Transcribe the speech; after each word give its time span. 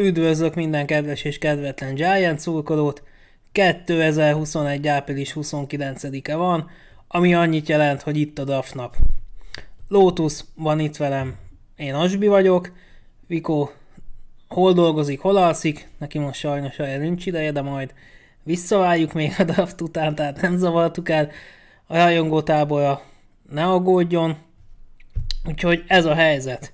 Üdvözlök 0.00 0.54
minden 0.54 0.86
kedves 0.86 1.24
és 1.24 1.38
kedvetlen 1.38 1.94
Giant 1.94 2.38
szurkolót! 2.38 3.02
2021. 3.52 4.88
április 4.88 5.32
29-e 5.36 6.36
van, 6.36 6.70
ami 7.08 7.34
annyit 7.34 7.68
jelent, 7.68 8.02
hogy 8.02 8.16
itt 8.16 8.38
a 8.38 8.44
DAF 8.44 8.72
nap. 8.72 8.96
Lotus 9.88 10.40
van 10.54 10.80
itt 10.80 10.96
velem, 10.96 11.36
én 11.76 11.94
Asbi 11.94 12.26
vagyok, 12.26 12.72
Viko 13.26 13.68
hol 14.48 14.72
dolgozik, 14.72 15.20
hol 15.20 15.36
alszik, 15.36 15.88
neki 15.98 16.18
most 16.18 16.40
sajnos 16.40 16.78
olyan 16.78 17.00
nincs 17.00 17.26
ideje, 17.26 17.52
de 17.52 17.62
majd 17.62 17.94
visszaváljuk 18.42 19.12
még 19.12 19.34
a 19.38 19.44
DAF 19.44 19.74
után, 19.80 20.14
tehát 20.14 20.40
nem 20.40 20.56
zavartuk 20.56 21.08
el. 21.08 21.30
A 21.86 21.96
rajongó 21.96 22.42
tábora 22.42 23.02
ne 23.50 23.64
aggódjon, 23.64 24.36
úgyhogy 25.46 25.84
ez 25.86 26.04
a 26.04 26.14
helyzet. 26.14 26.72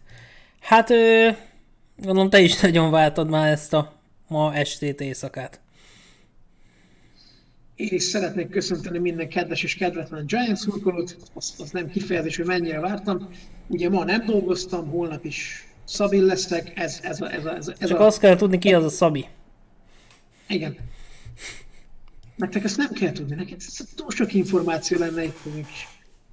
Hát 0.60 0.90
ö, 0.90 1.29
Gondolom 1.96 2.30
te 2.30 2.41
is 2.41 2.60
nagyon 2.60 2.91
váltad 2.91 3.28
már 3.28 3.52
ezt 3.52 3.73
a 3.73 3.92
ma 4.28 4.54
estét 4.54 5.00
éjszakát. 5.00 5.60
Én 7.74 7.88
is 7.91 8.02
szeretnék 8.02 8.48
köszönteni 8.48 8.98
minden 8.98 9.28
kedves 9.28 9.62
és 9.62 9.74
kedvetlen 9.74 10.27
Giants 10.27 10.59
szurkolót, 10.59 11.16
az, 11.34 11.54
az 11.59 11.70
nem 11.70 11.88
kifejezés, 11.88 12.37
hogy 12.37 12.46
mennyire 12.46 12.80
vártam. 12.80 13.28
Ugye 13.66 13.88
ma 13.88 14.04
nem 14.04 14.24
dolgoztam, 14.24 14.90
holnap 14.90 15.24
is 15.24 15.66
Szabin 15.84 16.23
lesztek, 16.23 16.73
ez, 16.78 17.01
ez, 17.02 17.20
a, 17.20 17.32
ez, 17.32 17.45
a, 17.45 17.54
ez, 17.54 17.68
ez 17.78 17.88
Csak 17.88 18.01
a... 18.01 18.06
azt 18.06 18.18
kell 18.18 18.37
tudni, 18.37 18.59
ki 18.59 18.74
az 18.74 18.84
a 18.84 18.88
Szabi. 18.88 19.26
Igen. 20.48 20.76
Nektek 22.37 22.65
ezt 22.65 22.76
nem 22.76 22.93
kell 22.93 23.12
tudni, 23.12 23.34
neked 23.34 23.60
ez 23.66 23.87
túl 23.95 24.10
sok 24.10 24.34
információ 24.34 24.99
lenne 24.99 25.24
itt 25.24 25.38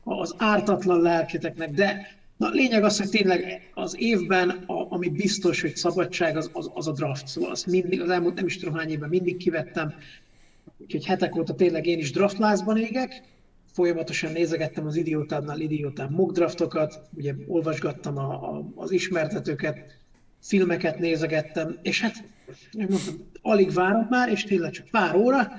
az 0.03 0.35
ártatlan 0.37 1.01
lelketeknek, 1.01 1.69
de 1.69 2.15
Na, 2.43 2.49
lényeg 2.49 2.83
az, 2.83 2.97
hogy 2.97 3.09
tényleg 3.09 3.69
az 3.73 3.95
évben, 3.99 4.49
a, 4.49 4.85
ami 4.89 5.09
biztos, 5.09 5.61
hogy 5.61 5.75
szabadság, 5.75 6.37
az, 6.37 6.49
az, 6.53 6.71
az 6.73 6.87
a 6.87 6.91
draft. 6.91 7.27
Szóval 7.27 7.51
azt 7.51 7.65
mindig, 7.65 8.01
az 8.01 8.09
elmúlt 8.09 8.35
nem 8.35 8.45
is 8.45 8.57
tudom 8.57 8.73
hány 8.73 8.89
évben 8.89 9.09
mindig 9.09 9.37
kivettem. 9.37 9.93
Úgyhogy 10.77 11.05
hetek 11.05 11.35
óta 11.35 11.55
tényleg 11.55 11.85
én 11.85 11.97
is 11.97 12.11
draftlázban 12.11 12.77
égek. 12.77 13.21
Folyamatosan 13.73 14.31
nézegettem 14.31 14.85
az 14.85 14.95
idiótádnál 14.95 15.59
idiótább 15.59 16.11
mock 16.11 16.33
draftokat, 16.33 17.01
ugye 17.17 17.33
olvasgattam 17.47 18.17
a, 18.17 18.31
a, 18.31 18.71
az 18.75 18.91
ismertetőket, 18.91 19.77
filmeket 20.41 20.99
nézegettem, 20.99 21.77
és 21.81 22.01
hát 22.01 22.23
mondtam, 22.77 23.27
alig 23.41 23.73
várom 23.73 24.07
már, 24.09 24.29
és 24.29 24.43
tényleg 24.43 24.71
csak 24.71 24.87
pár 24.87 25.15
óra, 25.15 25.51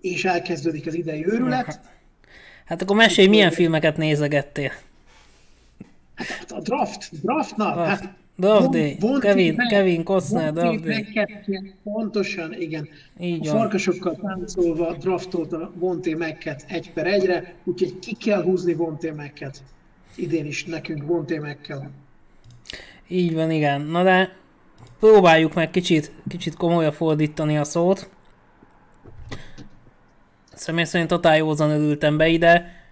és 0.00 0.24
elkezdődik 0.24 0.86
az 0.86 0.94
idei 0.94 1.26
őrület. 1.26 1.80
Hát 2.64 2.82
akkor 2.82 2.96
mesélj, 2.96 3.28
milyen 3.28 3.50
filmeket 3.50 3.96
nézegettél? 3.96 4.72
Hát 6.14 6.50
a 6.50 6.60
draft, 6.60 7.10
draft 7.22 7.56
nap, 7.56 7.74
draft. 7.74 7.88
hát 7.88 8.14
Draft 8.36 8.70
Day, 8.70 8.98
Kevin, 9.20 9.54
meg, 9.54 9.66
Kevin 9.66 10.04
Costner, 10.04 10.52
Draft 10.52 10.80
Day. 10.80 11.06
Pontosan, 11.82 12.52
igen. 12.52 12.88
Így 13.20 13.48
a 13.48 13.50
van. 13.52 13.60
farkasokkal 13.60 14.16
táncolva 14.16 14.96
draftolta 14.96 15.72
Vonté 15.74 16.14
Mekket 16.14 16.64
egy 16.68 16.92
per 16.92 17.06
egyre, 17.06 17.54
úgyhogy 17.64 17.98
ki 17.98 18.14
kell 18.14 18.42
húzni 18.42 18.74
Vonté 18.74 19.10
Mekket. 19.10 19.62
Idén 20.16 20.46
is 20.46 20.64
nekünk 20.64 21.06
Vonté 21.06 21.38
Mekkel. 21.38 21.90
Így 23.08 23.34
van, 23.34 23.50
igen. 23.50 23.80
Na 23.80 24.02
de 24.02 24.36
próbáljuk 24.98 25.54
meg 25.54 25.70
kicsit, 25.70 26.12
kicsit 26.28 26.54
komolyan 26.54 26.92
fordítani 26.92 27.58
a 27.58 27.64
szót. 27.64 28.10
Személy 30.54 30.84
szerint 30.84 31.08
totál 31.08 31.36
józan 31.36 31.70
örültem 31.70 32.16
be 32.16 32.28
ide 32.28 32.83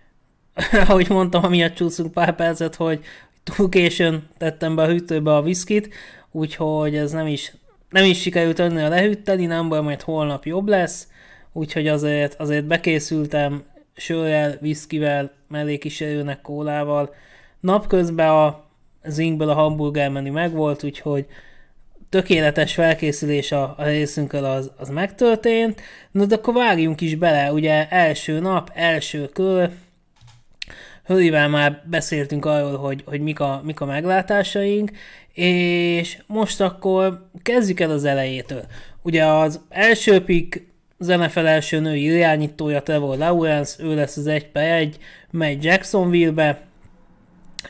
ahogy 0.88 1.08
mondtam, 1.08 1.44
amiatt 1.44 1.74
csúszunk 1.74 2.12
pár 2.12 2.34
percet, 2.34 2.74
hogy 2.74 3.04
túl 3.44 3.68
későn 3.68 4.28
tettem 4.38 4.74
be 4.74 4.82
a 4.82 4.86
hűtőbe 4.86 5.34
a 5.34 5.42
viszkit, 5.42 5.94
úgyhogy 6.30 6.96
ez 6.96 7.12
nem 7.12 7.26
is, 7.26 7.52
nem 7.90 8.04
is 8.04 8.20
sikerült 8.20 8.58
önni 8.58 8.82
a 8.82 8.88
lehűteni, 8.88 9.46
nem 9.46 9.68
baj, 9.68 9.80
majd 9.80 10.02
holnap 10.02 10.44
jobb 10.44 10.68
lesz, 10.68 11.08
úgyhogy 11.52 11.88
azért, 11.88 12.34
azért 12.34 12.64
bekészültem 12.64 13.62
sörrel, 13.96 14.56
viszkivel, 14.60 15.32
mellékísérőnek, 15.48 16.40
kólával. 16.40 17.14
Napközben 17.60 18.28
a 18.28 18.64
zinkből 19.04 19.48
a 19.48 19.54
hamburger 19.54 20.10
menü 20.10 20.30
megvolt, 20.30 20.84
úgyhogy 20.84 21.26
tökéletes 22.08 22.74
felkészülés 22.74 23.52
a, 23.52 23.74
a 23.76 23.84
részünkről 23.84 24.44
az, 24.44 24.70
az 24.76 24.88
megtörtént. 24.88 25.80
Na 26.10 26.24
de 26.24 26.34
akkor 26.34 26.54
vágjunk 26.54 27.00
is 27.00 27.14
bele, 27.14 27.52
ugye 27.52 27.88
első 27.88 28.40
nap, 28.40 28.70
első 28.74 29.28
kör, 29.28 29.70
Hölivel 31.04 31.48
már 31.48 31.82
beszéltünk 31.84 32.44
arról, 32.44 32.76
hogy, 32.76 33.02
hogy 33.06 33.20
mik, 33.20 33.40
a, 33.40 33.60
mik 33.64 33.80
a 33.80 33.84
meglátásaink, 33.84 34.90
és 35.32 36.18
most 36.26 36.60
akkor 36.60 37.28
kezdjük 37.42 37.80
el 37.80 37.90
az 37.90 38.04
elejétől. 38.04 38.64
Ugye 39.02 39.24
az 39.24 39.60
első 39.68 40.24
pick 40.24 40.70
NFL 41.06 41.46
első 41.46 41.80
női 41.80 42.04
irányítója 42.04 42.82
Trevor 42.82 43.18
Lawrence, 43.18 43.82
ő 43.82 43.94
lesz 43.94 44.16
az 44.16 44.26
1 44.26 44.46
per 44.46 44.80
1, 44.80 44.98
megy 45.30 45.64
Jacksonville-be, 45.64 46.62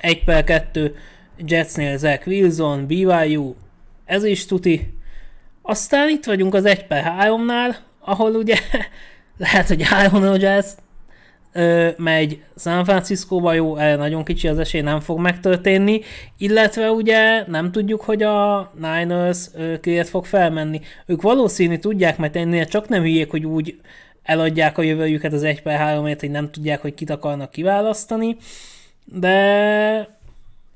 1 0.00 0.24
per 0.24 0.44
2, 0.44 0.94
Jetsnél 1.46 1.98
Zach 1.98 2.26
Wilson, 2.26 2.86
BYU, 2.86 3.54
ez 4.04 4.24
is 4.24 4.46
tuti. 4.46 4.94
Aztán 5.62 6.08
itt 6.08 6.24
vagyunk 6.24 6.54
az 6.54 6.64
1 6.64 6.86
per 6.86 7.12
3-nál, 7.18 7.76
ahol 8.00 8.34
ugye 8.34 8.56
lehet, 9.38 9.68
hogy 9.68 9.82
Aaron 9.90 10.22
Rodgers 10.22 10.66
ö, 11.52 11.88
megy 11.96 12.42
San 12.56 12.84
Franciscóba, 12.84 13.52
jó, 13.52 13.76
erre 13.76 13.96
nagyon 13.96 14.24
kicsi 14.24 14.48
az 14.48 14.58
esély, 14.58 14.80
nem 14.80 15.00
fog 15.00 15.18
megtörténni, 15.18 16.00
illetve 16.38 16.90
ugye 16.90 17.44
nem 17.46 17.72
tudjuk, 17.72 18.00
hogy 18.00 18.22
a 18.22 18.70
Niners 18.74 19.48
kiért 19.80 20.08
fog 20.08 20.24
felmenni. 20.24 20.80
Ők 21.06 21.22
valószínű 21.22 21.76
tudják, 21.76 22.18
mert 22.18 22.36
ennél 22.36 22.64
csak 22.64 22.88
nem 22.88 23.02
hülyék, 23.02 23.30
hogy 23.30 23.46
úgy 23.46 23.80
eladják 24.22 24.78
a 24.78 24.82
jövőjüket 24.82 25.32
az 25.32 25.42
1 25.42 25.62
per 25.62 25.78
3 25.78 26.04
hogy 26.04 26.30
nem 26.30 26.50
tudják, 26.50 26.80
hogy 26.80 26.94
kit 26.94 27.10
akarnak 27.10 27.50
kiválasztani, 27.50 28.36
de 29.04 30.08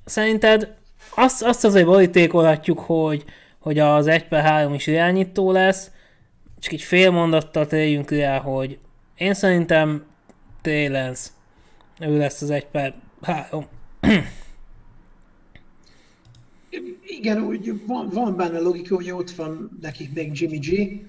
szerinted 0.05 0.75
azt, 1.15 1.43
azt 1.43 1.65
azért 1.65 1.87
borítékolhatjuk, 1.87 2.79
hogy, 2.79 3.25
hogy 3.59 3.79
az 3.79 4.07
1 4.07 4.25
per 4.29 4.45
3 4.45 4.75
is 4.75 4.87
irányító 4.87 5.53
lesz, 5.53 5.91
csak 6.61 6.73
egy 6.73 6.83
fél 6.83 7.11
mondattal 7.11 7.67
térjünk 7.67 8.11
rá, 8.11 8.39
hogy 8.39 8.79
én 9.17 9.35
szerintem 9.35 10.05
Télens. 10.67 11.29
Ő 12.01 12.17
lesz 12.17 12.43
az 12.43 12.51
egy 12.51 12.67
per 12.67 12.95
három. 13.23 13.67
Igen, 17.03 17.43
úgy 17.43 17.87
van, 17.87 18.09
van 18.09 18.37
benne 18.37 18.59
logika, 18.59 18.95
hogy 18.95 19.11
ott 19.11 19.31
van 19.31 19.79
nekik 19.81 20.13
még 20.15 20.41
Jimmy 20.41 20.59
G, 20.59 21.01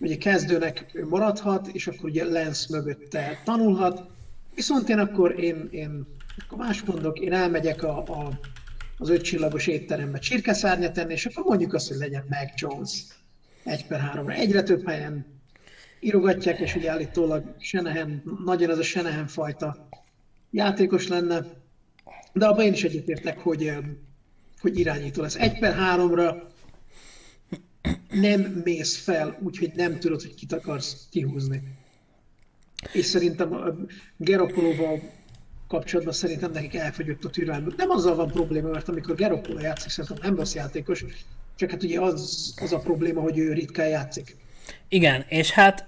ugye 0.00 0.16
kezdőnek 0.16 0.90
ő 0.92 1.06
maradhat, 1.06 1.68
és 1.68 1.86
akkor 1.86 2.04
ugye 2.04 2.24
Lance 2.24 2.66
mögötte 2.76 3.40
tanulhat, 3.44 4.10
viszont 4.54 4.88
én 4.88 4.98
akkor 4.98 5.40
én, 5.40 5.68
én 5.70 6.06
akkor 6.38 6.58
más 6.58 6.82
mondok, 6.82 7.18
én 7.18 7.32
elmegyek 7.32 7.82
a, 7.82 7.98
a, 7.98 8.40
az 8.98 9.08
öt 9.08 9.22
csillagos 9.22 9.66
étterembe 9.66 10.18
csirkeszárnyat 10.18 10.92
tenni, 10.92 11.12
és 11.12 11.26
akkor 11.26 11.44
mondjuk 11.44 11.74
azt, 11.74 11.88
hogy 11.88 11.96
legyen 11.96 12.24
Mac 12.28 12.60
Jones 12.60 13.04
egy 13.64 13.86
per 13.86 14.00
háromra. 14.00 14.32
Egyre 14.32 14.62
több 14.62 14.86
helyen 14.86 15.37
írogatják, 16.00 16.58
és 16.58 16.74
ugye 16.74 16.90
állítólag 16.90 17.54
Senehen, 17.58 18.22
nagyon 18.44 18.70
ez 18.70 18.78
a 18.78 18.82
Senehen 18.82 19.26
fajta 19.26 19.88
játékos 20.50 21.08
lenne, 21.08 21.46
de 22.32 22.46
abban 22.46 22.64
én 22.64 22.72
is 22.72 22.84
egyetértek, 22.84 23.38
hogy, 23.38 23.72
hogy 24.60 24.78
irányító 24.78 25.22
lesz. 25.22 25.36
Egy 25.36 25.58
per 25.58 25.74
háromra 25.74 26.48
nem 28.10 28.40
mész 28.64 28.96
fel, 28.96 29.38
úgyhogy 29.42 29.72
nem 29.74 29.98
tudod, 29.98 30.22
hogy 30.22 30.34
kit 30.34 30.52
akarsz 30.52 31.06
kihúzni. 31.10 31.62
És 32.92 33.04
szerintem 33.04 33.76
Geropolóval 34.16 35.00
kapcsolatban 35.68 36.14
szerintem 36.14 36.50
nekik 36.50 36.74
elfogyott 36.74 37.24
a 37.24 37.30
türelmük. 37.30 37.76
Nem 37.76 37.90
azzal 37.90 38.14
van 38.14 38.30
probléma, 38.30 38.68
mert 38.68 38.88
amikor 38.88 39.14
Geropolo 39.14 39.60
játszik, 39.60 39.90
szerintem 39.90 40.18
nem 40.22 40.36
rossz 40.36 40.54
játékos, 40.54 41.04
csak 41.56 41.70
hát 41.70 41.82
ugye 41.82 42.00
az, 42.00 42.54
az 42.60 42.72
a 42.72 42.78
probléma, 42.78 43.20
hogy 43.20 43.38
ő 43.38 43.52
ritkán 43.52 43.88
játszik. 43.88 44.36
Igen, 44.88 45.24
és 45.28 45.50
hát 45.50 45.86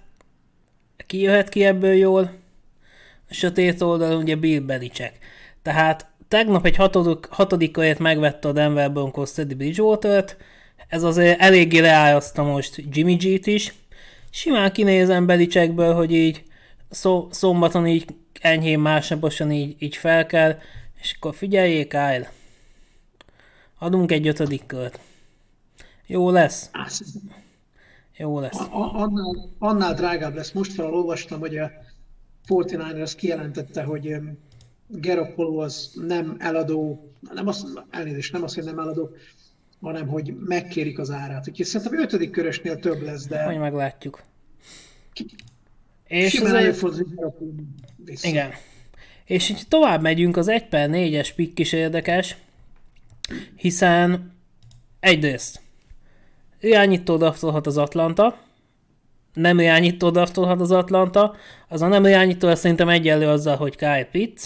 ki 1.07 1.21
jöhet 1.21 1.49
ki 1.49 1.65
ebből 1.65 1.93
jól? 1.93 2.39
A 3.29 3.35
sötét 3.35 3.81
oldalon 3.81 4.23
ugye 4.23 4.37
Bill 4.37 4.61
Belichick. 4.61 5.13
Tehát 5.63 6.07
tegnap 6.29 6.67
egy 6.67 6.77
hatodik, 6.77 7.27
hatodik 7.27 7.71
körét 7.71 7.99
megvette 7.99 8.49
a 8.49 8.53
Denver 8.53 8.93
Broncos 8.93 9.33
Teddy 9.33 9.55
Bridgewater-t, 9.55 10.37
ez 10.89 11.03
azért 11.03 11.41
eléggé 11.41 11.79
leállazta 11.79 12.43
most 12.43 12.83
Jimmy 12.91 13.15
G-t 13.15 13.47
is. 13.47 13.75
Simán 14.31 14.73
kinézem 14.73 15.27
Belichickből, 15.27 15.95
hogy 15.95 16.13
így 16.13 16.43
szó, 16.91 17.29
szombaton 17.31 17.87
így 17.87 18.05
enyhén 18.41 18.79
másnaposan 18.79 19.53
így, 19.53 19.77
így 19.79 19.97
fel 19.97 20.27
kell, 20.27 20.59
és 21.01 21.17
akkor 21.17 21.35
figyeljék, 21.35 21.89
Kyle. 21.89 22.33
Adunk 23.79 24.13
egy 24.13 24.29
ötödik 24.29 24.67
kört. 24.67 25.01
Jó 26.07 26.31
lesz. 26.31 26.71
Jó 28.21 28.41
lesz. 28.41 28.59
Annál, 28.71 29.49
annál 29.59 29.95
drágább 29.95 30.35
lesz. 30.35 30.53
Most 30.53 30.73
felolvastam, 30.73 31.41
hogy 31.41 31.57
a 31.59 31.71
49ers 32.49 33.13
kijelentette, 33.17 33.83
hogy 33.83 34.17
Garoppolo 34.87 35.59
az 35.59 35.93
nem 36.07 36.37
eladó, 36.39 37.11
nem 37.35 37.47
az, 37.47 37.83
elnézést, 37.91 38.33
nem 38.33 38.43
az, 38.43 38.55
hogy 38.55 38.65
nem 38.65 38.79
eladó, 38.79 39.11
hanem 39.81 40.09
hogy 40.09 40.35
megkérik 40.39 40.99
az 40.99 41.11
árát. 41.11 41.49
Úgyhogy 41.49 41.67
szerintem 41.67 42.01
ötödik 42.01 42.31
körösnél 42.31 42.79
több 42.79 43.03
lesz, 43.03 43.27
de... 43.27 43.43
Hogy 43.43 43.59
meglátjuk. 43.59 44.23
És 46.07 46.31
Simán 46.31 46.75
vissza. 48.05 48.29
Igen. 48.29 48.51
És 49.25 49.51
így 49.51 49.63
tovább 49.69 50.03
megyünk, 50.03 50.37
az 50.37 50.49
1 50.49 50.69
per 50.69 50.89
4-es 50.93 51.31
pikk 51.37 51.59
is 51.59 51.73
érdekes, 51.73 52.37
hiszen 53.57 54.33
egyrészt 55.01 55.61
irányító 56.61 57.17
draftolhat 57.17 57.67
az 57.67 57.79
Atlanta, 57.79 58.37
nem 59.35 59.59
irányító 59.59 60.11
draftolhat 60.11 60.61
az 60.61 60.71
Atlanta, 60.71 61.35
az 61.69 61.83
a 61.83 61.89
nem 61.89 62.07
irányító 62.07 62.49
az 62.49 62.59
szerintem 62.59 62.89
egyenlő 62.89 63.29
azzal, 63.29 63.57
hogy 63.57 63.77
Kyle 63.77 64.09
Pitts, 64.11 64.45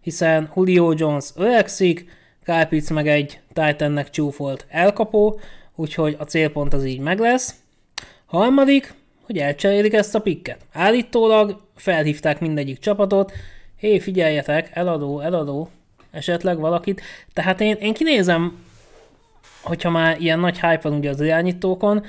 hiszen 0.00 0.50
Julio 0.56 0.92
Jones 0.96 1.30
öregszik, 1.36 2.06
Kyle 2.44 2.66
Pitts 2.66 2.90
meg 2.90 3.08
egy 3.08 3.40
Titannek 3.52 4.10
csúfolt 4.10 4.66
elkapó, 4.68 5.40
úgyhogy 5.74 6.16
a 6.18 6.24
célpont 6.24 6.72
az 6.72 6.84
így 6.84 7.00
meg 7.00 7.18
lesz. 7.18 7.54
Harmadik, 8.26 8.94
hogy 9.22 9.38
elcserélik 9.38 9.92
ezt 9.92 10.14
a 10.14 10.20
pikket. 10.20 10.58
Állítólag 10.72 11.60
felhívták 11.76 12.40
mindegyik 12.40 12.78
csapatot, 12.78 13.32
hé, 13.76 13.98
figyeljetek, 13.98 14.70
eladó, 14.72 15.20
eladó, 15.20 15.68
esetleg 16.10 16.58
valakit. 16.58 17.00
Tehát 17.32 17.60
én, 17.60 17.76
én 17.80 17.92
kinézem, 17.92 18.58
hogyha 19.62 19.90
már 19.90 20.20
ilyen 20.20 20.40
nagy 20.40 20.60
hype 20.60 20.80
van 20.82 20.92
ugye 20.98 21.10
az 21.10 21.20
irányítókon, 21.20 22.04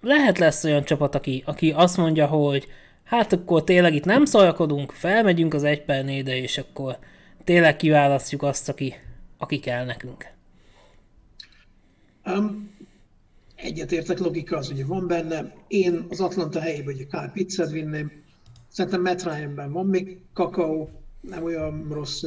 lehet 0.00 0.38
lesz 0.38 0.64
olyan 0.64 0.84
csapat, 0.84 1.14
aki, 1.14 1.42
aki 1.46 1.72
azt 1.72 1.96
mondja, 1.96 2.26
hogy 2.26 2.66
hát 3.04 3.32
akkor 3.32 3.64
tényleg 3.64 3.94
itt 3.94 4.04
nem 4.04 4.24
szoljakodunk, 4.24 4.92
felmegyünk 4.92 5.54
az 5.54 5.64
egy 5.64 5.84
per 5.84 6.08
és 6.08 6.58
akkor 6.58 6.98
tényleg 7.44 7.76
kiválasztjuk 7.76 8.42
azt, 8.42 8.68
aki, 8.68 8.94
aki 9.38 9.58
kell 9.58 9.84
nekünk. 9.84 10.26
Um, 12.26 12.70
egyetértek, 13.54 14.18
logika 14.18 14.56
az 14.56 14.70
ugye 14.70 14.84
van 14.84 15.06
benne. 15.06 15.52
Én 15.68 16.06
az 16.08 16.20
Atlanta 16.20 16.60
helyében 16.60 16.94
ugye 16.94 17.04
Kyle 17.04 17.30
Pizzet 17.32 17.70
vinném. 17.70 18.12
Szerintem 18.68 19.02
Matt 19.02 19.22
Ryan-ben 19.22 19.72
van 19.72 19.86
még 19.86 20.18
kakaó, 20.32 20.90
nem 21.20 21.44
olyan 21.44 21.86
rossz. 21.90 22.24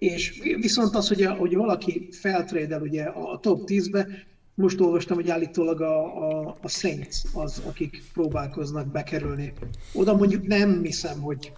És 0.00 0.40
viszont 0.60 0.94
az, 0.94 1.08
hogy, 1.08 1.22
a, 1.22 1.34
hogy 1.34 1.54
valaki 1.54 2.08
feltrédel 2.10 2.82
ugye 2.82 3.02
a 3.02 3.38
top 3.38 3.62
10-be, 3.66 4.06
most 4.54 4.80
olvastam, 4.80 5.16
hogy 5.16 5.30
állítólag 5.30 5.80
a, 5.80 6.04
a, 6.28 6.56
a 6.62 6.68
Saints 6.68 7.16
az, 7.32 7.62
akik 7.66 8.02
próbálkoznak 8.12 8.86
bekerülni. 8.86 9.52
Oda 9.92 10.16
mondjuk 10.16 10.46
nem 10.46 10.82
hiszem, 10.82 11.20
hogy 11.20 11.52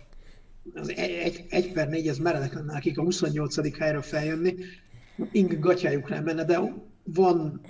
az 0.74 0.92
egy, 0.96 1.44
egy 1.48 1.72
per 1.72 1.88
négy, 1.88 2.08
ez 2.08 2.18
meredek 2.18 2.54
lenne 2.54 2.76
akik 2.76 2.98
a 2.98 3.02
28. 3.02 3.78
helyre 3.78 4.00
feljönni. 4.00 4.54
Ing 5.32 5.58
gatyájuk 5.58 6.08
nem 6.08 6.24
benne, 6.24 6.44
de 6.44 6.74
van, 7.04 7.60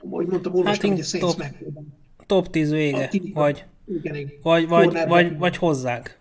hogy 0.00 0.26
mondtam, 0.26 0.54
olvastam, 0.54 0.90
hát 0.90 0.98
hogy 0.98 1.06
a 1.06 1.08
Saints 1.08 1.30
top, 1.30 1.38
megpróbál. 1.38 1.84
Top 2.26 2.50
10 2.50 2.70
vége, 2.70 3.10
vagy, 3.34 3.64
igen, 3.86 4.14
igen. 4.14 4.32
vagy, 4.42 4.68
vagy, 4.68 4.98
vagy, 5.06 5.38
vagy 5.38 5.56
hozzák. 5.56 6.18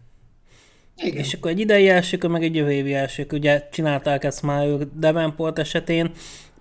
Igen. 1.03 1.19
És 1.19 1.33
akkor 1.33 1.51
egy 1.51 1.59
idei 1.59 1.89
elsők, 1.89 2.27
meg 2.27 2.43
egy 2.43 2.55
jövő 2.55 2.71
évi 2.71 2.93
elsők, 2.93 3.33
ugye 3.33 3.67
csinálták 3.71 4.23
ezt 4.23 4.41
már 4.41 4.67
ők 4.67 4.81
Devenport 4.93 5.59
esetén, 5.59 6.11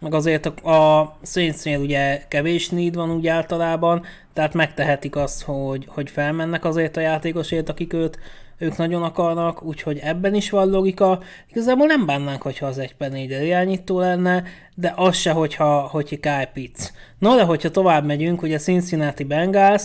meg 0.01 0.15
azért 0.15 0.47
a, 0.47 0.71
a 0.71 1.19
Saintsnél 1.23 1.79
ugye 1.79 2.23
kevés 2.29 2.69
need 2.69 2.95
van 2.95 3.11
úgy 3.11 3.27
általában, 3.27 4.05
tehát 4.33 4.55
megtehetik 4.55 5.17
azt, 5.17 5.43
hogy, 5.43 5.85
hogy 5.89 6.11
felmennek 6.11 6.65
azért 6.65 6.97
a 6.97 7.01
játékosért, 7.01 7.69
akik 7.69 7.93
őt, 7.93 8.19
ők 8.59 8.77
nagyon 8.77 9.03
akarnak, 9.03 9.63
úgyhogy 9.63 9.99
ebben 9.99 10.35
is 10.35 10.51
van 10.51 10.71
logika. 10.71 11.21
Igazából 11.51 11.87
nem 11.87 12.07
bánnánk, 12.07 12.43
hogyha 12.43 12.67
az 12.67 12.79
egy 12.79 12.95
per 12.95 13.15
irányító 13.15 13.99
lenne, 13.99 14.45
de 14.75 14.93
az 14.97 15.17
se, 15.17 15.31
hogyha, 15.31 15.81
hogyha 15.81 16.17
Kyle 16.17 16.51
Pitts. 16.53 16.91
No, 17.19 17.37
de 17.37 17.43
hogyha 17.43 17.71
tovább 17.71 18.05
megyünk, 18.05 18.43
ugye 18.43 18.59
Cincinnati 18.59 19.25
Bengals, 19.25 19.83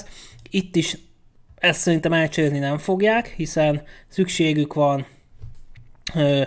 itt 0.49 0.75
is 0.75 0.97
ezt 1.61 1.79
szerintem 1.79 2.13
elcsérni 2.13 2.59
nem 2.59 2.77
fogják, 2.77 3.27
hiszen 3.27 3.81
szükségük 4.07 4.73
van 4.73 5.05
ö, 6.15 6.41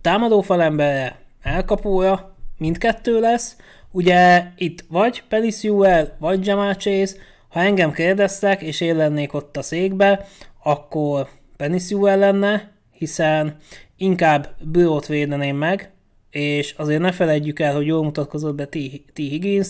támadófalemberre, 0.00 1.18
elkapója, 1.42 2.36
mindkettő 2.58 3.20
lesz. 3.20 3.56
Ugye 3.90 4.44
itt 4.56 4.84
vagy 4.88 5.22
Penny 5.28 5.50
Sewell, 5.50 6.14
vagy 6.18 6.46
Jamal 6.46 6.74
Chase, 6.74 7.16
ha 7.48 7.60
engem 7.60 7.92
kérdeztek, 7.92 8.62
és 8.62 8.80
én 8.80 8.96
lennék 8.96 9.32
ott 9.32 9.56
a 9.56 9.62
székbe, 9.62 10.26
akkor 10.62 11.28
Penny 11.56 11.78
Sewell 11.78 12.18
lenne, 12.18 12.70
hiszen 12.92 13.56
inkább 13.96 14.54
bőrót 14.60 15.06
védeném 15.06 15.56
meg, 15.56 15.92
és 16.30 16.74
azért 16.76 17.00
ne 17.00 17.12
felejtjük 17.12 17.60
el, 17.60 17.74
hogy 17.74 17.86
jól 17.86 18.04
mutatkozott 18.04 18.54
be. 18.54 18.66
T. 18.66 18.76
Higgins, 19.14 19.68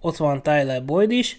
ott 0.00 0.16
van 0.16 0.42
Tyler 0.42 0.84
Boyd 0.84 1.10
is, 1.10 1.38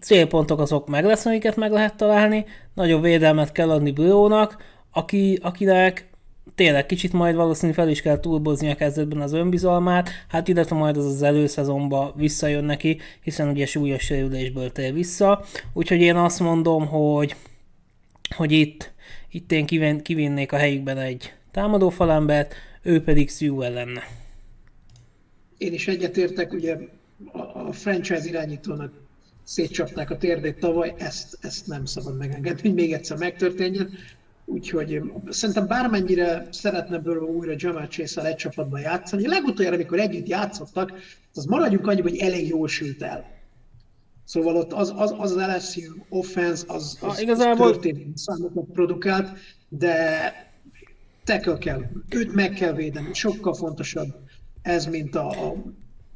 célpontok 0.00 0.60
azok 0.60 0.88
meg 0.88 1.04
lesz, 1.04 1.26
amiket 1.26 1.56
meg 1.56 1.70
lehet 1.70 1.96
találni, 1.96 2.44
nagyobb 2.74 3.02
védelmet 3.02 3.52
kell 3.52 3.70
adni 3.70 3.90
bőrónak, 3.90 4.56
aki, 4.92 5.38
akinek 5.42 6.08
tényleg 6.54 6.86
kicsit 6.86 7.12
majd 7.12 7.34
valószínűleg 7.34 7.80
fel 7.80 7.88
is 7.88 8.02
kell 8.02 8.20
túlbozni 8.20 8.70
a 8.70 8.74
kezdetben 8.74 9.20
az 9.20 9.32
önbizalmát, 9.32 10.10
hát 10.28 10.48
illetve 10.48 10.76
majd 10.76 10.96
az 10.96 11.04
az 11.04 11.22
előszezonba 11.22 12.12
visszajön 12.16 12.64
neki, 12.64 12.98
hiszen 13.22 13.48
ugye 13.48 13.66
súlyos 13.66 14.02
sérülésből 14.02 14.72
tér 14.72 14.92
vissza, 14.92 15.44
úgyhogy 15.72 16.00
én 16.00 16.16
azt 16.16 16.40
mondom, 16.40 16.86
hogy, 16.86 17.36
hogy 18.36 18.52
itt, 18.52 18.92
itt 19.30 19.52
én 19.52 19.66
kivin, 19.66 20.02
kivinnék 20.02 20.52
a 20.52 20.56
helyükben 20.56 20.98
egy 20.98 21.32
támadó 21.50 21.88
falembert, 21.88 22.54
ő 22.82 23.02
pedig 23.02 23.30
Sewell 23.30 23.72
lenne. 23.72 24.02
Én 25.58 25.72
is 25.72 25.88
egyetértek, 25.88 26.52
ugye 26.52 26.76
a, 27.32 27.38
a 27.38 27.72
franchise 27.72 28.28
irányítónak 28.28 28.92
szétcsapták 29.46 30.10
a 30.10 30.16
térdét 30.16 30.58
tavaly, 30.58 30.94
ezt, 30.98 31.38
ezt 31.40 31.66
nem 31.66 31.84
szabad 31.84 32.16
megengedni, 32.16 32.60
hogy 32.60 32.74
még 32.74 32.92
egyszer 32.92 33.16
megtörténjen. 33.16 33.90
Úgyhogy 34.44 35.02
szerintem 35.28 35.66
bármennyire 35.66 36.46
szeretne 36.50 36.98
Burrow 36.98 37.28
újra 37.28 37.52
Jamal 37.56 37.86
chase 37.86 38.24
egy 38.24 38.36
csapatban 38.36 38.80
játszani, 38.80 39.28
legutoljára, 39.28 39.76
amikor 39.76 39.98
együtt 39.98 40.26
játszottak, 40.26 40.92
az 41.34 41.44
maradjunk 41.44 41.86
annyi, 41.86 42.00
hogy 42.00 42.16
elég 42.16 42.48
jól 42.48 42.68
sült 42.68 43.02
el. 43.02 43.24
Szóval 44.24 44.56
ott 44.56 44.72
az 44.72 44.92
az, 44.96 45.14
az, 45.18 45.34
LSU 45.34 45.94
offense, 46.08 46.64
az, 46.66 46.98
az, 47.00 47.14
ha, 47.14 47.20
igazából... 47.20 47.66
az 47.66 47.72
történelmi 47.72 48.12
számokat 48.14 48.64
produkált, 48.72 49.38
de 49.68 50.32
tackle 51.24 51.58
kell, 51.58 51.82
őt 52.08 52.34
meg 52.34 52.52
kell 52.52 52.72
védeni, 52.72 53.14
sokkal 53.14 53.54
fontosabb 53.54 54.14
ez, 54.62 54.86
mint 54.86 55.14
a, 55.14 55.28
a 55.28 55.54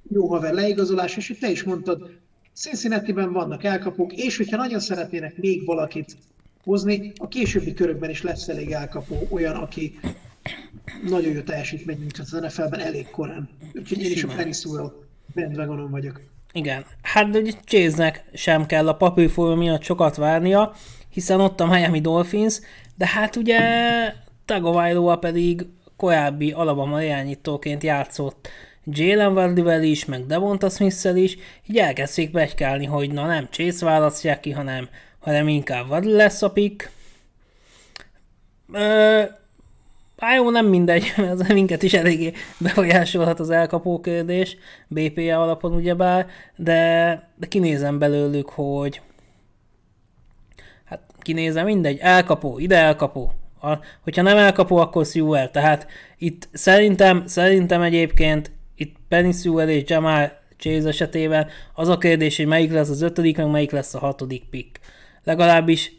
jó 0.09 0.27
haver 0.27 0.53
leigazolás, 0.55 1.17
és 1.17 1.37
te 1.41 1.51
is 1.51 1.63
mondtad, 1.63 2.11
Cincinnati-ben 2.55 3.33
vannak 3.33 3.65
elkapók, 3.65 4.13
és 4.13 4.37
hogyha 4.37 4.57
nagyon 4.57 4.81
szeretnének 4.81 5.37
még 5.37 5.67
valakit 5.67 6.17
hozni, 6.65 7.13
a 7.17 7.29
későbbi 7.29 7.75
körökben 7.75 8.11
is 8.11 8.23
lesz 8.23 8.49
elég 8.49 8.71
elkapó, 8.71 9.27
olyan, 9.31 9.55
aki 9.57 9.99
nagyon 11.09 11.33
jó 11.33 11.41
teljesítmény, 11.41 11.99
mint 11.99 12.19
az 12.19 12.31
NFL-ben 12.31 12.81
elég 12.81 13.11
korán. 13.11 13.49
Úgyhogy 13.75 14.03
én 14.03 14.11
is 14.11 14.25
a 14.25 14.29
Penny 14.37 14.53
Sewell 14.53 14.93
bandwagonon 15.35 15.91
vagyok. 15.91 16.21
Igen, 16.53 16.85
hát 17.03 17.31
de 17.31 17.43
chase 17.65 18.25
sem 18.33 18.67
kell 18.67 18.89
a 18.89 18.95
papírforma 18.95 19.55
miatt 19.55 19.83
sokat 19.83 20.17
várnia, 20.17 20.73
hiszen 21.09 21.41
ott 21.41 21.61
a 21.61 21.67
Miami 21.67 22.01
Dolphins, 22.01 22.61
de 22.97 23.07
hát 23.07 23.37
ugye 23.37 23.59
Tagovailoa 24.45 25.19
pedig 25.19 25.67
korábbi 25.97 26.53
Alabama 26.53 27.03
irányítóként 27.03 27.83
játszott 27.83 28.49
Jalen 28.85 29.35
Vardyvel 29.35 29.83
is, 29.83 30.05
meg 30.05 30.27
Devonta 30.27 30.69
smith 30.69 31.17
is, 31.17 31.37
így 31.67 31.79
elkezdték 31.79 32.31
begykálni, 32.31 32.85
hogy 32.85 33.13
na 33.13 33.27
nem 33.27 33.49
Chase 33.51 33.85
választják 33.85 34.41
ki, 34.41 34.51
hanem, 34.51 34.89
hanem 35.19 35.49
inkább 35.49 35.89
Vardy 35.89 36.13
lesz 36.13 36.43
a 36.43 36.51
pick. 36.51 36.91
Á, 40.17 40.35
jó, 40.35 40.51
nem 40.51 40.67
mindegy, 40.67 41.13
az 41.33 41.49
minket 41.49 41.83
is 41.83 41.95
eléggé 41.95 42.33
befolyásolhat 42.59 43.41
az 43.41 43.51
elkapó 43.51 44.01
kérdés, 44.01 44.57
BPA 44.89 45.43
alapon 45.43 45.73
ugyebár, 45.73 46.27
de, 46.57 46.75
de 47.37 47.47
kinézem 47.47 47.99
belőlük, 47.99 48.49
hogy 48.49 49.01
hát 50.85 51.01
kinézem, 51.21 51.65
mindegy, 51.65 51.99
elkapó, 51.99 52.59
ide 52.59 52.77
elkapó, 52.77 53.33
a, 53.63 53.79
hogyha 54.01 54.23
nem 54.23 54.37
elkapó, 54.37 54.77
akkor 54.77 55.07
Sewell. 55.07 55.49
Tehát 55.49 55.87
itt 56.19 56.49
szerintem, 56.53 57.27
szerintem 57.27 57.83
egyébként 57.83 58.51
itt 58.81 58.97
Penny 59.09 59.33
Sewell 59.33 59.69
és 59.69 59.83
Jamal 59.87 60.39
Chase 60.57 60.89
esetében 60.89 61.49
az 61.75 61.89
a 61.89 61.99
kérdés, 61.99 62.37
hogy 62.37 62.47
melyik 62.47 62.73
lesz 62.73 62.89
az 62.89 63.03
ötödik, 63.03 63.37
meg 63.37 63.51
melyik 63.51 63.71
lesz 63.71 63.95
a 63.95 63.99
hatodik 63.99 64.45
pick. 64.51 64.81
Legalábbis 65.25 65.93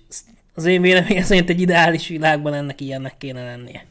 az 0.53 0.65
én 0.65 0.81
véleményem 0.81 1.23
szerint 1.23 1.49
egy 1.49 1.61
ideális 1.61 2.07
világban 2.07 2.53
ennek 2.53 2.81
ilyennek 2.81 3.17
kéne 3.17 3.43
lennie. 3.43 3.85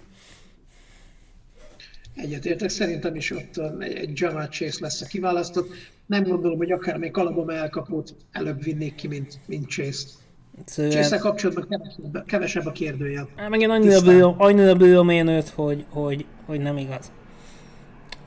Egyetértek, 2.14 2.68
szerintem 2.68 3.14
is 3.14 3.30
ott 3.30 3.60
egy 3.80 4.10
Jamal 4.14 4.46
Chase 4.46 4.78
lesz 4.80 5.00
a 5.00 5.06
kiválasztott. 5.06 5.74
Nem 6.06 6.22
gondolom, 6.22 6.58
hogy 6.58 6.72
akár 6.72 6.96
még 6.96 7.16
Alabama 7.16 7.52
elkapót 7.52 8.14
előbb 8.32 8.62
vinnék 8.62 8.94
ki, 8.94 9.08
mint, 9.08 9.38
mint 9.46 9.68
Chase-t. 9.68 10.08
Szóval... 10.64 10.90
chase 10.90 11.18
kapcsolatban 11.18 11.66
kevesebb, 11.68 12.24
kevesebb 12.26 12.66
a 12.66 12.72
kérdőjel. 12.72 13.28
Hát 13.36 13.48
meg 13.48 13.60
én 13.60 13.70
annyira 14.38 14.74
bőlöm 14.74 15.08
én 15.08 15.26
őt, 15.26 15.48
hogy, 15.48 15.84
hogy, 15.88 16.24
hogy 16.46 16.60
nem 16.60 16.76
igaz. 16.76 17.10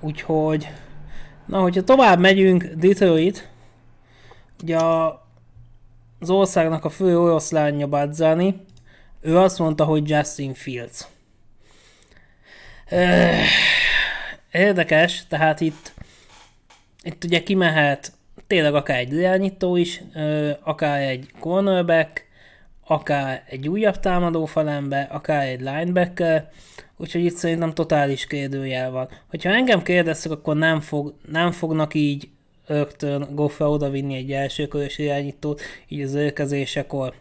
Úgyhogy 0.03 0.67
Na, 1.45 1.60
hogyha 1.60 1.83
tovább 1.83 2.19
megyünk, 2.19 2.63
Detroit, 2.63 3.50
ugye 4.62 4.77
a, 4.77 5.25
az 6.19 6.29
országnak 6.29 6.86
a 6.86 6.89
fő 6.89 7.19
oroszlánja 7.19 7.88
Badzani, 7.88 8.62
ő 9.22 9.38
azt 9.38 9.60
mondta, 9.60 9.86
hogy 9.86 10.10
Justin 10.10 10.53
Fields. 10.53 11.07
Érdekes, 14.51 15.27
tehát 15.27 15.62
itt, 15.62 15.93
itt 17.03 17.24
ugye 17.24 17.43
kimehet 17.43 18.12
tényleg 18.48 18.75
akár 18.75 18.98
egy 18.98 19.13
irányító 19.13 19.75
is, 19.75 20.01
akár 20.63 21.01
egy 21.01 21.31
cornerback, 21.39 22.25
akár 22.86 23.43
egy 23.50 23.67
újabb 23.67 24.00
támadó 24.00 24.45
falembe, 24.45 25.07
akár 25.12 25.48
egy 25.48 25.60
linebacker, 25.60 26.51
úgyhogy 27.03 27.25
itt 27.25 27.36
szerintem 27.36 27.74
totális 27.74 28.27
kérdőjel 28.27 28.91
van. 28.91 29.07
Hogyha 29.29 29.50
engem 29.50 29.81
kérdeztek, 29.81 30.31
akkor 30.31 30.55
nem, 30.55 30.79
fog, 30.79 31.13
nem 31.31 31.51
fognak 31.51 31.93
így 31.93 32.29
rögtön 32.65 33.27
Goffra 33.31 33.69
oda 33.69 33.89
vinni 33.89 34.15
egy 34.15 34.31
elsőkörös 34.31 34.98
irányítót, 34.98 35.62
így 35.88 36.01
az 36.01 36.13
érkezésekor. 36.13 37.13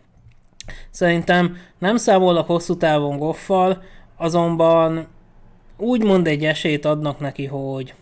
Szerintem 0.90 1.56
nem 1.78 1.96
számolnak 1.96 2.46
hosszú 2.46 2.76
távon 2.76 3.18
Goffal, 3.18 3.82
azonban 4.16 5.06
úgymond 5.76 6.26
egy 6.26 6.44
esélyt 6.44 6.84
adnak 6.84 7.20
neki, 7.20 7.46
hogy 7.46 7.94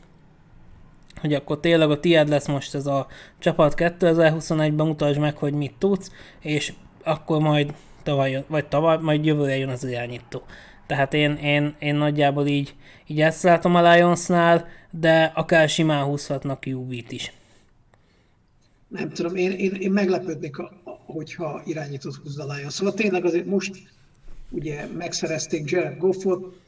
hogy 1.21 1.35
akkor 1.35 1.61
tényleg 1.61 1.91
a 1.91 2.01
tiéd 2.01 2.29
lesz 2.29 2.47
most 2.47 2.75
ez 2.75 2.87
a 2.87 3.07
csapat 3.39 3.75
2021-ben, 3.77 4.87
mutasd 4.87 5.19
meg, 5.19 5.37
hogy 5.37 5.53
mit 5.53 5.75
tudsz, 5.79 6.13
és 6.41 6.73
akkor 7.05 7.41
majd 7.41 7.75
tavaly, 8.03 8.45
vagy 8.49 8.67
tavaly, 8.67 8.99
majd 9.01 9.25
jövőre 9.25 9.57
jön 9.57 9.69
az 9.69 9.85
irányító. 9.85 10.43
Tehát 10.91 11.15
én, 11.15 11.33
én, 11.37 11.75
én 11.79 11.95
nagyjából 11.95 12.47
így, 12.47 12.75
így 13.07 13.21
ezt 13.21 13.43
látom 13.43 13.75
a 13.75 13.93
Lionsnál, 13.93 14.69
de 14.91 15.33
akár 15.35 15.69
simán 15.69 16.05
húzhatnak 16.05 16.67
QB-t 16.67 17.13
is. 17.13 17.33
Nem 18.89 19.11
tudom, 19.11 19.37
én, 19.37 19.51
én, 19.51 19.75
én 19.75 19.91
meglepődnék, 19.91 20.57
hogyha 21.07 21.63
irányítót 21.65 22.15
húz 22.15 22.39
a 22.39 22.55
Lions. 22.55 22.73
Szóval 22.73 22.95
tényleg 22.95 23.25
azért 23.25 23.47
most 23.47 23.77
ugye 24.51 24.87
megszerezték 24.87 25.71
Jared 25.71 25.99
Goffot, 25.99 26.61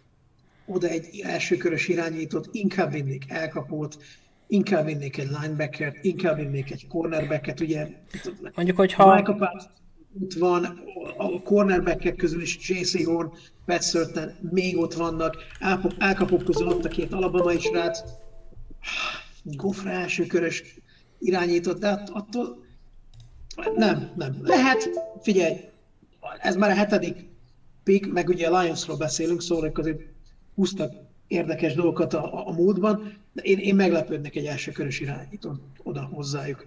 oda 0.67 0.88
egy 0.88 1.21
elsőkörös 1.23 1.88
irányítót, 1.88 2.49
inkább 2.52 2.93
vinnék 2.93 3.25
elkapót, 3.29 3.99
inkább 4.47 4.87
vinnék 4.87 5.19
egy 5.19 5.31
linebackert, 5.41 6.05
inkább 6.05 6.37
vinnék 6.37 6.71
egy 6.71 6.87
cornerbacket, 6.88 7.61
ugye. 7.61 7.88
Mondjuk, 8.55 8.76
hogyha... 8.76 9.14
Michael 9.14 9.71
ott 10.21 10.33
van, 10.33 10.64
a 11.17 11.43
cornerbackek 11.43 12.17
közül 12.17 12.43
is 12.43 12.69
J.C. 12.69 13.05
Horn, 13.05 13.33
Certain, 13.66 14.37
még 14.50 14.78
ott 14.78 14.95
vannak, 14.95 15.37
elkapok 15.99 16.45
közül 16.45 16.69
ott 16.69 16.85
a 16.85 16.88
két 16.88 17.12
alabama 17.12 17.52
is 17.52 17.71
rá. 17.73 17.90
Goffra 19.42 19.90
elsőkörös 19.90 20.62
irányított, 21.19 21.78
de 21.78 22.02
attól 22.12 22.64
nem, 23.76 24.11
nem. 24.16 24.37
Lehet, 24.42 24.90
figyelj, 25.21 25.57
ez 26.38 26.57
már 26.57 26.71
a 26.71 26.75
hetedik 26.75 27.28
pick, 27.85 28.12
meg 28.12 28.28
ugye 28.28 28.49
a 28.49 28.61
Lionsról 28.61 28.97
beszélünk, 28.97 29.42
szóval 29.42 29.73
azért 29.75 30.00
húztak 30.54 30.92
érdekes 31.26 31.75
dolgokat 31.75 32.14
a, 32.14 32.47
a 32.49 32.52
múltban, 32.52 33.16
de 33.33 33.42
én, 33.42 33.59
én 33.59 33.75
meglepődnek 33.75 34.37
egy 34.37 34.47
első 34.47 34.73
körös 34.73 35.00
irányítón 35.00 35.61
oda 35.83 36.09
hozzájuk. 36.12 36.66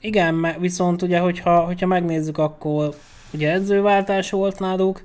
Igen, 0.00 0.60
viszont 0.60 1.02
ugye, 1.02 1.18
hogyha, 1.18 1.64
hogyha 1.64 1.86
megnézzük, 1.86 2.38
akkor 2.38 2.94
ugye 3.32 3.52
edzőváltás 3.52 4.30
volt 4.30 4.58
náluk, 4.58 5.04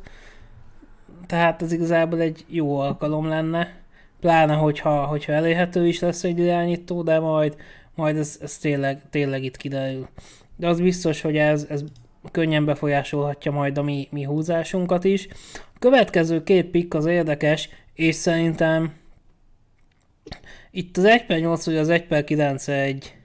tehát 1.27 1.61
ez 1.61 1.71
igazából 1.71 2.19
egy 2.19 2.45
jó 2.47 2.79
alkalom 2.79 3.27
lenne, 3.27 3.75
pláne 4.19 4.53
hogyha, 4.53 5.05
hogyha 5.05 5.31
elérhető 5.31 5.87
is 5.87 5.99
lesz 5.99 6.23
egy 6.23 6.39
irányító, 6.39 7.01
de 7.01 7.19
majd, 7.19 7.55
majd 7.95 8.17
ez, 8.17 8.37
ez 8.41 8.57
tényleg, 8.57 9.01
tényleg 9.09 9.43
itt 9.43 9.57
kiderül. 9.57 10.07
De 10.55 10.67
az 10.67 10.81
biztos, 10.81 11.21
hogy 11.21 11.37
ez, 11.37 11.65
ez 11.69 11.83
könnyen 12.31 12.65
befolyásolhatja 12.65 13.51
majd 13.51 13.77
a 13.77 13.83
mi, 13.83 14.07
mi 14.11 14.23
húzásunkat 14.23 15.03
is. 15.03 15.27
A 15.53 15.79
következő 15.79 16.43
két 16.43 16.65
pick 16.65 16.93
az 16.93 17.05
érdekes, 17.05 17.69
és 17.93 18.15
szerintem 18.15 18.93
itt 20.71 20.97
az 20.97 21.03
1 21.03 21.25
per 21.25 21.39
8 21.39 21.65
vagy 21.65 21.77
az 21.77 21.89
1 21.89 22.05
per 22.05 22.23
9 22.23 22.67
egy, 22.67 23.15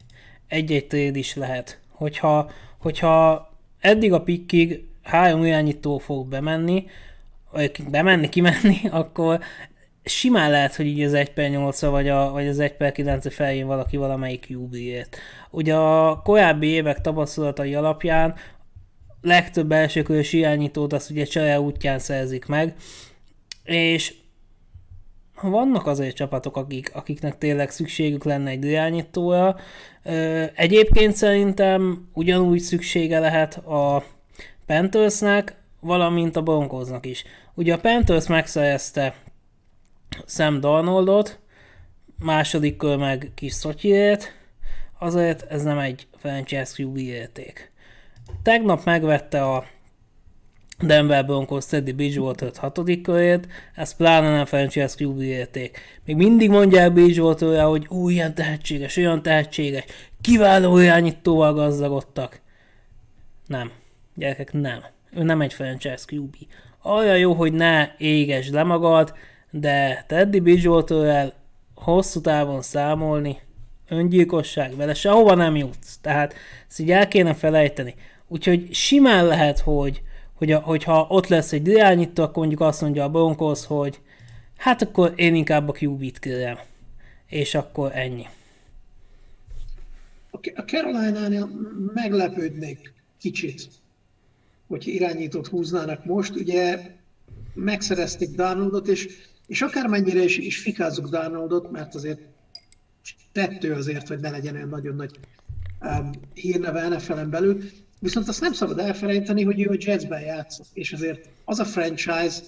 egy-egy 0.48 0.86
trade 0.86 1.18
is 1.18 1.34
lehet. 1.34 1.80
Hogyha, 1.90 2.50
hogyha 2.78 3.48
eddig 3.80 4.12
a 4.12 4.22
pickig 4.22 4.84
három 5.02 5.44
irányító 5.44 5.98
fog 5.98 6.28
bemenni, 6.28 6.86
bemenni, 7.90 8.28
kimenni, 8.28 8.78
akkor 8.90 9.40
simán 10.04 10.50
lehet, 10.50 10.74
hogy 10.74 10.86
így 10.86 11.02
az 11.02 11.14
1 11.14 11.32
per 11.32 11.50
8 11.50 11.80
vagy, 11.80 12.08
a, 12.08 12.30
vagy 12.30 12.48
az 12.48 12.58
1 12.58 12.72
per 12.72 12.92
9 12.92 13.34
feljön 13.34 13.66
valaki 13.66 13.96
valamelyik 13.96 14.46
QB-ért. 14.50 15.16
Ugye 15.50 15.74
a 15.74 16.20
korábbi 16.22 16.66
évek 16.66 17.00
tapasztalatai 17.00 17.74
alapján 17.74 18.34
legtöbb 19.20 19.72
elsőkörös 19.72 20.32
irányítót 20.32 20.92
azt 20.92 21.10
ugye 21.10 21.24
csere 21.24 21.60
útján 21.60 21.98
szerzik 21.98 22.46
meg, 22.46 22.74
és 23.64 24.14
vannak 25.42 25.86
azért 25.86 26.16
csapatok, 26.16 26.56
akik, 26.56 26.90
akiknek 26.94 27.38
tényleg 27.38 27.70
szükségük 27.70 28.24
lenne 28.24 28.50
egy 28.50 28.64
irányítóra. 28.64 29.56
Egyébként 30.54 31.14
szerintem 31.14 32.08
ugyanúgy 32.12 32.60
szüksége 32.60 33.18
lehet 33.18 33.54
a 33.54 34.04
Panthersnek, 34.66 35.54
valamint 35.80 36.36
a 36.36 36.42
Broncosnak 36.42 37.06
is. 37.06 37.24
Ugye 37.54 37.74
a 37.74 37.78
Panthers 37.78 38.26
megszerezte 38.26 39.14
Sam 40.26 40.60
Darnoldot, 40.60 41.38
második 42.18 42.76
kör 42.76 42.96
meg 42.96 43.30
kis 43.34 43.52
Szotyért, 43.52 44.32
azért 44.98 45.42
ez 45.42 45.62
nem 45.62 45.78
egy 45.78 46.06
franchise 46.16 46.82
QB 46.82 46.96
érték. 46.96 47.72
Tegnap 48.42 48.84
megvette 48.84 49.44
a 49.44 49.64
Denver 50.78 51.26
Broncos 51.26 51.66
Teddy 51.66 51.92
Bridgewater 51.92 52.50
6. 52.56 53.00
körét, 53.02 53.48
ez 53.74 53.96
pláne 53.96 54.30
nem 54.30 54.44
franchise 54.44 54.94
QB 54.98 55.20
érték. 55.20 55.78
Még 56.04 56.16
mindig 56.16 56.50
mondják 56.50 56.92
bridgewater 56.92 57.64
hogy 57.64 57.86
új, 57.88 58.12
ilyen 58.12 58.34
tehetséges, 58.34 58.96
olyan 58.96 59.22
tehetséges, 59.22 59.84
kiváló 60.20 60.78
irányítóval 60.78 61.52
gazdagodtak. 61.54 62.40
Nem. 63.46 63.70
Gyerekek, 64.14 64.52
nem. 64.52 64.84
Ő 65.10 65.22
nem 65.22 65.40
egy 65.40 65.52
franchise 65.52 66.04
QB. 66.10 66.36
Olyan 66.82 67.18
jó, 67.18 67.32
hogy 67.32 67.52
ne 67.52 67.94
éges 67.98 68.50
le 68.50 68.62
magad, 68.62 69.14
de 69.50 70.04
Teddy 70.08 70.40
bridgewater 70.40 71.32
hosszú 71.74 72.20
távon 72.20 72.62
számolni, 72.62 73.38
öngyilkosság, 73.88 74.76
vele 74.76 74.94
sehova 74.94 75.34
nem 75.34 75.56
jutsz. 75.56 75.98
Tehát 76.00 76.34
ezt 76.68 76.80
így 76.80 76.90
el 76.90 77.08
kéne 77.08 77.34
felejteni. 77.34 77.94
Úgyhogy 78.28 78.74
simán 78.74 79.26
lehet, 79.26 79.58
hogy 79.58 80.02
hogy 80.42 80.52
a, 80.52 80.58
hogyha 80.58 81.06
ott 81.08 81.26
lesz 81.26 81.52
egy 81.52 81.68
irányító, 81.68 82.22
akkor 82.22 82.36
mondjuk 82.36 82.60
azt 82.60 82.80
mondja 82.80 83.04
a 83.04 83.08
Broncos, 83.08 83.66
hogy 83.66 84.00
hát 84.56 84.82
akkor 84.82 85.12
én 85.16 85.34
inkább 85.34 85.68
a 85.68 85.74
QB-t 85.80 86.18
kérem. 86.18 86.58
És 87.26 87.54
akkor 87.54 87.90
ennyi. 87.94 88.26
A 90.54 90.60
Carolina-nél 90.60 91.50
meglepődnék 91.94 92.92
kicsit, 93.20 93.68
hogy 94.72 94.86
irányítót 94.86 95.46
húznának 95.46 96.04
most. 96.04 96.36
Ugye 96.36 96.96
megszerezték 97.54 98.30
Darnoldot, 98.30 98.88
és, 98.88 99.08
és 99.46 99.62
akármennyire 99.62 100.24
is, 100.24 100.38
is 100.38 100.58
fikázzuk 100.58 101.08
Darnoldot, 101.08 101.70
mert 101.70 101.94
azért 101.94 102.20
tettő 103.32 103.72
azért, 103.72 104.08
hogy 104.08 104.20
ne 104.20 104.30
legyen 104.30 104.54
olyan 104.54 104.68
nagyon 104.68 104.94
nagy 104.94 105.18
um, 105.80 106.10
hírneve 106.34 106.88
NFL-en 106.88 107.30
belül, 107.30 107.62
Viszont 108.02 108.28
azt 108.28 108.40
nem 108.40 108.52
szabad 108.52 108.78
elfelejteni, 108.78 109.42
hogy 109.42 109.60
ő 109.60 109.68
a 109.68 109.76
Jetsben 109.78 110.20
játszott, 110.20 110.66
és 110.72 110.92
azért 110.92 111.28
az 111.44 111.58
a 111.58 111.64
franchise 111.64 112.40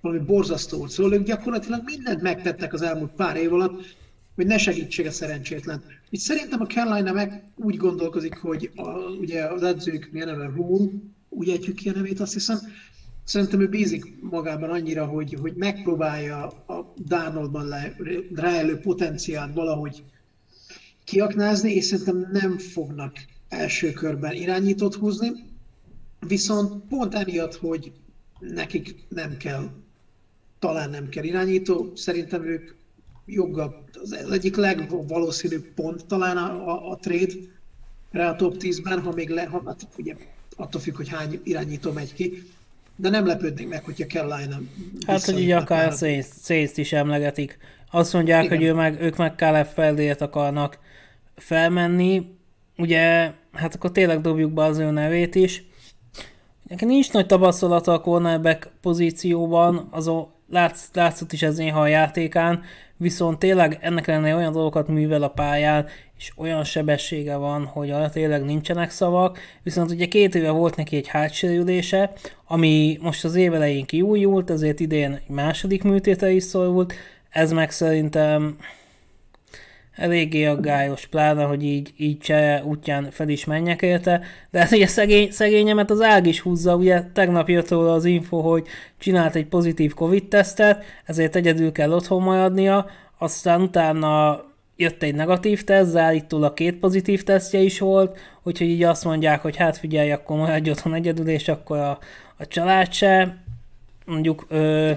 valami 0.00 0.20
borzasztó 0.24 0.78
volt. 0.78 0.90
Szóval 0.90 1.12
ők 1.12 1.26
gyakorlatilag 1.26 1.82
mindent 1.84 2.22
megtettek 2.22 2.72
az 2.72 2.82
elmúlt 2.82 3.10
pár 3.10 3.36
év 3.36 3.52
alatt, 3.52 3.96
hogy 4.34 4.46
ne 4.46 4.58
segítsége 4.58 5.10
szerencsétlen. 5.10 5.82
Itt 6.10 6.20
szerintem 6.20 6.60
a 6.60 6.66
Carolina 6.66 7.12
meg 7.12 7.42
úgy 7.56 7.76
gondolkozik, 7.76 8.36
hogy 8.36 8.70
a, 8.74 8.88
ugye 8.98 9.44
az 9.44 9.62
edzők 9.62 10.08
milyen 10.12 10.28
neve 10.28 10.52
Rule, 10.54 10.90
úgy 11.36 11.48
ejtjük 11.48 11.74
ki 11.74 11.88
a 11.88 11.92
nevét, 11.92 12.20
azt 12.20 12.32
hiszem, 12.32 12.58
szerintem 13.24 13.60
ő 13.60 13.68
bízik 13.68 14.20
magában 14.20 14.70
annyira, 14.70 15.06
hogy, 15.06 15.36
hogy 15.40 15.54
megpróbálja 15.56 16.46
a 16.46 16.92
Darnoldban 17.06 17.74
ráelő 18.34 18.78
potenciált 18.78 19.54
valahogy 19.54 20.04
kiaknázni, 21.04 21.74
és 21.74 21.84
szerintem 21.84 22.28
nem 22.32 22.58
fognak 22.58 23.16
első 23.48 23.92
körben 23.92 24.32
irányítót 24.32 24.94
húzni, 24.94 25.30
viszont 26.26 26.84
pont 26.88 27.14
emiatt, 27.14 27.54
hogy 27.54 27.92
nekik 28.38 28.94
nem 29.08 29.36
kell, 29.36 29.70
talán 30.58 30.90
nem 30.90 31.08
kell 31.08 31.24
irányító, 31.24 31.92
szerintem 31.94 32.44
ők 32.44 32.74
joggal, 33.26 33.84
az 34.02 34.12
egyik 34.12 34.56
legvalószínűbb 34.56 35.66
pont 35.74 36.06
talán 36.06 36.36
a, 36.36 36.68
a, 36.68 36.90
a 36.90 36.96
trade 36.96 37.34
rá 38.10 38.30
a 38.30 38.36
top 38.36 38.56
10-ben, 38.58 39.00
ha 39.00 39.12
még 39.12 39.30
le, 39.30 39.44
ha, 39.44 39.62
hát 39.66 39.88
ugye 39.98 40.14
attól 40.56 40.80
függ, 40.80 40.96
hogy 40.96 41.08
hány 41.08 41.40
irányító 41.44 41.92
megy 41.92 42.14
ki, 42.14 42.42
de 42.96 43.08
nem 43.08 43.26
lepődnék 43.26 43.68
meg, 43.68 43.84
hogyha 43.84 44.06
Carolina 44.06 44.60
Hát, 45.06 45.24
hogy 45.24 45.40
így 45.40 45.50
akár 45.50 45.92
Saints 46.42 46.76
is 46.76 46.92
emlegetik. 46.92 47.58
azt 47.90 48.12
mondják, 48.12 48.44
Igen. 48.44 48.56
hogy 48.56 48.66
ő 48.66 48.72
meg, 48.72 49.00
ők 49.00 49.16
meg 49.16 49.32
Caleb 49.36 49.66
Feldért 49.66 50.20
akarnak 50.20 50.78
felmenni. 51.36 52.34
Ugye, 52.76 53.32
hát 53.52 53.74
akkor 53.74 53.92
tényleg 53.92 54.20
dobjuk 54.20 54.52
be 54.52 54.62
az 54.62 54.78
ő 54.78 54.90
nevét 54.90 55.34
is. 55.34 55.64
Nekem 56.68 56.88
nincs 56.88 57.12
nagy 57.12 57.26
tapasztalata 57.26 57.92
a 57.92 58.00
cornerback 58.00 58.70
pozícióban, 58.80 59.88
látsz, 60.50 60.88
látszott 60.92 61.32
is 61.32 61.42
ez 61.42 61.56
néha 61.56 61.80
a 61.80 61.86
játékán, 61.86 62.62
viszont 62.96 63.38
tényleg 63.38 63.78
ennek 63.80 64.06
lenne 64.06 64.34
olyan 64.34 64.52
dolgokat 64.52 64.88
művel 64.88 65.22
a 65.22 65.28
pályán, 65.28 65.86
és 66.18 66.32
olyan 66.36 66.64
sebessége 66.64 67.36
van, 67.36 67.64
hogy 67.64 67.90
arra 67.90 68.10
tényleg 68.10 68.44
nincsenek 68.44 68.90
szavak, 68.90 69.38
viszont 69.62 69.90
ugye 69.90 70.06
két 70.06 70.34
éve 70.34 70.50
volt 70.50 70.76
neki 70.76 70.96
egy 70.96 71.08
hátsérülése, 71.08 72.12
ami 72.46 72.98
most 73.00 73.24
az 73.24 73.34
év 73.34 73.54
elején 73.54 73.84
kiújult, 73.84 74.50
ezért 74.50 74.80
idén 74.80 75.12
egy 75.12 75.34
második 75.34 75.82
műtéte 75.82 76.30
is 76.30 76.42
szorult, 76.42 76.94
ez 77.30 77.52
meg 77.52 77.70
szerintem 77.70 78.56
eléggé 79.96 80.44
aggályos, 80.44 81.06
pláne, 81.06 81.44
hogy 81.44 81.62
így, 81.62 81.92
így 81.96 82.18
cseje 82.18 82.64
útján 82.64 83.10
fel 83.10 83.28
is 83.28 83.44
menjek 83.44 83.82
érte, 83.82 84.22
de 84.50 84.58
hát 84.58 84.72
ugye 84.72 84.86
szegény, 84.86 85.30
szegényemet 85.30 85.90
az 85.90 86.00
ág 86.00 86.26
is 86.26 86.40
húzza, 86.40 86.76
ugye 86.76 87.02
tegnap 87.12 87.48
jött 87.48 87.68
róla 87.68 87.92
az 87.92 88.04
info, 88.04 88.40
hogy 88.40 88.66
csinált 88.98 89.34
egy 89.34 89.46
pozitív 89.46 89.94
Covid-tesztet, 89.94 90.84
ezért 91.04 91.36
egyedül 91.36 91.72
kell 91.72 91.92
otthon 91.92 92.22
maradnia, 92.22 92.86
aztán 93.18 93.60
utána 93.60 94.44
jött 94.76 95.02
egy 95.02 95.14
negatív 95.14 95.64
teszt, 95.64 95.96
állítólag 95.96 96.54
két 96.54 96.76
pozitív 96.76 97.22
tesztje 97.22 97.60
is 97.60 97.78
volt, 97.78 98.18
úgyhogy 98.42 98.66
így 98.66 98.82
azt 98.82 99.04
mondják, 99.04 99.42
hogy 99.42 99.56
hát 99.56 99.76
figyelj, 99.76 100.10
akkor 100.12 100.36
maradj 100.36 100.70
otthon 100.70 100.94
egyedül, 100.94 101.28
és 101.28 101.48
akkor 101.48 101.78
a, 101.78 101.98
a 102.36 102.46
család 102.46 102.92
se, 102.92 103.42
mondjuk 104.04 104.46
ö, 104.48 104.92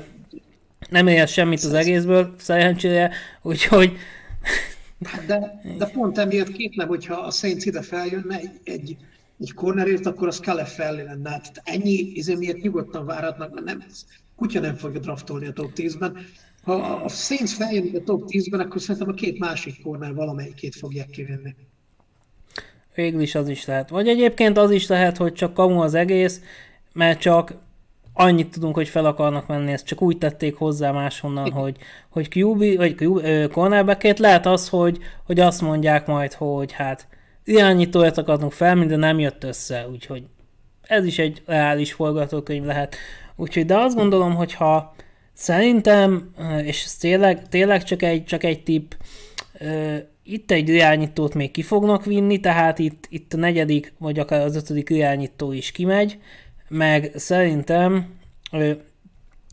nem 0.90 1.08
érez 1.08 1.32
semmit 1.32 1.64
az 1.64 1.74
egészből, 1.74 2.36
szerencsére, 2.38 3.12
úgyhogy 3.42 3.98
Hát 5.04 5.26
de, 5.26 5.62
de 5.78 5.86
pont 5.86 6.18
emiatt 6.18 6.52
kétlem, 6.52 6.88
hogyha 6.88 7.16
a 7.16 7.32
Saints 7.32 7.66
ide 7.66 7.82
feljönne 7.82 8.38
egy, 8.38 8.60
egy, 8.64 8.98
egy 9.40 9.54
cornerért, 9.54 10.06
akkor 10.06 10.28
az 10.28 10.38
Caleb 10.38 10.68
felé 10.68 11.02
lenne. 11.02 11.30
Hát 11.30 11.62
ennyi 11.64 12.12
izé 12.14 12.36
miért 12.36 12.62
nyugodtan 12.62 13.06
várhatnak, 13.06 13.54
mert 13.54 13.66
nem, 13.66 13.84
kutya 14.36 14.60
nem 14.60 14.76
fogja 14.76 15.00
draftolni 15.00 15.48
a 15.48 15.54
top 15.54 15.72
10-ben. 15.76 16.18
Ha 16.70 17.02
a 17.04 17.10
Saints 17.10 17.54
feljön 17.54 17.96
a 17.96 18.04
top 18.04 18.24
10-ben, 18.28 18.60
akkor 18.60 18.82
szerintem 18.82 19.10
a 19.10 19.14
két 19.14 19.40
másik 19.40 19.82
corner 19.84 20.14
valamelyikét 20.14 20.76
fogják 20.76 21.10
kivenni. 21.10 21.56
Végül 22.96 23.22
is 23.22 23.36
az 23.36 23.50
is 23.50 23.66
lehet. 23.66 23.90
Vagy 23.90 24.08
egyébként 24.08 24.58
az 24.58 24.72
is 24.72 24.88
lehet, 24.88 25.18
hogy 25.18 25.34
csak 25.34 25.54
kamu 25.54 25.82
az 25.82 25.94
egész, 25.94 26.42
mert 26.94 27.20
csak 27.20 27.54
annyit 28.14 28.52
tudunk, 28.52 28.76
hogy 28.76 28.90
fel 28.90 29.06
akarnak 29.06 29.48
menni, 29.48 29.72
ezt 29.72 29.86
csak 29.86 30.02
úgy 30.02 30.18
tették 30.18 30.56
hozzá 30.56 30.92
máshonnan, 30.92 31.52
hogy, 31.52 31.78
hogy 32.10 32.28
QB, 32.36 32.76
vagy 32.76 32.96
QB, 33.02 33.52
cornerback 33.52 34.18
lehet 34.18 34.46
az, 34.46 34.70
hogy, 34.70 34.98
hogy 35.26 35.40
azt 35.40 35.62
mondják 35.62 36.08
majd, 36.08 36.34
hogy 36.34 36.72
hát 36.72 37.08
irányítóját 37.44 38.18
akartunk 38.18 38.52
fel, 38.52 38.76
minden 38.76 39.00
nem 39.00 39.20
jött 39.20 39.44
össze, 39.44 39.88
úgyhogy 39.92 40.24
ez 40.82 41.06
is 41.06 41.20
egy 41.20 41.42
reális 41.46 41.94
forgatókönyv 41.94 42.64
lehet. 42.64 42.96
Úgyhogy, 43.36 43.66
de 43.66 43.78
azt 43.78 43.96
gondolom, 43.96 44.36
hogy 44.36 44.54
ha 44.54 44.96
szerintem, 45.40 46.34
és 46.64 46.84
ez 46.84 46.96
tényleg, 46.96 47.48
tényleg 47.48 47.84
csak 47.84 48.02
egy, 48.02 48.26
csak 48.26 48.44
egy 48.44 48.64
tipp, 48.64 48.92
itt 50.24 50.52
egy 50.52 50.70
irányítót 50.70 51.34
még 51.34 51.52
ki 51.52 51.62
fognak 51.62 52.06
vinni, 52.06 52.40
tehát 52.40 52.80
itt, 52.80 53.08
itt 53.10 53.34
a 53.34 53.38
negyedik, 53.38 53.94
vagy 53.98 54.20
akár 54.20 54.42
az 54.42 54.56
ötödik 54.56 54.90
irányító 54.90 55.52
is 55.52 55.72
kimegy, 55.72 56.20
meg 56.68 57.12
szerintem 57.16 58.18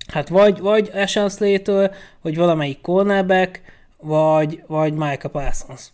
hát 0.07 0.29
vagy, 0.29 0.59
vagy 0.59 0.91
Ashen 0.95 1.29
Slater, 1.29 1.95
vagy 2.23 2.37
valamelyik 2.37 2.81
cornerback, 2.81 3.61
vagy, 3.97 4.63
vagy 4.67 4.93
Micah 4.93 5.31
Parsons. 5.31 5.89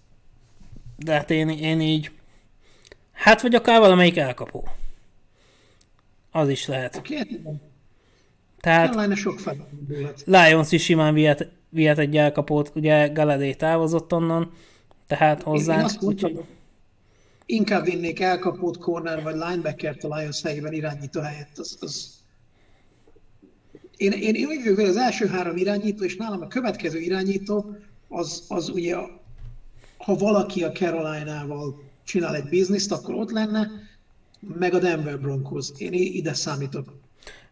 De 0.96 1.12
hát 1.12 1.31
én, 1.31 1.48
én 1.48 1.81
így, 1.81 2.11
hát 3.12 3.42
vagy 3.42 3.55
akár 3.55 3.81
valamelyik 3.81 4.16
elkapó. 4.16 4.68
Az 6.31 6.48
is 6.48 6.66
lehet. 6.66 6.96
Okay. 6.96 7.40
Tehát 8.62 9.14
sok 9.16 9.40
Lions 10.25 10.72
is 10.72 10.83
simán 10.85 11.14
vihet, 11.14 11.48
vihet 11.68 11.98
egy 11.98 12.16
elkapót, 12.16 12.72
ugye 12.75 13.09
Galadé 13.09 13.55
távozott 13.55 14.12
onnan, 14.12 14.53
tehát 15.07 15.42
hozzánk. 15.42 16.03
Úgyhogy 16.03 16.44
inkább 17.46 17.85
vinnék 17.85 18.20
elkapott 18.20 18.79
corner 18.79 19.22
vagy 19.22 19.35
linebacker 19.35 19.96
a 20.01 20.16
Lions 20.16 20.42
helyében 20.42 20.72
irányító 20.72 21.20
helyett. 21.20 21.59
Az, 21.59 21.77
az... 21.81 22.11
Én, 23.96 24.12
én, 24.12 24.35
én 24.35 24.46
úgy 24.46 24.62
vagyok, 24.62 24.79
az 24.79 24.96
első 24.96 25.27
három 25.27 25.57
irányító, 25.57 26.05
és 26.05 26.16
nálam 26.16 26.40
a 26.40 26.46
következő 26.48 26.98
irányító, 26.98 27.77
az, 28.09 28.44
az 28.48 28.68
ugye, 28.68 28.96
ha 29.96 30.14
valaki 30.14 30.64
a 30.64 30.72
Caroline-val 30.72 31.83
csinál 32.05 32.35
egy 32.35 32.48
bizniszt, 32.48 32.92
akkor 32.92 33.14
ott 33.14 33.31
lenne, 33.31 33.70
meg 34.59 34.75
a 34.75 34.79
Denver 34.79 35.20
Broncos. 35.20 35.68
Én 35.77 35.92
ide 35.92 36.35
számítok. 36.35 37.01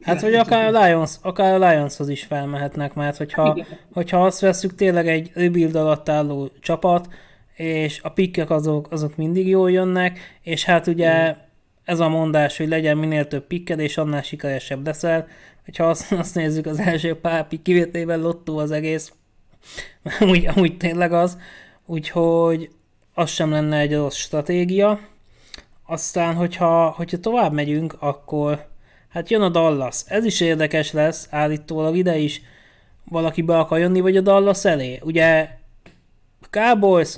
Hát, 0.03 0.21
hogy 0.21 0.35
akár 0.35 0.75
a, 0.75 0.85
Lions, 0.85 1.15
akár 1.23 1.63
a 1.63 1.69
Lionshoz 1.69 2.09
is 2.09 2.25
felmehetnek, 2.25 2.95
mert 2.95 3.17
hogyha, 3.17 3.65
hogyha 3.93 4.25
azt 4.25 4.41
veszük 4.41 4.75
tényleg 4.75 5.09
egy 5.09 5.31
rebuild 5.35 5.75
alatt 5.75 6.09
álló 6.09 6.51
csapat, 6.61 7.09
és 7.55 8.01
a 8.03 8.09
pikkek 8.09 8.51
azok, 8.51 8.91
azok 8.91 9.17
mindig 9.17 9.49
jól 9.49 9.71
jönnek, 9.71 10.19
és 10.43 10.65
hát 10.65 10.87
ugye 10.87 11.37
ez 11.85 12.01
a 12.01 12.09
mondás, 12.09 12.57
hogy 12.57 12.69
legyen 12.69 12.97
minél 12.97 13.29
több 13.29 13.47
pikked, 13.47 13.79
és 13.79 13.97
annál 13.97 14.23
sikeresebb 14.23 14.87
leszel. 14.87 15.27
Hogyha 15.65 15.85
azt, 15.85 16.13
azt 16.23 16.35
nézzük, 16.35 16.67
az 16.67 16.79
első 16.79 17.15
pár 17.15 17.49
pikk 17.49 17.63
kivételével 17.63 18.19
lottó 18.21 18.59
az 18.59 18.71
egész, 18.71 19.13
úgy, 20.31 20.49
úgy 20.57 20.77
tényleg 20.77 21.13
az, 21.13 21.39
úgyhogy 21.87 22.71
az 23.15 23.31
sem 23.31 23.51
lenne 23.51 23.79
egy 23.79 23.95
rossz 23.95 24.17
stratégia. 24.17 25.01
Aztán, 25.87 26.35
hogyha, 26.35 26.91
hogyha 26.91 27.19
tovább 27.19 27.53
megyünk, 27.53 27.97
akkor 27.99 28.70
hát 29.11 29.31
jön 29.31 29.43
a 29.43 29.49
Dallas. 29.49 30.03
Ez 30.07 30.25
is 30.25 30.41
érdekes 30.41 30.93
lesz, 30.93 31.27
állítólag 31.31 31.97
ide 31.97 32.17
is 32.17 32.43
valaki 33.05 33.43
be 33.43 33.59
akar 33.59 33.79
jönni, 33.79 34.01
vagy 34.01 34.17
a 34.17 34.21
Dallas 34.21 34.65
elé. 34.65 34.99
Ugye 35.03 35.49
Cowboys 36.51 37.17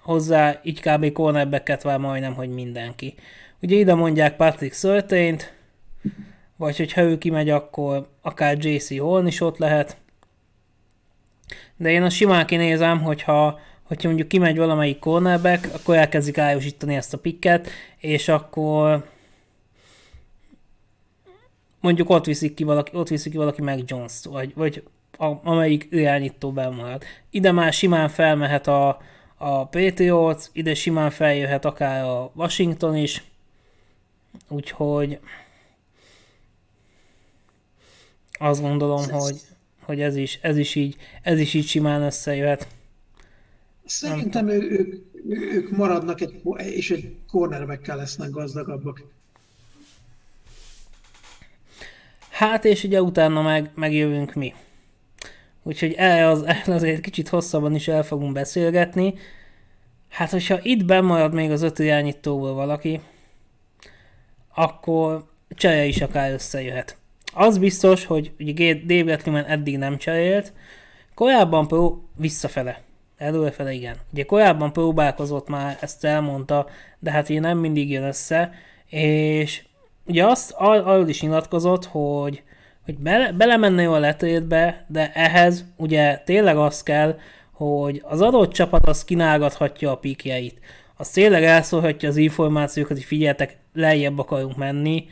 hozzá 0.00 0.60
így 0.62 0.80
kb. 0.80 1.12
cornerbacket 1.12 1.82
vár 1.82 1.98
majdnem, 1.98 2.34
hogy 2.34 2.48
mindenki. 2.48 3.14
Ugye 3.60 3.76
ide 3.76 3.94
mondják 3.94 4.36
Patrick 4.36 4.74
Szörtént, 4.74 5.52
vagy 6.56 6.76
hogyha 6.76 7.00
ő 7.00 7.18
kimegy, 7.18 7.50
akkor 7.50 8.08
akár 8.22 8.64
JC 8.64 8.98
Horn 8.98 9.26
is 9.26 9.40
ott 9.40 9.58
lehet. 9.58 9.96
De 11.76 11.90
én 11.90 12.02
a 12.02 12.10
simán 12.10 12.46
kinézem, 12.46 13.02
hogyha, 13.02 13.58
hogyha 13.82 14.08
mondjuk 14.08 14.28
kimegy 14.28 14.56
valamelyik 14.56 14.98
cornerback, 14.98 15.74
akkor 15.74 15.96
elkezdik 15.96 16.38
ájusítani 16.38 16.94
ezt 16.94 17.14
a 17.14 17.18
picket, 17.18 17.68
és 17.98 18.28
akkor 18.28 19.04
mondjuk 21.80 22.10
ott 22.10 22.24
viszik 22.24 22.54
ki 22.54 22.64
valaki, 22.64 22.96
ott 22.96 23.08
viszik 23.08 23.32
ki 23.32 23.38
valaki 23.38 23.62
meg 23.62 23.82
Jones-t, 23.86 24.24
vagy, 24.24 24.54
vagy 24.54 24.82
a, 25.18 25.48
amelyik 25.48 25.86
irányító 25.90 26.50
marad. 26.50 27.02
Ide 27.30 27.52
már 27.52 27.72
simán 27.72 28.08
felmehet 28.08 28.66
a, 28.66 29.00
a 29.36 29.66
Patriots, 29.66 30.44
ide 30.52 30.74
simán 30.74 31.10
feljöhet 31.10 31.64
akár 31.64 32.04
a 32.04 32.30
Washington 32.34 32.96
is, 32.96 33.24
úgyhogy 34.48 35.18
azt 38.38 38.60
gondolom, 38.60 39.10
hogy, 39.10 39.40
hogy 39.82 40.00
ez, 40.00 40.16
is, 40.16 40.38
ez, 40.42 40.56
is 40.56 40.74
így, 40.74 40.96
ez 41.22 41.38
is 41.38 41.54
így 41.54 41.66
simán 41.66 42.02
összejöhet. 42.02 42.68
Szerintem 43.84 44.48
ő, 44.48 44.60
ők, 44.60 44.94
ők 45.54 45.70
maradnak, 45.70 46.20
egy, 46.20 46.42
és 46.56 46.90
egy 46.90 47.16
cornerback 47.26 47.86
lesznek 47.86 48.30
gazdagabbak. 48.30 49.04
Hát 52.38 52.64
és 52.64 52.84
ugye 52.84 53.02
utána 53.02 53.42
meg, 53.42 53.70
megjövünk 53.74 54.34
mi. 54.34 54.54
Úgyhogy 55.62 55.92
el 55.92 56.30
az, 56.30 56.42
el 56.42 56.72
azért 56.74 57.00
kicsit 57.00 57.28
hosszabban 57.28 57.74
is 57.74 57.88
el 57.88 58.02
fogunk 58.02 58.32
beszélgetni. 58.32 59.14
Hát, 60.08 60.30
hogyha 60.30 60.58
itt 60.62 60.84
bemarad 60.84 61.34
még 61.34 61.50
az 61.50 61.62
öt 61.62 61.78
irányítóból 61.78 62.54
valaki, 62.54 63.00
akkor 64.54 65.24
cserél 65.50 65.88
is 65.88 66.00
akár 66.00 66.32
összejöhet. 66.32 66.96
Az 67.34 67.58
biztos, 67.58 68.04
hogy 68.04 68.32
ugye 68.38 68.74
Dave 68.74 69.02
Gettleman 69.02 69.44
eddig 69.44 69.78
nem 69.78 69.96
cserélt, 69.96 70.52
korábban 71.14 71.68
pró 71.68 72.08
visszafele, 72.16 72.82
előrefele 73.16 73.72
igen. 73.72 73.96
Ugye 74.12 74.24
korábban 74.24 74.72
próbálkozott 74.72 75.48
már, 75.48 75.78
ezt 75.80 76.04
elmondta, 76.04 76.66
de 76.98 77.10
hát 77.10 77.28
ugye 77.28 77.40
nem 77.40 77.58
mindig 77.58 77.90
jön 77.90 78.04
össze, 78.04 78.52
és 78.86 79.62
ugye 80.08 80.26
azt 80.26 80.54
arról 80.56 81.08
is 81.08 81.22
nyilatkozott, 81.22 81.84
hogy 81.84 82.42
hogy 82.88 82.98
bele, 82.98 83.32
belemenne 83.32 83.82
jó 83.82 83.92
a 83.92 83.98
letétbe, 83.98 84.84
de 84.86 85.12
ehhez 85.14 85.64
ugye 85.76 86.22
tényleg 86.24 86.56
az 86.56 86.82
kell, 86.82 87.18
hogy 87.52 88.02
az 88.04 88.20
adott 88.20 88.52
csapat 88.52 88.86
az 88.86 89.04
kínálgathatja 89.04 89.90
a 89.90 89.96
pikjeit. 89.96 90.60
Az 90.96 91.08
tényleg 91.08 91.44
elszólhatja 91.44 92.08
az 92.08 92.16
információkat, 92.16 92.96
hogy 92.96 93.06
figyeltek, 93.06 93.56
lejjebb 93.74 94.18
akarunk 94.18 94.56
menni, 94.56 95.06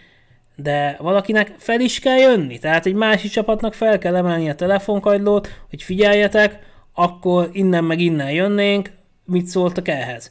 de 0.57 0.97
valakinek 1.01 1.55
fel 1.59 1.81
is 1.81 1.99
kell 1.99 2.17
jönni. 2.17 2.59
Tehát 2.59 2.87
egy 2.87 2.95
másik 2.95 3.31
csapatnak 3.31 3.75
fel 3.75 3.99
kell 3.99 4.17
emelni 4.17 4.49
a 4.51 4.55
telefonkagylót, 4.55 5.49
hogy 5.71 5.83
figyeljetek, 5.83 6.59
akkor 6.95 7.49
innen 7.53 7.85
meg 7.85 8.01
innen 8.01 8.31
jönnénk, 8.31 8.91
mit 9.25 9.47
szóltak 9.47 9.89
ehhez. 9.89 10.31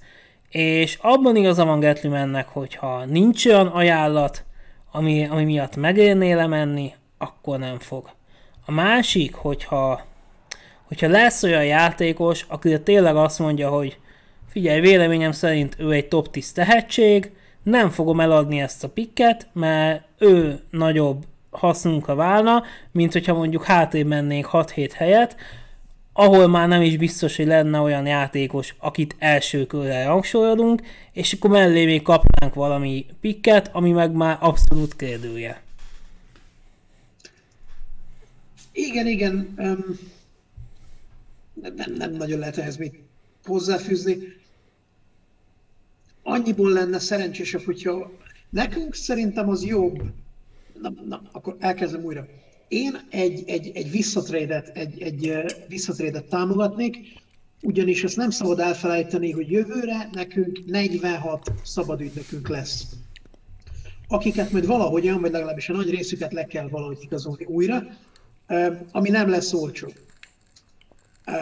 És 0.50 0.98
abban 1.02 1.36
igaza 1.36 1.66
van 1.66 1.80
Gatlimannek, 1.80 2.48
hogyha 2.48 3.06
nincs 3.06 3.46
olyan 3.46 3.68
ajánlat, 3.68 4.44
ami, 4.96 5.26
ami 5.26 5.44
miatt 5.44 5.76
megérné 5.76 6.34
lemenni, 6.34 6.94
akkor 7.18 7.60
nem 7.60 7.80
fog. 7.80 8.10
A 8.66 8.72
másik, 8.72 9.36
hogyha, 9.36 10.02
hogyha 10.88 11.08
lesz 11.08 11.44
olyan 11.44 11.66
játékos, 11.66 12.46
aki 12.48 12.82
tényleg 12.82 13.16
azt 13.16 13.40
mondja, 13.40 13.70
hogy 13.70 13.98
figyelj, 14.50 14.80
véleményem 14.80 15.32
szerint 15.32 15.76
ő 15.80 15.92
egy 15.92 16.08
top 16.08 16.32
10 16.32 16.52
tehetség, 16.52 17.32
nem 17.64 17.90
fogom 17.90 18.20
eladni 18.20 18.62
ezt 18.62 18.84
a 18.84 18.90
pikket, 18.90 19.48
mert 19.54 20.04
ő 20.18 20.60
nagyobb 20.70 21.26
hasznunkra 21.52 22.16
válna, 22.16 22.64
mint 22.92 23.14
hogyha 23.14 23.34
mondjuk 23.34 23.64
hátrébb 23.64 24.08
mennénk 24.08 24.50
6-7 24.52 24.92
helyet, 24.96 25.36
ahol 26.18 26.48
már 26.48 26.68
nem 26.68 26.82
is 26.82 26.98
biztos, 26.98 27.36
hogy 27.36 27.46
lenne 27.46 27.80
olyan 27.80 28.06
játékos, 28.06 28.76
akit 28.80 29.16
első 29.20 29.66
körre 29.66 30.06
rangsorolunk, 30.06 30.82
és 31.12 31.34
akkor 31.34 31.50
mellé 31.50 31.86
még 31.86 32.02
kapnánk 32.02 32.54
valami 32.54 33.06
pikket, 33.22 33.70
ami 33.74 33.92
meg 33.92 34.12
már 34.12 34.38
abszolút 34.40 34.96
kérdője. 34.96 35.62
Igen, 38.72 39.08
igen. 39.08 39.54
Um, 39.58 40.00
nem, 41.76 41.94
nem 41.98 42.12
nagyon 42.12 42.40
lehet 42.40 42.58
ehhez 42.58 42.78
mit 42.78 43.00
hozzáfűzni. 43.46 44.18
Annyiból 46.24 46.72
lenne 46.72 47.00
szerencsésebb, 47.00 47.62
hogyha 47.62 48.12
nekünk 48.50 48.94
szerintem 48.94 49.50
az 49.50 49.66
jobb. 49.66 50.04
Na, 50.82 50.94
na 51.08 51.22
akkor 51.32 51.56
elkezdem 51.60 52.04
újra 52.04 52.28
én 52.68 53.00
egy, 53.10 53.44
egy, 53.46 53.72
egy 53.74 53.92
visszatrédet, 53.92 54.78
egy, 54.78 55.02
egy 55.02 55.34
visszatrédet 55.68 56.26
támogatnék, 56.26 56.98
ugyanis 57.62 58.04
ezt 58.04 58.18
nem 58.18 58.30
szabad 58.30 58.60
elfelejteni, 58.60 59.32
hogy 59.32 59.52
jövőre 59.52 60.10
nekünk 60.12 60.66
46 60.66 61.52
szabadügynökünk 61.64 62.48
lesz 62.48 62.86
akiket 64.08 64.52
majd 64.52 64.66
valahogyan, 64.66 65.22
vagy 65.22 65.32
legalábbis 65.32 65.70
a 65.70 65.74
nagy 65.74 65.90
részüket 65.90 66.34
le 66.34 66.46
kell 66.46 66.68
valahogy 66.68 66.98
igazolni 67.02 67.46
újra, 67.46 67.84
ami 68.92 69.10
nem 69.10 69.30
lesz 69.30 69.54
olcsó. 69.54 69.88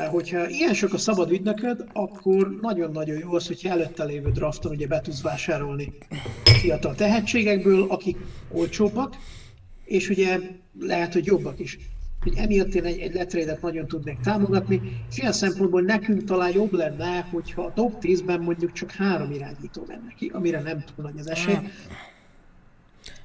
Hogyha 0.10 0.50
ilyen 0.50 0.74
sok 0.74 0.94
a 0.94 0.98
szabad 0.98 1.32
ügynököd, 1.32 1.86
akkor 1.94 2.60
nagyon-nagyon 2.62 3.18
jó 3.18 3.34
az, 3.34 3.48
hogyha 3.48 3.70
előtte 3.70 4.04
lévő 4.04 4.32
drafton 4.32 4.72
ugye 4.72 4.88
be 4.88 5.02
tudsz 5.02 5.22
vásárolni 5.22 5.94
fiatal 6.44 6.96
tehetségekből, 6.96 7.86
akik 7.90 8.18
olcsóbbak, 8.52 9.16
és 9.86 10.10
ugye 10.10 10.40
lehet, 10.80 11.14
hogy 11.14 11.26
jobbak 11.26 11.60
is. 11.60 11.78
Hogy 12.22 12.34
emiatt 12.38 12.74
én 12.74 12.84
egy, 12.84 13.00
egy 13.00 13.14
letrédet 13.14 13.62
nagyon 13.62 13.88
tudnék 13.88 14.20
támogatni, 14.20 14.82
és 15.10 15.18
ilyen 15.18 15.32
szempontból 15.32 15.82
nekünk 15.82 16.24
talán 16.24 16.52
jobb 16.54 16.74
lenne, 16.74 17.28
hogyha 17.32 17.62
a 17.62 17.74
top 17.74 17.94
10-ben 18.02 18.40
mondjuk 18.40 18.72
csak 18.72 18.92
három 18.92 19.32
irányító 19.32 19.84
menne 19.88 20.14
ki, 20.18 20.32
amire 20.34 20.62
nem 20.62 20.84
túl 20.96 21.06
nagy 21.06 21.20
az 21.20 21.30
esély. 21.30 21.58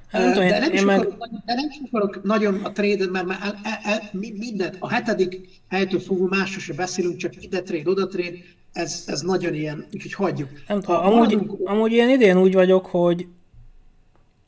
Hát, 0.07 0.35
de, 0.35 0.59
nem 0.59 0.71
én 0.71 0.85
meg... 0.85 0.99
akarok, 0.99 1.17
de 1.45 1.53
nem 1.53 1.67
is 1.69 1.79
akarok 1.87 2.23
nagyon 2.23 2.63
a 2.63 2.71
trade 2.71 3.09
mert 3.09 3.25
már 3.25 3.39
el, 3.41 3.59
el, 3.63 3.79
el, 3.83 4.09
mindent, 4.13 4.75
a 4.79 4.89
hetedik 4.89 5.61
helytől 5.69 5.99
fogva 5.99 6.27
másról 6.27 6.61
se 6.61 6.73
beszélünk, 6.73 7.17
csak 7.17 7.43
ide 7.43 7.61
trade, 7.61 7.89
oda 7.89 8.07
trade, 8.07 8.37
ez, 8.73 9.03
ez 9.07 9.21
nagyon 9.21 9.53
ilyen, 9.53 9.85
úgyhogy 9.93 10.13
hagyjuk. 10.13 10.49
Nem 10.67 10.81
tudom, 10.81 11.01
amúgy, 11.01 11.17
maradunk... 11.17 11.69
amúgy 11.69 11.91
én 11.91 12.09
idén 12.09 12.37
úgy 12.37 12.53
vagyok, 12.53 12.85
hogy 12.85 13.27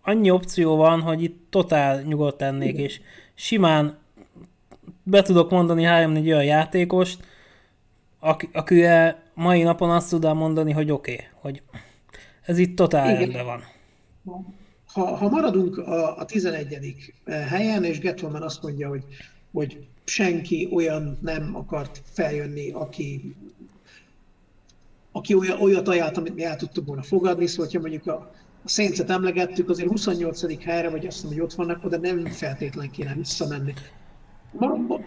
annyi 0.01 0.29
opció 0.29 0.75
van, 0.75 1.01
hogy 1.01 1.23
itt 1.23 1.45
totál 1.49 2.01
nyugodt 2.01 2.39
lennék, 2.39 2.77
és 2.77 3.01
simán 3.33 3.97
be 5.03 5.21
tudok 5.21 5.49
mondani 5.49 5.83
három-négy 5.83 6.27
olyan 6.27 6.43
játékost, 6.43 7.23
aki, 8.19 8.49
akire 8.53 9.23
mai 9.33 9.63
napon 9.63 9.89
azt 9.89 10.09
tudom 10.09 10.37
mondani, 10.37 10.71
hogy 10.71 10.91
oké, 10.91 11.13
okay, 11.13 11.25
hogy 11.33 11.61
ez 12.41 12.57
itt 12.57 12.75
totál 12.75 13.17
rendben 13.17 13.45
van. 13.45 13.63
Ha, 14.93 15.15
ha 15.15 15.29
maradunk 15.29 15.77
a, 15.77 16.17
a 16.17 16.25
11. 16.25 16.95
helyen, 17.25 17.83
és 17.83 17.99
Gettleman 17.99 18.41
azt 18.41 18.63
mondja, 18.63 18.87
hogy, 18.87 19.03
hogy 19.51 19.87
senki 20.03 20.69
olyan 20.71 21.17
nem 21.21 21.55
akart 21.55 22.01
feljönni, 22.11 22.71
aki, 22.71 23.35
aki 25.11 25.33
olyan, 25.33 25.61
olyat 25.61 25.87
ajánlott, 25.87 26.17
amit 26.17 26.35
mi 26.35 26.43
el 26.43 26.55
tudtuk 26.55 26.85
volna 26.85 27.03
fogadni, 27.03 27.47
szóval 27.47 27.71
ha 27.73 27.79
mondjuk 27.79 28.07
a, 28.07 28.31
a 28.63 28.69
Saints-et 28.69 29.09
emlegettük, 29.09 29.69
azért 29.69 29.89
28. 29.89 30.63
helyre, 30.63 30.89
vagy 30.89 31.05
azt 31.05 31.23
mondom, 31.23 31.41
hogy 31.41 31.49
ott 31.49 31.57
vannak, 31.57 31.85
oda 31.85 31.97
nem 31.97 32.25
feltétlen 32.25 32.91
kéne 32.91 33.13
visszamenni. 33.15 33.73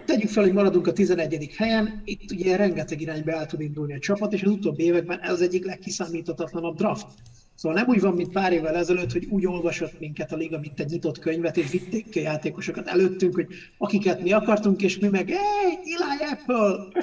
Tegyük 0.04 0.28
fel, 0.28 0.42
hogy 0.42 0.52
maradunk 0.52 0.86
a 0.86 0.92
11. 0.92 1.54
helyen, 1.56 2.02
itt 2.04 2.30
ugye 2.30 2.56
rengeteg 2.56 3.00
irányba 3.00 3.30
el 3.30 3.46
tud 3.46 3.60
indulni 3.60 3.94
a 3.94 3.98
csapat, 3.98 4.32
és 4.32 4.42
az 4.42 4.50
utóbbi 4.50 4.84
években 4.84 5.20
ez 5.20 5.32
az 5.32 5.42
egyik 5.42 5.64
legkiszámíthatatlanabb 5.64 6.76
draft. 6.76 7.06
Szóval 7.54 7.78
nem 7.78 7.88
úgy 7.88 8.00
van, 8.00 8.14
mint 8.14 8.32
pár 8.32 8.52
évvel 8.52 8.76
ezelőtt, 8.76 9.12
hogy 9.12 9.26
úgy 9.30 9.46
olvasott 9.46 9.98
minket 9.98 10.32
a 10.32 10.36
liga, 10.36 10.58
mint 10.58 10.80
egy 10.80 10.90
nyitott 10.90 11.18
könyvet, 11.18 11.56
és 11.56 11.70
vitték 11.70 12.08
ki 12.08 12.18
a 12.18 12.22
játékosokat 12.22 12.86
előttünk, 12.86 13.34
hogy 13.34 13.46
akiket 13.78 14.22
mi 14.22 14.32
akartunk, 14.32 14.82
és 14.82 14.98
mi 14.98 15.08
meg, 15.08 15.28
hey, 15.28 15.78
Eli 16.00 16.32
Apple, 16.32 17.02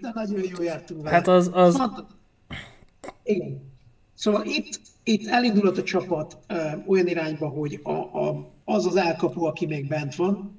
de 0.00 0.10
nagyon 0.14 0.40
jó 0.56 0.62
jártunk 0.62 1.02
vele. 1.02 1.14
Hát 1.14 1.28
az... 1.28 1.50
az... 1.52 1.82
Igen. 3.24 3.60
Szóval 4.14 4.44
itt 4.44 4.80
itt 5.08 5.26
elindulott 5.26 5.78
a 5.78 5.82
csapat 5.82 6.38
olyan 6.86 7.06
irányba, 7.06 7.48
hogy 7.48 7.80
a, 7.82 7.90
a, 7.90 8.50
az 8.64 8.86
az 8.86 8.96
elkapó, 8.96 9.44
aki 9.44 9.66
még 9.66 9.88
bent 9.88 10.14
van, 10.14 10.56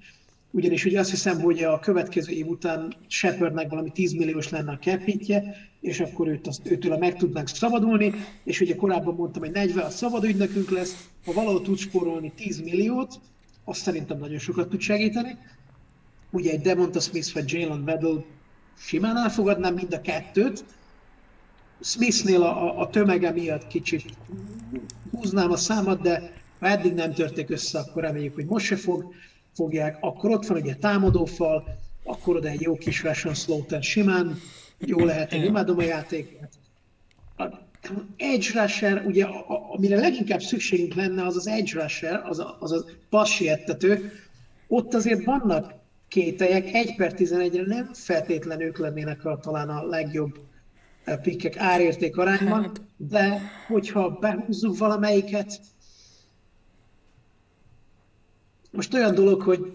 ugyanis 0.52 0.86
ugye 0.86 1.00
azt 1.00 1.10
hiszem, 1.10 1.42
hogy 1.42 1.64
a 1.64 1.80
következő 1.80 2.32
év 2.32 2.48
után 2.48 2.94
Shepardnek 3.08 3.70
valami 3.70 3.92
10 3.92 4.14
milliós 4.14 4.50
lenne 4.50 4.72
a 4.72 4.78
capitje, 4.78 5.56
és 5.82 6.00
akkor 6.00 6.28
őt 6.28 6.48
azt, 6.48 6.72
őtől 6.72 6.98
meg 6.98 7.16
tudnánk 7.16 7.48
szabadulni, 7.48 8.14
és 8.44 8.62
ugye 8.62 8.76
korábban 8.76 9.16
mondtam, 9.16 9.42
hogy 9.42 9.52
40 9.52 9.86
a 9.86 9.90
szabad 9.90 10.24
ügynökünk 10.24 10.70
lesz, 10.70 11.08
ha 11.26 11.34
valahol 11.34 11.62
tud 11.62 11.78
spórolni 11.78 12.32
10 12.36 12.62
milliót, 12.62 13.20
azt 13.64 13.82
szerintem 13.82 14.18
nagyon 14.18 14.40
sokat 14.40 14.70
tud 14.70 14.80
segíteni. 14.80 15.38
Ugye 16.32 16.52
egy 16.52 16.62
Demonta 16.62 17.00
Smith 17.00 17.34
vagy 17.34 17.52
Jalen 17.54 17.84
Weddle 17.84 18.24
simán 18.78 19.18
elfogadnám 19.18 19.74
mind 19.74 19.94
a 19.94 20.02
kettőt, 20.02 20.64
Smithnél 21.82 22.42
a, 22.42 22.80
a 22.80 22.90
tömege 22.90 23.32
miatt 23.32 23.68
kicsit 23.68 24.04
húznám 25.12 25.52
a 25.52 25.58
számat, 25.58 26.02
de 26.02 26.32
ha 26.60 26.68
eddig 26.68 26.94
nem 26.94 27.14
törték 27.14 27.50
össze, 27.50 27.80
akkor 27.80 28.02
reméljük, 28.02 28.36
hogy 28.36 28.46
most 28.46 28.66
se 28.66 28.76
fog, 28.76 29.14
fogják. 29.56 29.98
Akkor 30.02 30.30
ott 30.30 30.46
van 30.46 30.58
ugye 30.58 30.76
támadófal, 30.76 31.64
akkor 32.04 32.36
oda 32.36 32.48
egy 32.48 32.62
jó 32.62 32.76
kis 32.76 33.04
Ration 33.04 33.34
Slaughter 33.34 33.84
simán, 33.84 34.38
jó 34.78 35.06
lehet, 35.06 35.34
én 35.34 35.44
imádom 35.44 35.78
a 35.78 35.84
játékot. 35.84 36.50
A 37.38 37.44
edge 38.18 38.62
rusher, 38.62 39.06
ugye, 39.06 39.26
amire 39.72 40.00
leginkább 40.00 40.42
szükségünk 40.42 40.94
lenne, 40.94 41.26
az 41.26 41.36
az 41.36 41.48
edge 41.48 41.82
rusher, 41.82 42.22
az 42.26 42.40
a, 42.40 42.58
az 42.60 42.72
a 42.72 42.86
passiettető. 43.10 44.12
Ott 44.68 44.94
azért 44.94 45.24
vannak 45.24 45.74
kételyek, 46.08 46.74
1 46.74 46.96
per 46.96 47.14
11-re 47.18 47.64
nem 47.66 47.90
feltétlenül 47.94 48.66
ők 48.66 48.78
lennének 48.78 49.26
a, 49.26 49.38
talán 49.38 49.70
a 49.70 49.86
legjobb 49.86 50.40
pikkek 51.18 51.58
árérték 51.58 52.18
arányban, 52.18 52.62
hát. 52.62 52.82
de 52.98 53.42
hogyha 53.68 54.10
behúzzuk 54.10 54.78
valamelyiket, 54.78 55.60
most 58.72 58.94
olyan 58.94 59.16
dolog, 59.16 59.42
hogy 59.42 59.74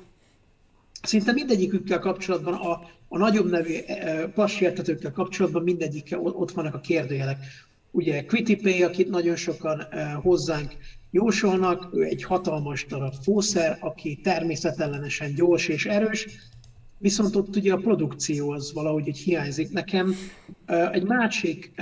szinte 1.02 1.32
mindegyikükkel 1.32 1.98
kapcsolatban, 1.98 2.54
a, 2.54 2.80
a 3.08 3.18
nagyobb 3.18 3.50
nevű 3.50 3.74
e, 3.86 4.28
passértetőkkel 4.28 5.12
kapcsolatban 5.12 5.62
mindegyikkel 5.62 6.20
ott 6.20 6.50
vannak 6.50 6.74
a 6.74 6.80
kérdőjelek. 6.80 7.38
Ugye 7.90 8.24
Pay, 8.62 8.82
akit 8.82 9.10
nagyon 9.10 9.36
sokan 9.36 9.80
e, 9.80 10.12
hozzánk 10.12 10.72
jósolnak, 11.10 11.88
ő 11.92 12.02
egy 12.02 12.22
hatalmas 12.22 12.86
darab 12.86 13.14
fószer, 13.22 13.78
aki 13.80 14.20
természetellenesen 14.22 15.34
gyors 15.34 15.68
és 15.68 15.86
erős, 15.86 16.26
viszont 17.04 17.36
ott 17.36 17.56
ugye 17.56 17.72
a 17.72 17.76
produkció 17.76 18.50
az 18.50 18.72
valahogy 18.72 19.08
így 19.08 19.18
hiányzik. 19.18 19.72
Nekem 19.72 20.14
egy 20.92 21.04
másik 21.04 21.72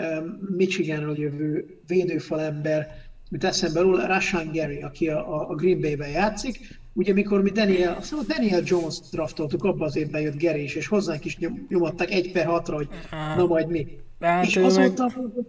Michiganről 0.56 1.18
jövő 1.18 1.78
védőfalember, 1.86 2.88
mint 3.30 3.44
eszembe 3.44 3.80
róla, 3.80 4.06
Rashan 4.06 4.50
Gary, 4.52 4.80
aki 4.80 5.08
a, 5.08 5.50
a 5.50 5.54
Green 5.54 5.80
Bay-ben 5.80 6.08
játszik, 6.08 6.80
ugye 6.92 7.12
mikor 7.12 7.42
mi 7.42 7.50
Daniel, 7.50 7.96
azt 7.98 8.10
mondom, 8.12 8.36
Daniel 8.36 8.62
Jones 8.64 8.98
draftoltuk, 9.10 9.64
abban 9.64 9.86
az 9.86 9.96
évben 9.96 10.20
jött 10.20 10.42
Gary 10.42 10.62
is, 10.62 10.74
és 10.74 10.86
hozzánk 10.86 11.24
is 11.24 11.38
nyom, 11.38 11.66
nyomadtak 11.68 12.10
egy 12.10 12.32
per 12.32 12.44
hatra, 12.44 12.76
hogy 12.76 12.88
na 13.36 13.46
majd 13.46 13.68
mi. 13.68 13.86
Hát 14.20 14.44
és 14.44 14.56
azóta, 14.56 15.12
meg... 15.16 15.44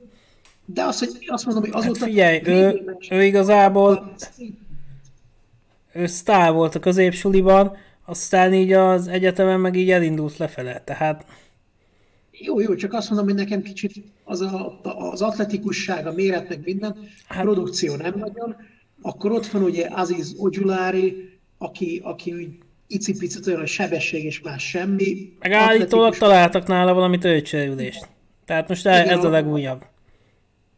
de 0.66 0.84
azt, 0.84 1.00
hogy 1.00 1.26
azt 1.28 1.46
mondom, 1.46 1.64
hogy 1.64 1.74
hát 1.74 1.82
azóta... 1.82 2.00
Hát 2.00 2.10
figyelj, 2.10 2.42
ő, 2.46 2.96
ő 3.10 3.24
igazából 3.24 4.14
ő 5.94 6.06
sztár 6.06 6.54
volt 6.54 6.76
a 6.76 6.80
középsuliban, 6.80 7.78
aztán 8.06 8.54
így 8.54 8.72
az 8.72 9.08
egyetemen 9.08 9.60
meg 9.60 9.76
így 9.76 9.92
elindult 9.92 10.38
lefele, 10.38 10.82
tehát... 10.86 11.26
Jó, 12.32 12.60
jó, 12.60 12.76
csak 12.76 12.94
azt 12.94 13.10
mondom, 13.10 13.28
hogy 13.28 13.38
nekem 13.38 13.62
kicsit 13.62 13.94
az, 14.24 14.42
a, 14.42 14.80
az 15.12 15.22
atletikusság, 15.22 16.08
a 16.08 16.13
méret, 16.13 16.50
meg 16.50 16.62
minden, 16.63 16.98
hát... 17.28 17.39
a 17.39 17.42
produkció 17.42 17.96
nem 17.96 18.13
nagyon. 18.18 18.56
Akkor 19.02 19.32
ott 19.32 19.48
van 19.48 19.63
ugye 19.63 19.88
Aziz 19.92 20.36
Ojulari, 20.38 21.39
aki, 21.58 22.02
aki 22.04 22.34
úgy 22.34 22.58
icipicit 22.88 23.48
olyan, 23.48 23.66
sebesség 23.66 24.24
és 24.24 24.42
más 24.42 24.70
semmi. 24.70 25.34
Meg 25.39 25.52
állítólag 25.52 26.18
találtak 26.18 26.68
nála 26.68 26.94
valami 26.94 27.18
töltsőülést. 27.18 28.08
Tehát 28.46 28.68
most 28.68 28.86
igen, 28.86 29.08
ez 29.08 29.24
a 29.24 29.30
legújabb. 29.30 29.86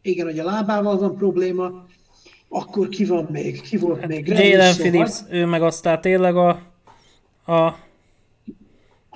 Igen, 0.02 0.26
hogy 0.26 0.38
a 0.38 0.44
lábával 0.44 0.98
van 0.98 1.16
probléma, 1.16 1.86
akkor 2.48 2.88
ki 2.88 3.04
van 3.04 3.28
még? 3.30 3.60
Ki 3.60 3.76
volt 3.76 4.00
hát 4.00 4.08
még? 4.08 4.26
Jalen 4.26 4.74
Phillips, 4.74 5.18
ő 5.30 5.44
meg 5.44 5.62
aztán 5.62 6.00
tényleg 6.00 6.36
a, 6.36 6.62
a 7.46 7.84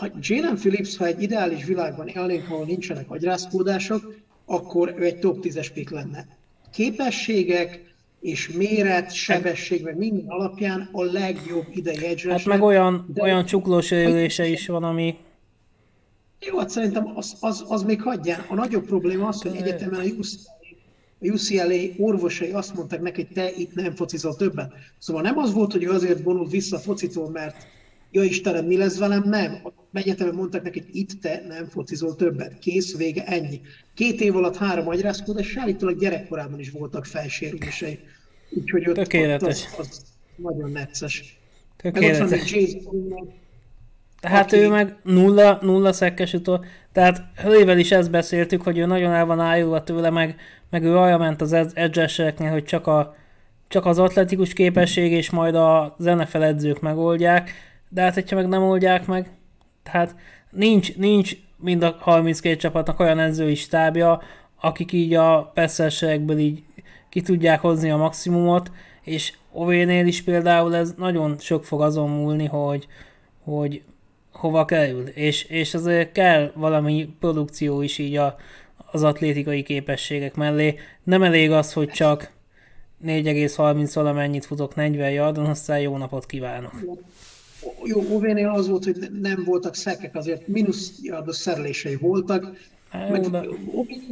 ha 0.00 0.08
Jalen 0.20 0.56
Phillips, 0.56 0.96
ha 0.96 1.06
egy 1.06 1.22
ideális 1.22 1.64
világban 1.64 2.08
élnénk, 2.08 2.50
ahol 2.50 2.64
nincsenek 2.64 3.10
agyrázkódások, 3.10 4.14
akkor 4.44 4.94
ő 4.98 5.04
egy 5.04 5.18
top 5.18 5.38
10-es 5.42 5.68
pick 5.74 5.90
lenne. 5.90 6.26
Képességek 6.72 7.94
és 8.20 8.48
méret, 8.48 9.12
sebesség, 9.12 9.82
meg 9.82 9.96
minden 9.96 10.28
alapján 10.28 10.88
a 10.92 11.02
legjobb 11.02 11.66
idei 11.74 12.06
edge 12.06 12.30
Hát 12.30 12.44
meg 12.44 12.62
olyan, 12.62 13.06
de 13.14 13.22
olyan 13.22 13.44
csuklós 13.44 13.90
élése 13.90 14.46
is 14.46 14.66
van, 14.66 14.84
ami... 14.84 15.16
Jó, 16.40 16.58
hát 16.58 16.70
szerintem 16.70 17.12
az, 17.14 17.36
az, 17.40 17.64
az 17.68 17.82
még 17.82 18.02
hagyján. 18.02 18.44
A 18.48 18.54
nagyobb 18.54 18.86
probléma 18.86 19.28
az, 19.28 19.42
hogy 19.42 19.56
egyetemen 19.56 20.00
a 20.00 20.04
UCLA, 20.04 20.50
a 21.20 21.26
UCLA 21.26 22.04
orvosai 22.04 22.50
azt 22.50 22.74
mondták 22.74 23.00
neki, 23.00 23.22
hogy 23.22 23.34
te 23.34 23.50
itt 23.56 23.74
nem 23.74 23.94
focizol 23.94 24.36
többet. 24.36 24.72
Szóval 24.98 25.22
nem 25.22 25.38
az 25.38 25.52
volt, 25.52 25.72
hogy 25.72 25.84
ő 25.84 25.90
azért 25.90 26.22
vonult 26.22 26.50
vissza 26.50 26.78
focitól, 26.78 27.30
mert 27.30 27.66
ja 28.10 28.22
Istenem, 28.22 28.64
mi 28.64 28.76
lesz 28.76 28.98
velem? 28.98 29.22
Nem. 29.26 29.58
Egyetemen 29.92 30.34
mondtak 30.34 30.62
neki, 30.62 30.80
hogy 30.80 30.96
itt 30.96 31.20
te 31.20 31.44
nem 31.48 31.66
focizol 31.66 32.16
többet. 32.16 32.58
Kész, 32.58 32.96
vége, 32.96 33.24
ennyi. 33.24 33.60
Két 33.94 34.20
év 34.20 34.36
alatt 34.36 34.56
három 34.56 34.88
agyrázkódás, 34.88 35.46
és 35.46 35.56
állítólag 35.56 35.98
gyerekkorában 35.98 36.58
is 36.58 36.70
voltak 36.70 37.04
felsérülései. 37.04 37.98
Úgyhogy 38.50 38.88
ott, 38.88 38.94
Tökéletes. 38.94 39.64
Ott 39.72 39.78
az, 39.78 39.86
az 39.88 40.02
nagyon 40.36 40.70
necces. 40.70 41.38
Tökéletes. 41.76 42.44
Tehát 44.20 44.52
aki... 44.52 44.56
ő 44.56 44.68
meg 44.68 44.96
nulla, 45.02 45.58
nulla 45.62 45.92
szekkes 45.92 46.32
utó. 46.32 46.64
Tehát 46.92 47.22
Hővel 47.42 47.78
is 47.78 47.92
ezt 47.92 48.10
beszéltük, 48.10 48.62
hogy 48.62 48.78
ő 48.78 48.86
nagyon 48.86 49.12
el 49.12 49.26
van 49.26 49.40
ájulva 49.40 49.82
tőle, 49.82 50.10
meg, 50.10 50.36
meg 50.70 50.84
ő 50.84 50.96
arra 50.96 51.18
ment 51.18 51.40
az 51.40 51.52
edgeseknél, 51.74 52.50
hogy 52.50 52.64
csak, 52.64 52.86
a, 52.86 53.16
csak 53.68 53.86
az 53.86 53.98
atletikus 53.98 54.52
képesség 54.52 55.12
és 55.12 55.30
majd 55.30 55.54
a 55.54 55.96
NFL 55.98 56.42
edzők 56.42 56.80
megoldják 56.80 57.50
de 57.92 58.02
hát 58.02 58.14
hogyha 58.14 58.36
meg 58.36 58.48
nem 58.48 58.62
oldják 58.62 59.06
meg, 59.06 59.30
tehát 59.82 60.14
nincs, 60.50 60.96
nincs 60.96 61.36
mind 61.56 61.82
a 61.82 61.96
32 61.98 62.56
csapatnak 62.56 63.00
olyan 63.00 63.18
edzői 63.18 63.54
stábja, 63.54 64.22
akik 64.60 64.92
így 64.92 65.14
a 65.14 65.50
perszersegből 65.54 66.38
így 66.38 66.62
ki 67.08 67.20
tudják 67.20 67.60
hozni 67.60 67.90
a 67.90 67.96
maximumot, 67.96 68.70
és 69.02 69.32
Ovénél 69.52 70.06
is 70.06 70.22
például 70.22 70.76
ez 70.76 70.94
nagyon 70.96 71.38
sok 71.38 71.64
fog 71.64 71.80
azon 71.80 72.10
múlni, 72.10 72.46
hogy, 72.46 72.86
hogy 73.44 73.82
hova 74.32 74.64
kerül, 74.64 75.06
és, 75.06 75.42
és 75.44 75.74
azért 75.74 76.12
kell 76.12 76.52
valami 76.54 77.14
produkció 77.20 77.82
is 77.82 77.98
így 77.98 78.16
a, 78.16 78.36
az 78.92 79.02
atlétikai 79.02 79.62
képességek 79.62 80.34
mellé. 80.34 80.78
Nem 81.02 81.22
elég 81.22 81.50
az, 81.50 81.72
hogy 81.72 81.88
csak 81.88 82.32
4,30 83.04 83.90
valamennyit 83.94 84.44
futok 84.44 84.74
40 84.74 85.10
yardon, 85.10 85.46
aztán 85.46 85.80
jó 85.80 85.96
napot 85.96 86.26
kívánok 86.26 86.72
jó, 87.84 88.02
Ovénél 88.10 88.48
az 88.48 88.68
volt, 88.68 88.84
hogy 88.84 89.10
nem 89.20 89.42
voltak 89.44 89.74
szekek, 89.74 90.16
azért 90.16 90.46
mínusz 90.46 90.92
yardos 91.02 91.36
szerelései 91.36 91.96
voltak, 91.96 92.56
meg 92.92 93.30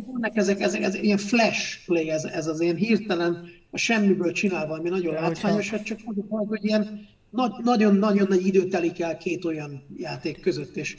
vannak 0.06 0.36
ezek, 0.36 0.60
ezek, 0.60 0.82
ezek, 0.82 1.02
ilyen 1.02 1.18
flash 1.18 1.86
play, 1.86 2.10
ez, 2.10 2.24
ez 2.24 2.46
az 2.46 2.60
ilyen 2.60 2.76
hirtelen 2.76 3.48
a 3.70 3.76
semmiből 3.78 4.32
csinál 4.32 4.66
valami 4.66 4.88
nagyon 4.88 5.14
látványos, 5.14 5.70
hát 5.70 5.82
csak 5.82 5.98
mondjuk, 6.04 6.26
hogy 6.30 6.64
ilyen 6.64 7.06
nagyon-nagyon 7.62 8.26
nagy 8.28 8.46
idő 8.46 8.64
telik 8.64 9.00
el 9.00 9.16
két 9.16 9.44
olyan 9.44 9.82
játék 9.96 10.40
között, 10.40 10.76
és 10.76 10.96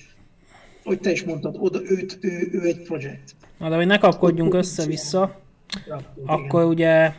hogy 0.84 1.00
te 1.00 1.12
is 1.12 1.24
mondtad, 1.24 1.56
oda 1.60 1.80
őt, 1.84 2.18
ő, 2.22 2.50
ő 2.52 2.62
egy 2.62 2.82
projekt. 2.82 3.36
Na, 3.58 3.70
de 3.70 3.76
hogy 3.76 3.86
ne 3.86 3.98
kapkodjunk 3.98 4.54
össze-vissza, 4.54 5.42
ja, 5.88 6.00
akkor 6.26 6.62
igen. 6.62 6.72
ugye, 6.72 7.14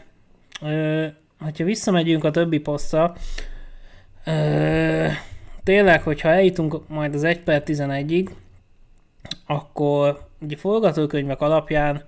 ö, 0.71 1.07
ha 1.38 1.64
visszamegyünk 1.64 2.25
a 2.25 2.31
többi 2.31 2.59
posztra, 2.59 3.16
Ö, 4.31 5.09
tényleg, 5.62 6.03
hogyha 6.03 6.29
eljutunk 6.29 6.88
majd 6.88 7.14
az 7.14 7.25
1 7.25 7.40
per 7.40 7.62
11-ig, 7.66 8.29
akkor 9.47 10.29
ugye 10.40 10.57
forgatókönyvek 10.57 11.40
alapján 11.40 12.05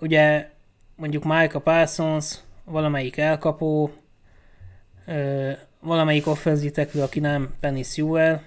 ugye 0.00 0.50
mondjuk 0.96 1.24
Micah 1.24 1.62
Parsons, 1.62 2.36
valamelyik 2.64 3.16
elkapó, 3.16 3.90
valamelyik 5.80 6.26
offenzítekről, 6.26 7.02
aki 7.02 7.20
nem 7.20 7.54
Penny 7.60 7.82
Sewell, 7.82 8.40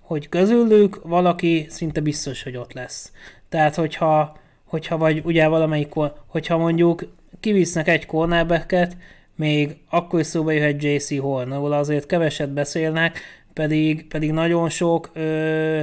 hogy 0.00 0.28
közülük 0.28 1.00
valaki 1.02 1.66
szinte 1.68 2.00
biztos, 2.00 2.42
hogy 2.42 2.56
ott 2.56 2.72
lesz. 2.72 3.12
Tehát, 3.48 3.74
hogyha, 3.74 4.36
hogyha 4.64 4.96
vagy 4.98 5.22
ugye 5.24 5.48
valamelyik, 5.48 5.92
hogyha 6.26 6.56
mondjuk 6.56 7.12
kivisznek 7.40 7.88
egy 7.88 8.06
cornerbacket, 8.06 8.96
még 9.36 9.76
akkor 9.90 10.20
is 10.20 10.26
szóba 10.26 10.50
jöhet 10.50 10.82
JC 10.82 11.18
Horn, 11.18 11.52
ahol 11.52 11.72
azért 11.72 12.06
keveset 12.06 12.50
beszélnek, 12.50 13.20
pedig, 13.52 14.06
pedig 14.06 14.32
nagyon 14.32 14.68
sok 14.68 15.10
ö, 15.14 15.82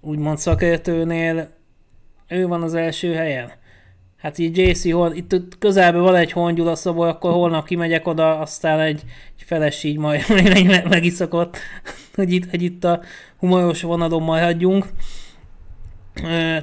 úgymond 0.00 0.38
szakértőnél 0.38 1.48
ő 2.28 2.46
van 2.46 2.62
az 2.62 2.74
első 2.74 3.14
helyen. 3.14 3.50
Hát 4.16 4.38
így 4.38 4.58
JC 4.58 4.90
Horn, 4.92 5.14
itt 5.14 5.58
közelben 5.58 6.02
van 6.02 6.14
egy 6.14 6.32
hongyula 6.32 6.74
szoba, 6.74 7.08
akkor 7.08 7.32
holnap 7.32 7.66
kimegyek 7.66 8.06
oda, 8.06 8.38
aztán 8.38 8.80
egy, 8.80 9.02
egy 9.38 9.44
feles 9.46 9.86
majd 9.96 10.22
megiszakott, 10.88 11.56
hogy 12.14 12.32
itt, 12.32 12.50
hogy 12.50 12.62
itt 12.62 12.84
a 12.84 13.00
humoros 13.38 13.82
vonadon 13.82 14.22
majd 14.22 14.42
hagyjunk. 14.42 14.86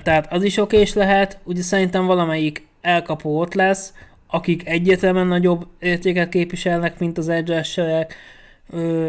Tehát 0.03 0.33
az 0.33 0.43
is 0.43 0.57
okés 0.57 0.93
lehet, 0.93 1.39
ugye 1.43 1.61
szerintem 1.61 2.05
valamelyik 2.05 2.67
elkapó 2.81 3.39
ott 3.39 3.53
lesz, 3.53 3.93
akik 4.35 4.67
egyetemen 4.67 5.27
nagyobb 5.27 5.67
értéket 5.79 6.29
képviselnek, 6.29 6.99
mint 6.99 7.17
az 7.17 7.29
edge 7.29 8.07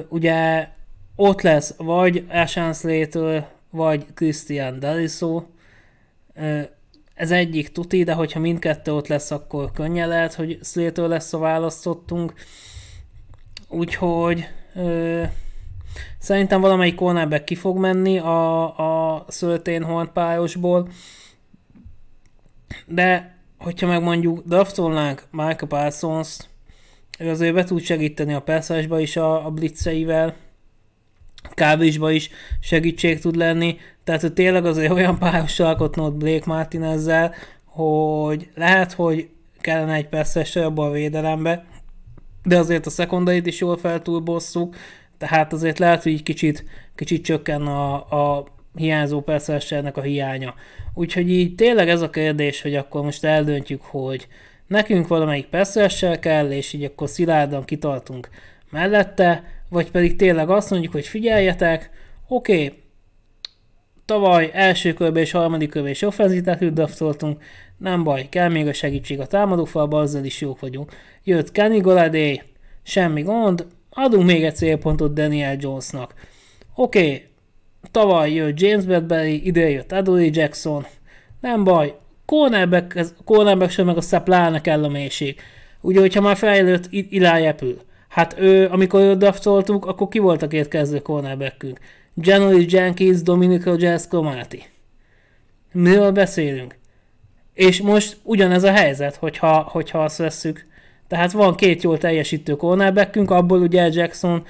ugye 0.09 0.69
ott 1.17 1.41
lesz 1.41 1.75
vagy 1.77 2.25
Ashan 2.29 2.73
Slater, 2.73 3.49
vagy 3.71 4.07
Christian 4.15 4.79
Dariso. 4.79 5.45
Ez 7.15 7.31
egyik 7.31 7.73
tuti, 7.73 8.05
de 8.05 8.13
hogyha 8.13 8.41
mindkettő 8.41 8.93
ott 8.93 9.07
lesz, 9.07 9.31
akkor 9.31 9.73
könnyen 9.73 10.09
lehet, 10.09 10.35
hogy 10.35 10.59
Slater 10.63 11.09
lesz 11.09 11.33
a 11.33 11.39
választottunk. 11.39 12.33
Úgyhogy 13.69 14.49
ö, 14.75 15.23
szerintem 16.19 16.61
valamelyik 16.61 16.95
cornerback 16.95 17.45
ki 17.45 17.55
fog 17.55 17.79
menni 17.79 18.19
a, 18.19 19.15
a 19.15 19.25
Szöltén 19.29 19.83
Horn 19.83 20.13
pályosból. 20.13 20.89
De 22.87 23.36
hogyha 23.59 23.87
meg 23.87 24.03
mondjuk 24.03 24.43
draftolnánk 24.47 25.23
Micah 25.31 25.69
parsons 25.69 26.39
ő 27.19 27.31
azért 27.31 27.55
be 27.55 27.65
tud 27.65 27.81
segíteni 27.81 28.33
a 28.33 28.43
perszásba 28.43 29.01
is 29.01 29.17
a, 29.17 29.47
a 29.47 29.51
blitzeivel, 29.51 30.35
kábisba 31.55 32.11
is 32.11 32.31
segítség 32.61 33.21
tud 33.21 33.37
lenni, 33.37 33.77
tehát 34.05 34.21
hogy 34.21 34.33
tényleg 34.33 34.67
azért 34.67 34.93
olyan 34.93 35.19
pályos 35.19 35.61
alkotnod 35.61 36.15
Blake 36.15 36.45
Martin 36.47 36.83
ezzel, 36.83 37.35
hogy 37.65 38.51
lehet, 38.55 38.93
hogy 38.93 39.29
kellene 39.61 39.95
egy 39.95 40.09
persze 40.09 40.65
abba 40.65 40.87
a 40.87 40.91
védelembe, 40.91 41.65
de 42.43 42.59
azért 42.59 42.87
a 42.87 42.91
szekondait 42.91 43.47
is 43.47 43.61
jól 43.61 43.77
feltúlbosszuk, 43.77 44.77
tehát 45.19 45.53
azért 45.53 45.79
lehet, 45.79 46.03
hogy 46.03 46.13
egy 46.13 46.23
kicsit, 46.23 46.65
kicsit 46.95 47.25
csökken 47.25 47.67
a, 47.67 47.95
a 47.95 48.47
hiányzó 48.77 49.21
perszeressernek 49.21 49.97
a 49.97 50.03
hiánya. 50.03 50.55
Úgyhogy 50.95 51.31
így 51.31 51.55
tényleg 51.55 51.89
ez 51.89 52.01
a 52.01 52.11
kérdés, 52.11 52.63
hogy 52.63 52.75
akkor 52.75 53.03
most 53.03 53.25
eldöntjük, 53.25 53.83
hogy 53.83 54.27
nekünk 54.67 55.09
valamelyik 55.09 55.47
perszeresser 55.47 56.19
kell, 56.19 56.51
és 56.51 56.73
így 56.73 56.85
akkor 56.85 57.09
szilárdan 57.09 57.65
kitartunk 57.65 58.29
mellette, 58.71 59.45
vagy 59.69 59.91
pedig 59.91 60.17
tényleg 60.17 60.51
azt 60.51 60.71
mondjuk, 60.71 60.93
hogy 60.93 61.07
figyeljetek, 61.07 61.91
oké, 62.29 62.65
okay, 62.65 62.83
tavaly 64.05 64.51
első 64.53 64.93
körben 64.93 65.23
és 65.23 65.31
harmadik 65.31 65.71
körben 65.71 65.91
is 65.91 66.03
offenzitát 66.03 66.73
draftoltunk, 66.73 67.43
nem 67.79 68.03
baj, 68.03 68.29
kell 68.29 68.49
még 68.49 68.67
a 68.67 68.73
segítség 68.73 69.21
a 69.21 69.27
támadófalba, 69.27 70.01
azzal 70.01 70.25
is 70.25 70.41
jók 70.41 70.61
vagyunk. 70.61 70.93
Jött 71.25 71.53
Kenny 71.53 71.81
Goladé, 71.81 72.43
semmi 72.83 73.23
gond, 73.23 73.67
adunk 73.91 74.27
még 74.27 74.45
egy 74.45 74.57
célpontot 74.57 75.15
Daniel 75.15 75.57
Jonesnak. 75.61 76.15
Oké, 76.75 76.99
okay, 76.99 77.27
Tavaly 77.91 78.33
jött 78.33 78.61
James 78.61 78.85
Bradbury, 78.85 79.47
ide 79.47 79.71
jött 79.71 79.93
Adoree 79.93 80.31
Jackson. 80.33 80.87
Nem 81.41 81.65
baj, 81.65 81.95
cornerback, 82.25 83.07
cornerback 83.25 83.71
sem 83.71 83.87
meg 83.87 83.97
aztán 83.97 84.25
pláne 84.25 84.61
kell 84.61 84.85
a 84.85 84.89
mélység. 84.89 85.41
Ugye, 85.81 86.01
hogyha 86.01 86.21
már 86.21 86.37
fejlődött 86.37 86.89
Eli 87.11 87.47
Apple. 87.47 87.75
Hát 88.09 88.35
ő, 88.39 88.69
amikor 88.69 89.01
őt 89.01 89.19
draftoltuk, 89.19 89.87
akkor 89.87 90.09
ki 90.09 90.19
volt 90.19 90.43
a 90.43 90.49
két 90.49 90.69
kezdő 90.69 90.99
cornerbackünk? 90.99 91.79
January 92.15 92.67
Jenkins, 92.69 93.23
Dominic 93.23 93.65
Rogers, 93.65 94.07
Cromartie. 94.07 94.63
Miről 95.73 96.11
beszélünk? 96.11 96.79
És 97.55 97.81
most 97.81 98.17
ugyanez 98.23 98.63
a 98.63 98.73
helyzet, 98.73 99.17
hogyha, 99.17 99.69
hogyha 99.71 100.05
azt 100.05 100.19
vesszük. 100.19 100.67
Tehát 101.09 101.33
van 101.33 101.55
két 101.55 101.83
jól 101.83 101.99
teljesítő 101.99 102.57
cornerbackünk, 102.57 103.31
abból 103.31 103.61
ugye 103.61 103.89
Jackson 103.93 104.45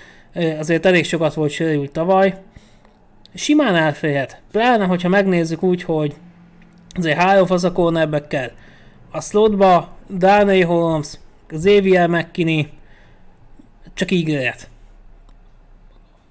azért 0.59 0.87
elég 0.87 1.05
sokat 1.05 1.35
volt 1.35 1.51
sérült 1.51 1.90
tavaly. 1.90 2.35
Simán 3.37 3.75
elférhet. 3.75 4.40
Pláne, 4.51 4.85
hogyha 4.85 5.09
megnézzük 5.09 5.62
úgy, 5.62 5.83
hogy 5.83 6.14
azért 6.94 7.18
három 7.18 7.46
fasz 7.46 7.62
a 7.62 7.72
cornerback 7.72 8.53
A 9.11 9.20
slotba 9.20 9.96
Darnay 10.11 10.61
Holmes, 10.61 11.18
Xavier 11.46 12.09
McKinney, 12.09 12.68
csak 13.94 14.11
ígéret. 14.11 14.68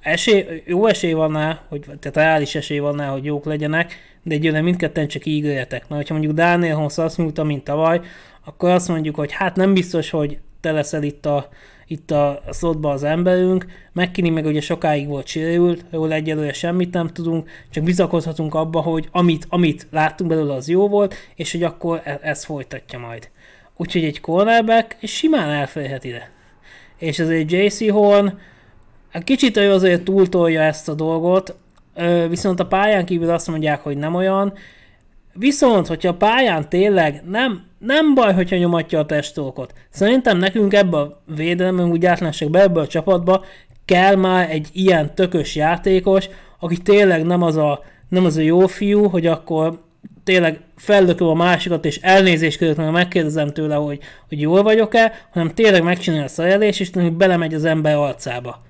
Esély, 0.01 0.63
jó 0.65 0.85
esély 0.85 1.13
van 1.13 1.33
rá, 1.33 1.61
hogy, 1.69 1.79
tehát 1.79 2.15
reális 2.15 2.55
esély 2.55 2.79
van 2.79 2.97
rá, 2.97 3.07
hogy 3.07 3.25
jók 3.25 3.45
legyenek, 3.45 3.93
de 4.23 4.35
egyőre 4.35 4.61
mindketten 4.61 5.07
csak 5.07 5.25
ígéretek. 5.25 5.87
Na, 5.87 5.95
hogyha 5.95 6.13
mondjuk 6.13 6.35
Daniel 6.35 6.75
Holmes 6.75 6.97
azt 6.97 7.17
nyújta, 7.17 7.43
mint 7.43 7.63
tavaly, 7.63 8.01
akkor 8.45 8.69
azt 8.69 8.87
mondjuk, 8.87 9.15
hogy 9.15 9.31
hát 9.31 9.55
nem 9.55 9.73
biztos, 9.73 10.09
hogy 10.09 10.39
te 10.61 10.71
leszel 10.71 11.03
itt 11.03 11.25
a, 11.25 11.49
itt 11.88 12.12
a 12.12 12.41
szotba 12.50 12.89
az 12.89 13.04
emberünk. 13.04 13.65
McKinney 13.93 14.32
meg 14.32 14.45
ugye 14.45 14.62
sokáig 14.62 15.08
volt 15.08 15.28
sérült, 15.28 15.86
jól 15.91 16.13
egyelőre 16.13 16.54
semmit 16.54 16.93
nem 16.93 17.08
tudunk, 17.08 17.50
csak 17.69 17.84
bizakodhatunk 17.84 18.54
abba, 18.54 18.82
hogy 18.82 19.08
amit, 19.12 19.45
amit 19.50 19.88
láttunk 19.91 20.30
belőle 20.30 20.54
az 20.54 20.67
jó 20.69 20.88
volt, 20.88 21.15
és 21.36 21.52
hogy 21.52 21.63
akkor 21.63 22.02
e- 22.04 22.19
ez 22.21 22.45
folytatja 22.45 23.00
majd. 23.00 23.30
Úgyhogy 23.78 24.04
egy 24.04 24.21
cornerback 24.21 24.98
simán 25.02 25.50
elférhet 25.50 26.04
ide. 26.04 26.30
És 26.98 27.19
azért 27.19 27.52
JC 27.52 27.89
Horn 27.89 28.38
kicsit 29.24 29.58
ő 29.58 29.71
azért 29.71 30.04
túltolja 30.04 30.62
ezt 30.62 30.89
a 30.89 30.93
dolgot, 30.93 31.56
viszont 32.30 32.60
a 32.60 32.65
pályán 32.65 33.06
kívül 33.06 33.30
azt 33.30 33.48
mondják, 33.48 33.82
hogy 33.82 33.98
nem 33.98 34.15
olyan, 34.15 34.54
Viszont, 35.38 35.88
hogyha 35.88 36.10
a 36.10 36.15
pályán 36.15 36.69
tényleg 36.69 37.24
nem, 37.30 37.63
nem 37.78 38.13
baj, 38.13 38.34
hogyha 38.34 38.56
nyomatja 38.56 39.00
a 39.00 39.06
testolkot. 39.06 39.74
Szerintem 39.89 40.38
nekünk 40.38 40.74
ebbe 40.74 40.98
a 40.98 41.21
védelemben, 41.36 41.89
úgy 41.89 42.06
általánosságban 42.06 42.62
ebbe 42.62 42.80
a 42.80 42.88
csapatba 42.88 43.45
kell 43.86 44.15
már 44.15 44.52
egy 44.52 44.69
ilyen 44.74 45.15
tökös 45.15 45.56
játékos, 45.56 46.30
aki 46.60 46.78
tényleg 46.78 47.26
nem 47.26 47.41
az 47.41 47.56
a, 47.56 47.84
nem 48.10 48.26
az 48.26 48.38
a 48.38 48.41
jó 48.41 48.67
fiú, 48.67 49.08
hogy 49.08 49.26
akkor 49.26 49.80
tényleg 50.24 50.60
fellököm 50.76 51.28
a 51.28 51.34
másikat, 51.34 51.86
és 51.86 51.98
elnézést 52.02 52.58
között 52.58 52.78
meg 52.78 52.91
megkérdezem 52.91 53.54
tőle, 53.54 53.76
hogy, 53.76 54.00
hogy 54.28 54.41
jól 54.41 54.63
vagyok-e, 54.63 55.28
hanem 55.34 55.54
tényleg 55.54 55.84
megcsinálja 55.84 56.26
a 56.26 56.28
szajelés, 56.28 56.80
és 56.80 56.89
belemegy 56.89 57.54
az 57.54 57.65
ember 57.65 57.95
arcába. 57.95 58.62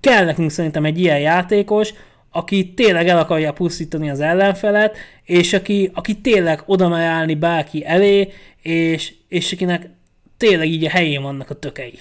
Kell 0.00 0.24
nekünk 0.24 0.50
szerintem 0.50 0.84
egy 0.84 0.98
ilyen 0.98 1.18
játékos, 1.18 1.92
aki 2.38 2.74
tényleg 2.74 3.08
el 3.08 3.18
akarja 3.18 3.52
pusztítani 3.52 4.10
az 4.10 4.20
ellenfelet, 4.20 4.96
és 5.24 5.52
aki, 5.52 5.90
aki 5.94 6.20
tényleg 6.20 6.62
oda 6.66 6.88
mer 6.88 7.06
állni 7.06 7.34
bárki 7.34 7.84
elé, 7.84 8.32
és, 8.62 9.14
és 9.28 9.52
akinek 9.52 9.90
tényleg 10.36 10.68
így 10.68 10.84
a 10.84 10.88
helyén 10.88 11.22
vannak 11.22 11.50
a 11.50 11.58
tökei. 11.58 11.98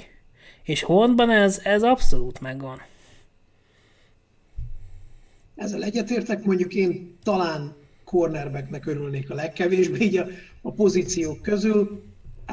És 0.64 0.84
Hornban 0.84 1.32
ez, 1.32 1.62
ez 1.64 1.84
abszolút 1.84 2.42
megvan. 2.42 2.82
Ezzel 5.56 5.84
egyetértek, 5.84 6.44
mondjuk 6.44 6.74
én 6.74 7.18
talán 7.24 7.76
cornerbacknek 8.04 8.86
örülnék 8.86 9.30
a 9.30 9.36
legkevésbé 9.36 10.04
így 10.04 10.18
a, 10.18 10.28
a 10.62 10.72
pozíciók 10.72 11.42
közül. 11.42 12.04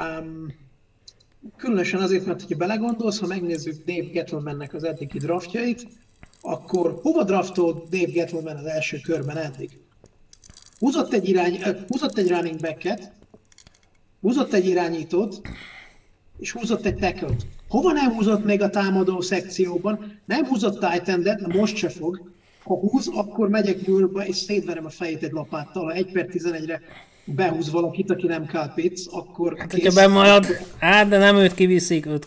Um, 0.01 0.55
különösen 1.57 2.01
azért, 2.01 2.27
mert 2.27 2.43
ha 2.43 2.57
belegondolsz, 2.57 3.19
ha 3.19 3.27
megnézzük 3.27 3.85
Dave 3.85 4.11
Gettlemannek 4.13 4.75
az 4.75 4.85
eddigi 4.85 5.19
draftjait, 5.19 5.87
akkor 6.47 6.99
hova 7.03 7.25
draftolt 7.25 7.89
Dave 7.89 8.11
Gettleman 8.13 8.57
az 8.57 8.65
első 8.65 8.99
körben 8.99 9.37
eddig? 9.37 9.71
Húzott 10.79 11.13
egy, 11.13 11.29
irány, 11.29 11.63
húzott 11.89 12.19
egy 12.19 12.29
running 12.29 12.61
backet, 12.61 13.13
húzott 14.21 14.53
egy 14.53 14.67
irányítót, 14.67 15.41
és 16.39 16.53
húzott 16.53 16.85
egy 16.85 16.97
tackle 16.97 17.37
Hova 17.69 17.93
nem 17.93 18.13
húzott 18.13 18.45
még 18.45 18.63
a 18.63 18.71
támadó 18.71 19.21
szekcióban? 19.21 20.21
Nem 20.25 20.45
húzott 20.45 20.87
titan 20.87 21.53
most 21.55 21.77
se 21.77 21.89
fog. 21.89 22.33
Ha 22.65 22.75
húz, 22.75 23.11
akkor 23.15 23.49
megyek 23.49 23.87
nyúlba, 23.87 24.27
és 24.27 24.37
szétverem 24.37 24.85
a 24.85 24.91
fejét 24.91 25.23
egy 25.23 25.33
lapáttal. 25.33 25.85
Ha 25.85 25.93
1 25.93 26.13
per 26.13 26.27
11-re 26.33 26.81
behúz 27.25 27.71
valakit, 27.71 28.11
aki 28.11 28.27
nem 28.27 28.47
Kyle 28.47 28.73
Pitts, 28.75 29.03
akkor 29.11 29.59
hát, 29.59 29.73
kész. 29.73 29.83
hogyha 29.83 30.09
bemarad, 30.09 30.47
hát 30.79 31.09
de 31.09 31.19
nem 31.19 31.37
őt 31.37 31.55
kiviszik, 31.55 32.07
őt 32.07 32.27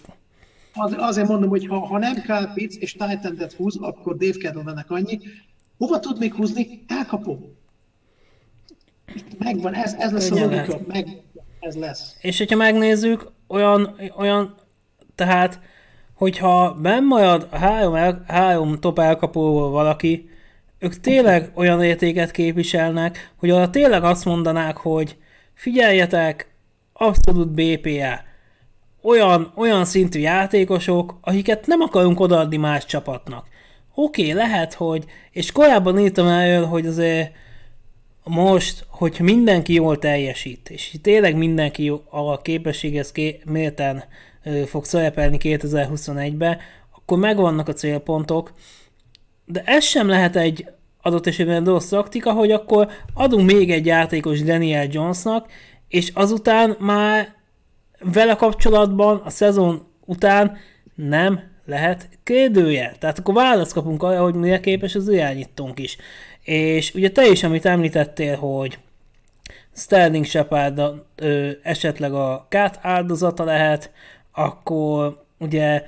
az, 0.77 0.95
azért 0.97 1.27
mondom, 1.27 1.49
hogy 1.49 1.67
ha, 1.67 1.79
ha 1.79 1.97
nem 1.97 2.13
Kyle 2.13 2.51
Pitts 2.53 2.75
és 2.75 2.91
titan 2.91 3.49
húz, 3.57 3.77
akkor 3.81 4.17
Dave 4.17 4.37
Kettlemannek 4.37 4.91
annyi. 4.91 5.19
Hova 5.77 5.99
tud 5.99 6.19
még 6.19 6.33
húzni? 6.33 6.83
Elkapó. 6.87 7.55
Megvan, 9.37 9.73
ez, 9.73 9.93
ez 9.93 10.11
lesz 10.11 10.29
Könnyen 10.29 10.49
a 10.49 10.55
logika, 10.55 10.79
meg, 10.87 11.07
ez 11.59 11.75
lesz. 11.75 12.15
És 12.21 12.37
hogyha 12.37 12.55
megnézzük, 12.55 13.31
olyan, 13.47 13.95
olyan 14.17 14.55
tehát, 15.15 15.59
hogyha 16.13 16.73
benn 16.73 17.03
marad 17.03 17.47
a 17.51 17.57
három, 17.57 17.95
el, 17.95 18.23
három 18.27 18.79
top 18.79 18.99
elkapóval 18.99 19.69
valaki, 19.69 20.29
ők 20.79 20.99
tényleg 20.99 21.51
olyan 21.53 21.83
értéket 21.83 22.31
képviselnek, 22.31 23.33
hogy 23.35 23.49
arra 23.49 23.69
tényleg 23.69 24.03
azt 24.03 24.25
mondanák, 24.25 24.77
hogy 24.77 25.17
figyeljetek, 25.53 26.55
abszolút 26.93 27.47
BPA, 27.47 28.26
olyan, 29.01 29.51
olyan 29.55 29.85
szintű 29.85 30.19
játékosok, 30.19 31.17
akiket 31.21 31.67
nem 31.67 31.81
akarunk 31.81 32.19
odaadni 32.19 32.57
más 32.57 32.85
csapatnak. 32.85 33.47
Oké, 33.95 34.21
okay, 34.21 34.33
lehet, 34.33 34.73
hogy, 34.73 35.05
és 35.31 35.51
korábban 35.51 35.99
írtam 35.99 36.27
el, 36.27 36.63
hogy 36.63 36.85
azért 36.85 37.31
most, 38.23 38.85
hogy 38.89 39.19
mindenki 39.21 39.73
jól 39.73 39.99
teljesít, 39.99 40.69
és 40.69 40.95
tényleg 41.01 41.35
mindenki 41.35 41.93
a 42.09 42.41
képességhez 42.41 43.11
ké- 43.11 43.45
méltán 43.45 44.03
fog 44.65 44.85
szerepelni 44.85 45.37
2021-ben, 45.41 46.57
akkor 46.95 47.17
megvannak 47.17 47.67
a 47.67 47.73
célpontok, 47.73 48.53
de 49.45 49.61
ez 49.65 49.83
sem 49.83 50.07
lehet 50.07 50.35
egy 50.35 50.65
adott 51.01 51.27
esetben 51.27 51.63
rossz 51.63 51.87
taktika, 51.87 52.31
hogy 52.31 52.51
akkor 52.51 52.87
adunk 53.13 53.51
még 53.51 53.71
egy 53.71 53.85
játékos 53.85 54.43
Daniel 54.43 54.87
Jonesnak, 54.91 55.51
és 55.87 56.11
azután 56.13 56.75
már 56.79 57.35
vele 57.99 58.35
kapcsolatban 58.35 59.21
a 59.25 59.29
szezon 59.29 59.87
után 60.05 60.57
nem 60.95 61.41
lehet 61.65 62.09
kérdője. 62.23 62.95
Tehát 62.99 63.19
akkor 63.19 63.33
választ 63.33 63.73
kapunk 63.73 64.03
arra, 64.03 64.23
hogy 64.23 64.35
mire 64.35 64.59
képes 64.59 64.95
az 64.95 65.09
irányítónk 65.09 65.79
is. 65.79 65.97
És 66.43 66.93
ugye 66.93 67.09
te 67.11 67.27
is, 67.27 67.43
amit 67.43 67.65
említettél, 67.65 68.35
hogy 68.35 68.79
Sterling 69.75 70.25
Shepard 70.25 70.81
ö, 71.15 71.49
esetleg 71.63 72.13
a 72.13 72.45
kát 72.49 72.79
áldozata 72.81 73.43
lehet, 73.43 73.91
akkor 74.31 75.23
ugye 75.39 75.83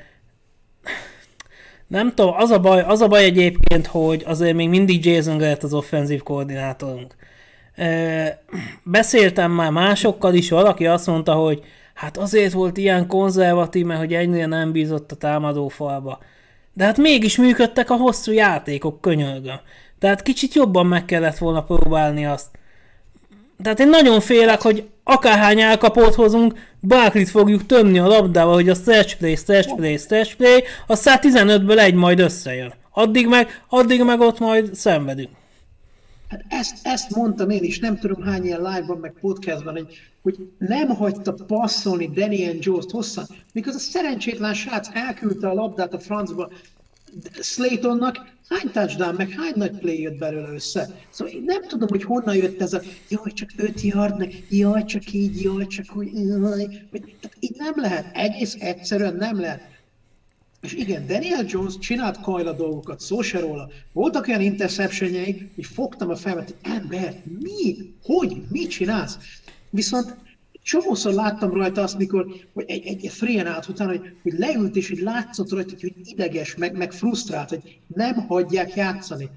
nem 1.87 2.13
tudom, 2.13 2.33
az 2.37 2.49
a 2.49 2.59
baj, 2.59 2.81
az 2.81 3.01
a 3.01 3.07
baj 3.07 3.23
egyébként, 3.23 3.87
hogy 3.87 4.23
azért 4.25 4.55
még 4.55 4.69
mindig 4.69 5.05
Jason 5.05 5.37
Garrett 5.37 5.63
az 5.63 5.73
offenzív 5.73 6.23
koordinátorunk. 6.23 7.15
Beszéltem 8.83 9.51
már 9.51 9.71
másokkal 9.71 10.33
is, 10.33 10.49
valaki 10.49 10.85
azt 10.87 11.07
mondta, 11.07 11.33
hogy 11.33 11.63
Hát 11.99 12.17
azért 12.17 12.53
volt 12.53 12.77
ilyen 12.77 13.07
konzervatív, 13.07 13.85
mert 13.85 13.99
hogy 13.99 14.13
ennyire 14.13 14.45
nem 14.45 14.71
bízott 14.71 15.11
a 15.11 15.15
támadó 15.15 15.67
falba. 15.67 16.19
De 16.73 16.83
hát 16.83 16.97
mégis 16.97 17.37
működtek 17.37 17.89
a 17.89 17.95
hosszú 17.95 18.31
játékok, 18.31 19.01
könyörgöm. 19.01 19.59
Tehát 19.99 20.21
kicsit 20.21 20.53
jobban 20.53 20.85
meg 20.85 21.05
kellett 21.05 21.37
volna 21.37 21.63
próbálni 21.63 22.25
azt. 22.25 22.47
Tehát 23.63 23.79
én 23.79 23.89
nagyon 23.89 24.19
félek, 24.19 24.61
hogy 24.61 24.87
akárhány 25.03 25.61
elkapót 25.61 26.15
hozunk, 26.15 26.53
Barkley-t 26.81 27.29
fogjuk 27.29 27.65
tömni 27.65 27.99
a 27.99 28.07
labdával, 28.07 28.53
hogy 28.53 28.69
a 28.69 28.75
stretch 28.75 29.17
play, 29.17 29.35
stretch 29.35 29.75
play, 29.75 29.97
stretch 29.97 30.35
play, 30.35 30.63
aztán 30.87 31.19
15-ből 31.21 31.79
egy 31.79 31.93
majd 31.93 32.19
összejön. 32.19 32.73
Addig 32.91 33.27
meg, 33.27 33.61
addig 33.69 34.03
meg 34.03 34.19
ott 34.19 34.39
majd 34.39 34.75
szenvedünk. 34.75 35.38
Hát 36.29 36.45
ezt, 36.47 36.75
ezt 36.81 37.15
mondtam 37.15 37.49
én 37.49 37.63
is, 37.63 37.79
nem 37.79 37.97
tudom 37.97 38.21
hány 38.21 38.45
ilyen 38.45 38.61
live-ban, 38.61 38.97
meg 38.97 39.13
podcastban, 39.21 39.73
hogy, 39.73 39.87
hogy 40.21 40.49
nem 40.57 40.87
hagyta 40.87 41.33
passzolni 41.33 42.09
Daniel 42.09 42.55
Jones-t 42.59 42.91
hosszan, 42.91 43.25
mikor 43.53 43.73
a 43.73 43.77
szerencsétlen 43.77 44.53
srác 44.53 44.89
elküldte 44.93 45.49
a 45.49 45.53
labdát 45.53 45.93
a 45.93 45.99
francba 45.99 46.51
Slaytonnak, 47.41 48.17
hány 48.49 48.71
touchdown, 48.71 49.15
meg 49.15 49.29
hány 49.29 49.53
nagy 49.55 49.77
play 49.77 50.01
jött 50.01 50.17
belőle 50.17 50.49
össze. 50.49 50.89
Szóval 51.09 51.33
én 51.33 51.43
nem 51.45 51.67
tudom, 51.67 51.87
hogy 51.87 52.03
honnan 52.03 52.35
jött 52.35 52.61
ez 52.61 52.73
a 52.73 52.81
jaj, 53.09 53.31
csak 53.33 53.49
öt 53.57 53.81
yard, 53.81 54.17
meg 54.17 54.43
jaj, 54.49 54.83
csak 54.83 55.13
így, 55.13 55.41
jaj, 55.41 55.67
csak 55.67 55.85
úgy, 55.95 56.11
jaj. 56.13 56.87
Így 57.39 57.55
nem 57.57 57.73
lehet, 57.75 58.15
egész 58.15 58.55
egyszerűen 58.59 59.15
nem 59.15 59.39
lehet. 59.39 59.61
És 60.61 60.73
igen, 60.73 61.05
Daniel 61.05 61.43
Jones 61.47 61.77
csinált 61.77 62.21
Kajla 62.21 62.53
dolgokat, 62.53 62.99
szó 62.99 63.21
se 63.21 63.39
róla. 63.39 63.69
Voltak 63.91 64.27
olyan 64.27 64.41
interceptionjeik, 64.41 65.55
hogy 65.55 65.65
fogtam 65.65 66.09
a 66.09 66.15
fejemet, 66.15 66.55
hogy 66.61 66.71
ember, 66.73 67.21
mi? 67.39 67.93
Hogy? 68.03 68.41
Mit 68.49 68.69
csinálsz? 68.69 69.17
Viszont 69.69 70.15
csomószor 70.63 71.13
láttam 71.13 71.53
rajta 71.53 71.81
azt, 71.81 71.97
mikor 71.97 72.25
hogy 72.53 72.63
egy, 72.67 72.85
egy, 72.85 73.05
egy 73.05 73.11
free 73.11 73.53
out 73.53 73.67
után, 73.67 73.87
hogy, 73.87 74.15
hogy 74.21 74.33
leült 74.37 74.75
és 74.75 74.89
hogy 74.89 74.99
látszott 74.99 75.51
rajta, 75.51 75.73
hogy 75.81 75.93
ideges, 76.03 76.55
meg, 76.55 76.77
meg 76.77 76.91
frusztrált, 76.91 77.49
hogy 77.49 77.79
nem 77.87 78.15
hagyják 78.15 78.75
játszani. 78.75 79.29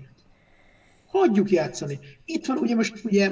Hagyjuk 1.06 1.50
játszani. 1.50 1.98
Itt 2.24 2.46
van 2.46 2.56
ugye 2.56 2.74
most 2.74 3.00
ugye 3.04 3.30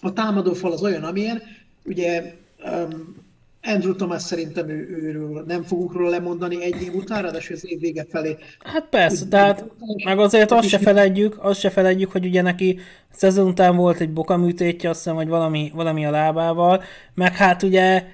a 0.00 0.12
támadó 0.12 0.52
fal 0.52 0.72
az 0.72 0.82
olyan, 0.82 1.04
amilyen, 1.04 1.42
ugye 1.84 2.34
um, 2.64 3.14
Andrew 3.62 3.94
Thomas 3.94 4.22
szerintem 4.22 4.68
ő, 4.68 4.98
őről 5.02 5.44
nem 5.46 5.62
fogunk 5.62 5.92
róla 5.92 6.10
lemondani 6.10 6.62
egy 6.62 6.82
év 6.82 6.94
után, 6.94 7.22
ráadásul 7.22 7.56
az 7.56 7.70
év 7.70 7.80
vége 7.80 8.06
felé. 8.10 8.36
Hát 8.58 8.86
persze, 8.90 9.22
úgy, 9.22 9.28
tehát 9.28 9.64
meg 10.04 10.18
azért 10.18 10.50
azt 10.50 10.68
se 10.68 10.78
feledjük, 10.78 11.36
azt 11.38 11.60
se 11.60 11.70
feledjük, 11.70 12.10
hogy 12.10 12.26
ugye 12.26 12.42
neki 12.42 12.78
szezon 13.12 13.46
után 13.46 13.76
volt 13.76 14.00
egy 14.00 14.12
bokaműtétje, 14.12 14.88
azt 14.88 14.98
hiszem, 14.98 15.14
vagy 15.14 15.28
valami, 15.28 15.70
valami 15.74 16.06
a 16.06 16.10
lábával, 16.10 16.82
meg 17.14 17.36
hát 17.36 17.62
ugye 17.62 18.04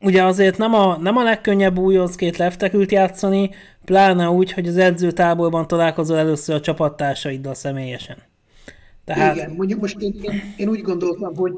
ugye 0.00 0.24
azért 0.24 0.58
nem 0.58 0.74
a, 0.74 0.96
nem 0.96 1.16
a 1.16 1.22
legkönnyebb 1.22 1.78
újoncként 1.78 2.36
leftekült 2.36 2.92
játszani, 2.92 3.50
pláne 3.84 4.30
úgy, 4.30 4.52
hogy 4.52 4.68
az 4.68 4.76
edzőtáborban 4.76 5.66
találkozol 5.66 6.18
először 6.18 6.54
a 6.54 6.60
csapattársaiddal 6.60 7.54
személyesen. 7.54 8.16
Tehát... 9.04 9.36
Igen, 9.36 9.50
mondjuk 9.50 9.80
most 9.80 10.00
én, 10.00 10.14
én, 10.22 10.54
én 10.56 10.68
úgy 10.68 10.82
gondoltam, 10.82 11.34
hogy 11.34 11.52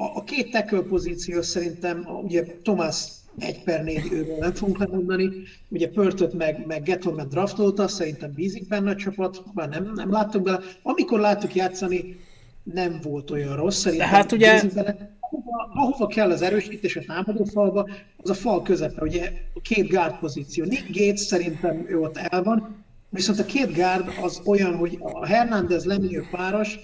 a, 0.00 0.16
a 0.16 0.24
két 0.24 0.50
tackle 0.50 0.80
pozíció 0.80 1.42
szerintem, 1.42 2.02
a, 2.06 2.12
ugye 2.12 2.44
Thomas 2.62 3.08
egy 3.38 3.62
per 3.62 3.84
négy 3.84 4.12
őről 4.12 4.36
nem 4.36 4.54
fogunk 4.54 4.78
lemondani, 4.78 5.30
ugye 5.68 5.88
Pörtöt 5.88 6.32
meg, 6.32 6.66
meg 6.66 6.82
Gettleman 6.82 7.28
draftolta, 7.28 7.88
szerintem 7.88 8.32
bízik 8.32 8.68
benne 8.68 8.90
a 8.90 8.96
csapat, 8.96 9.42
már 9.54 9.68
nem, 9.68 9.92
nem 9.94 10.10
láttuk 10.10 10.42
bele. 10.42 10.60
Amikor 10.82 11.20
láttuk 11.20 11.54
játszani, 11.54 12.20
nem 12.62 13.00
volt 13.02 13.30
olyan 13.30 13.56
rossz, 13.56 13.80
szerintem 13.80 14.08
De 14.08 14.16
hát 14.16 14.32
ugye... 14.32 14.62
Bele. 14.74 15.18
Ahova, 15.20 15.70
ahova 15.74 16.06
kell 16.06 16.30
az 16.30 16.42
erősítés 16.42 16.96
a 16.96 17.00
támadó 17.06 17.44
falba, 17.44 17.88
az 18.16 18.30
a 18.30 18.34
fal 18.34 18.62
közepe, 18.62 19.02
ugye 19.02 19.32
a 19.54 19.60
két 19.60 19.88
guard 19.88 20.18
pozíció. 20.18 20.64
Nick 20.64 20.86
Gates 20.86 21.20
szerintem 21.20 21.84
ő 21.88 22.00
ott 22.00 22.16
el 22.16 22.42
van, 22.42 22.84
viszont 23.08 23.38
a 23.38 23.44
két 23.44 23.74
guard 23.74 24.08
az 24.22 24.40
olyan, 24.44 24.76
hogy 24.76 24.98
a 25.00 25.26
Hernández 25.26 25.84
Lemieux 25.84 26.28
páros, 26.30 26.78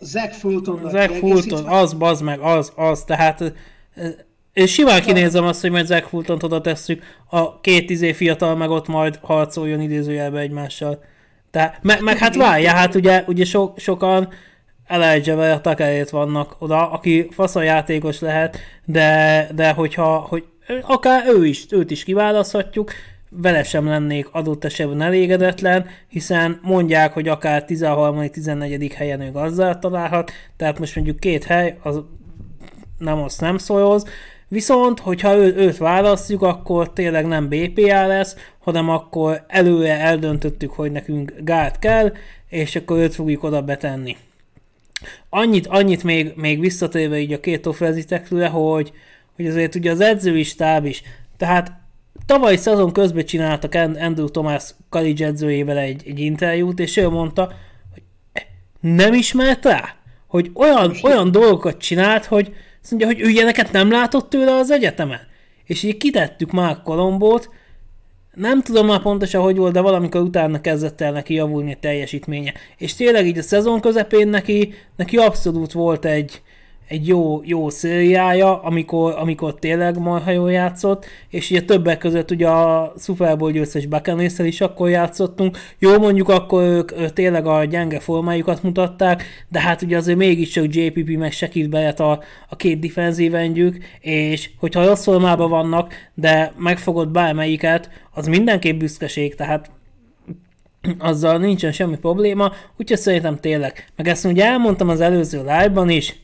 Zach 0.00 0.32
Fulton. 0.32 0.90
Zach 0.90 1.14
Fulton, 1.14 1.64
az, 1.64 1.94
bazd 1.94 2.22
meg, 2.22 2.40
az, 2.40 2.72
az, 2.76 3.04
tehát 3.04 3.52
és 4.52 4.72
simán 4.72 5.00
kinézem 5.00 5.44
azt, 5.44 5.60
hogy 5.60 5.70
majd 5.70 5.86
Zach 5.86 6.08
Fulton 6.08 6.38
oda 6.42 6.60
tesszük, 6.60 7.02
a 7.30 7.60
két 7.60 7.90
izé 7.90 8.12
fiatal 8.12 8.56
meg 8.56 8.70
ott 8.70 8.86
majd 8.86 9.18
harcoljon 9.22 9.80
idézőjelbe 9.80 10.38
egymással. 10.38 11.02
Tehát, 11.50 11.78
meg, 11.82 12.02
meg 12.02 12.18
hát 12.18 12.36
várja, 12.36 12.70
hát 12.70 12.94
ugye, 12.94 13.24
ugye 13.26 13.44
so, 13.44 13.72
sokan 13.76 14.28
Elijah 14.86 15.54
a 15.54 15.60
takerét 15.60 16.10
vannak 16.10 16.56
oda, 16.58 16.90
aki 16.90 17.28
játékos 17.54 18.20
lehet, 18.20 18.58
de, 18.84 19.48
de 19.54 19.70
hogyha, 19.70 20.16
hogy 20.18 20.44
akár 20.82 21.26
ő 21.28 21.46
is, 21.46 21.66
őt 21.70 21.90
is 21.90 22.04
kiválaszthatjuk, 22.04 22.92
vele 23.30 23.62
sem 23.62 23.86
lennék 23.86 24.28
adott 24.32 24.64
esetben 24.64 25.02
elégedetlen, 25.02 25.86
hiszen 26.08 26.60
mondják, 26.62 27.12
hogy 27.12 27.28
akár 27.28 27.64
13.-14. 27.68 28.92
helyen 28.96 29.20
ő 29.20 29.30
gazdát 29.30 29.80
találhat, 29.80 30.32
tehát 30.56 30.78
most 30.78 30.94
mondjuk 30.94 31.20
két 31.20 31.44
hely, 31.44 31.78
az 31.82 32.00
nem 32.98 33.22
azt 33.22 33.40
nem 33.40 33.58
szólhoz, 33.58 34.04
Viszont, 34.48 35.00
hogyha 35.00 35.36
ő, 35.36 35.54
őt 35.56 35.76
választjuk, 35.76 36.42
akkor 36.42 36.92
tényleg 36.92 37.26
nem 37.26 37.48
BPA 37.48 38.06
lesz, 38.06 38.36
hanem 38.58 38.88
akkor 38.88 39.44
előre 39.48 39.98
eldöntöttük, 39.98 40.70
hogy 40.70 40.92
nekünk 40.92 41.34
gát 41.38 41.78
kell, 41.78 42.12
és 42.48 42.76
akkor 42.76 42.98
őt 42.98 43.14
fogjuk 43.14 43.42
oda 43.42 43.62
betenni. 43.62 44.16
Annyit, 45.28 45.66
annyit 45.66 46.04
még, 46.04 46.32
még 46.36 46.60
visszatérve 46.60 47.18
így 47.18 47.32
a 47.32 47.40
két 47.40 47.66
offenzitekre, 47.66 48.48
hogy, 48.48 48.92
hogy 49.36 49.46
azért 49.46 49.74
ugye 49.74 49.90
az 49.90 50.00
edzői 50.00 50.42
stáb 50.42 50.84
is, 50.84 51.02
tehát 51.36 51.72
tavaly 52.26 52.56
szezon 52.56 52.92
közben 52.92 53.24
csináltak 53.24 53.74
Andrew 53.74 54.28
Thomas 54.28 54.74
college 54.88 55.26
edzőjével 55.26 55.78
egy, 55.78 56.02
egy 56.06 56.18
interjút, 56.18 56.78
és 56.78 56.96
ő 56.96 57.08
mondta, 57.08 57.52
hogy 57.92 58.02
nem 58.80 59.12
ismert 59.12 59.64
rá, 59.64 59.96
hogy 60.26 60.50
olyan, 60.54 60.96
olyan 61.02 61.30
dolgokat 61.30 61.78
csinált, 61.78 62.24
hogy 62.24 62.54
azt 62.82 62.90
mondja, 62.90 63.06
hogy 63.06 63.20
ő 63.20 63.28
ilyeneket 63.28 63.72
nem 63.72 63.90
látott 63.90 64.30
tőle 64.30 64.54
az 64.54 64.70
egyetemen. 64.70 65.20
És 65.64 65.82
így 65.82 65.96
kitettük 65.96 66.52
már 66.52 66.82
Kolombót, 66.82 67.50
nem 68.34 68.62
tudom 68.62 68.86
már 68.86 69.02
pontosan, 69.02 69.42
hogy 69.42 69.56
volt, 69.56 69.72
de 69.72 69.80
valamikor 69.80 70.20
utána 70.20 70.60
kezdett 70.60 71.00
el 71.00 71.12
neki 71.12 71.34
javulni 71.34 71.72
a 71.72 71.76
teljesítménye. 71.80 72.52
És 72.76 72.94
tényleg 72.94 73.26
így 73.26 73.38
a 73.38 73.42
szezon 73.42 73.80
közepén 73.80 74.28
neki, 74.28 74.74
neki 74.96 75.16
abszolút 75.16 75.72
volt 75.72 76.04
egy, 76.04 76.42
egy 76.88 77.08
jó, 77.08 77.40
jó 77.44 77.70
szériája, 77.70 78.62
amikor, 78.62 79.14
amikor 79.18 79.54
tényleg 79.54 79.98
marha 79.98 80.30
jól 80.30 80.52
játszott, 80.52 81.04
és 81.28 81.50
ugye 81.50 81.62
többek 81.62 81.98
között 81.98 82.30
ugye 82.30 82.48
a 82.48 82.92
Super 82.98 83.36
Bowl 83.36 83.52
győztes 83.52 83.86
buccaneers 83.86 84.38
is 84.38 84.60
akkor 84.60 84.88
játszottunk. 84.88 85.58
Jó, 85.78 85.98
mondjuk 85.98 86.28
akkor 86.28 86.62
ők, 86.62 87.12
tényleg 87.12 87.46
a 87.46 87.64
gyenge 87.64 88.00
formájukat 88.00 88.62
mutatták, 88.62 89.24
de 89.48 89.60
hát 89.60 89.82
ugye 89.82 89.96
azért 89.96 90.18
mégiscsak 90.18 90.74
JPP 90.74 91.16
meg 91.16 91.32
Shakir 91.32 91.68
Barrett 91.68 92.00
a, 92.00 92.22
a 92.48 92.56
két 92.56 92.78
defenzív 92.78 93.34
endjük, 93.34 93.84
és 94.00 94.50
hogyha 94.58 94.86
rossz 94.86 95.04
formában 95.04 95.50
vannak, 95.50 95.94
de 96.14 96.52
megfogott 96.58 97.08
bármelyiket, 97.08 97.90
az 98.14 98.26
mindenképp 98.26 98.78
büszkeség, 98.78 99.34
tehát 99.34 99.70
azzal 100.98 101.38
nincsen 101.38 101.72
semmi 101.72 101.96
probléma, 101.96 102.52
úgyhogy 102.76 102.98
szerintem 102.98 103.40
tényleg. 103.40 103.86
Meg 103.96 104.08
ezt 104.08 104.24
ugye 104.24 104.44
elmondtam 104.44 104.88
az 104.88 105.00
előző 105.00 105.38
live-ban 105.38 105.88
is, 105.88 106.14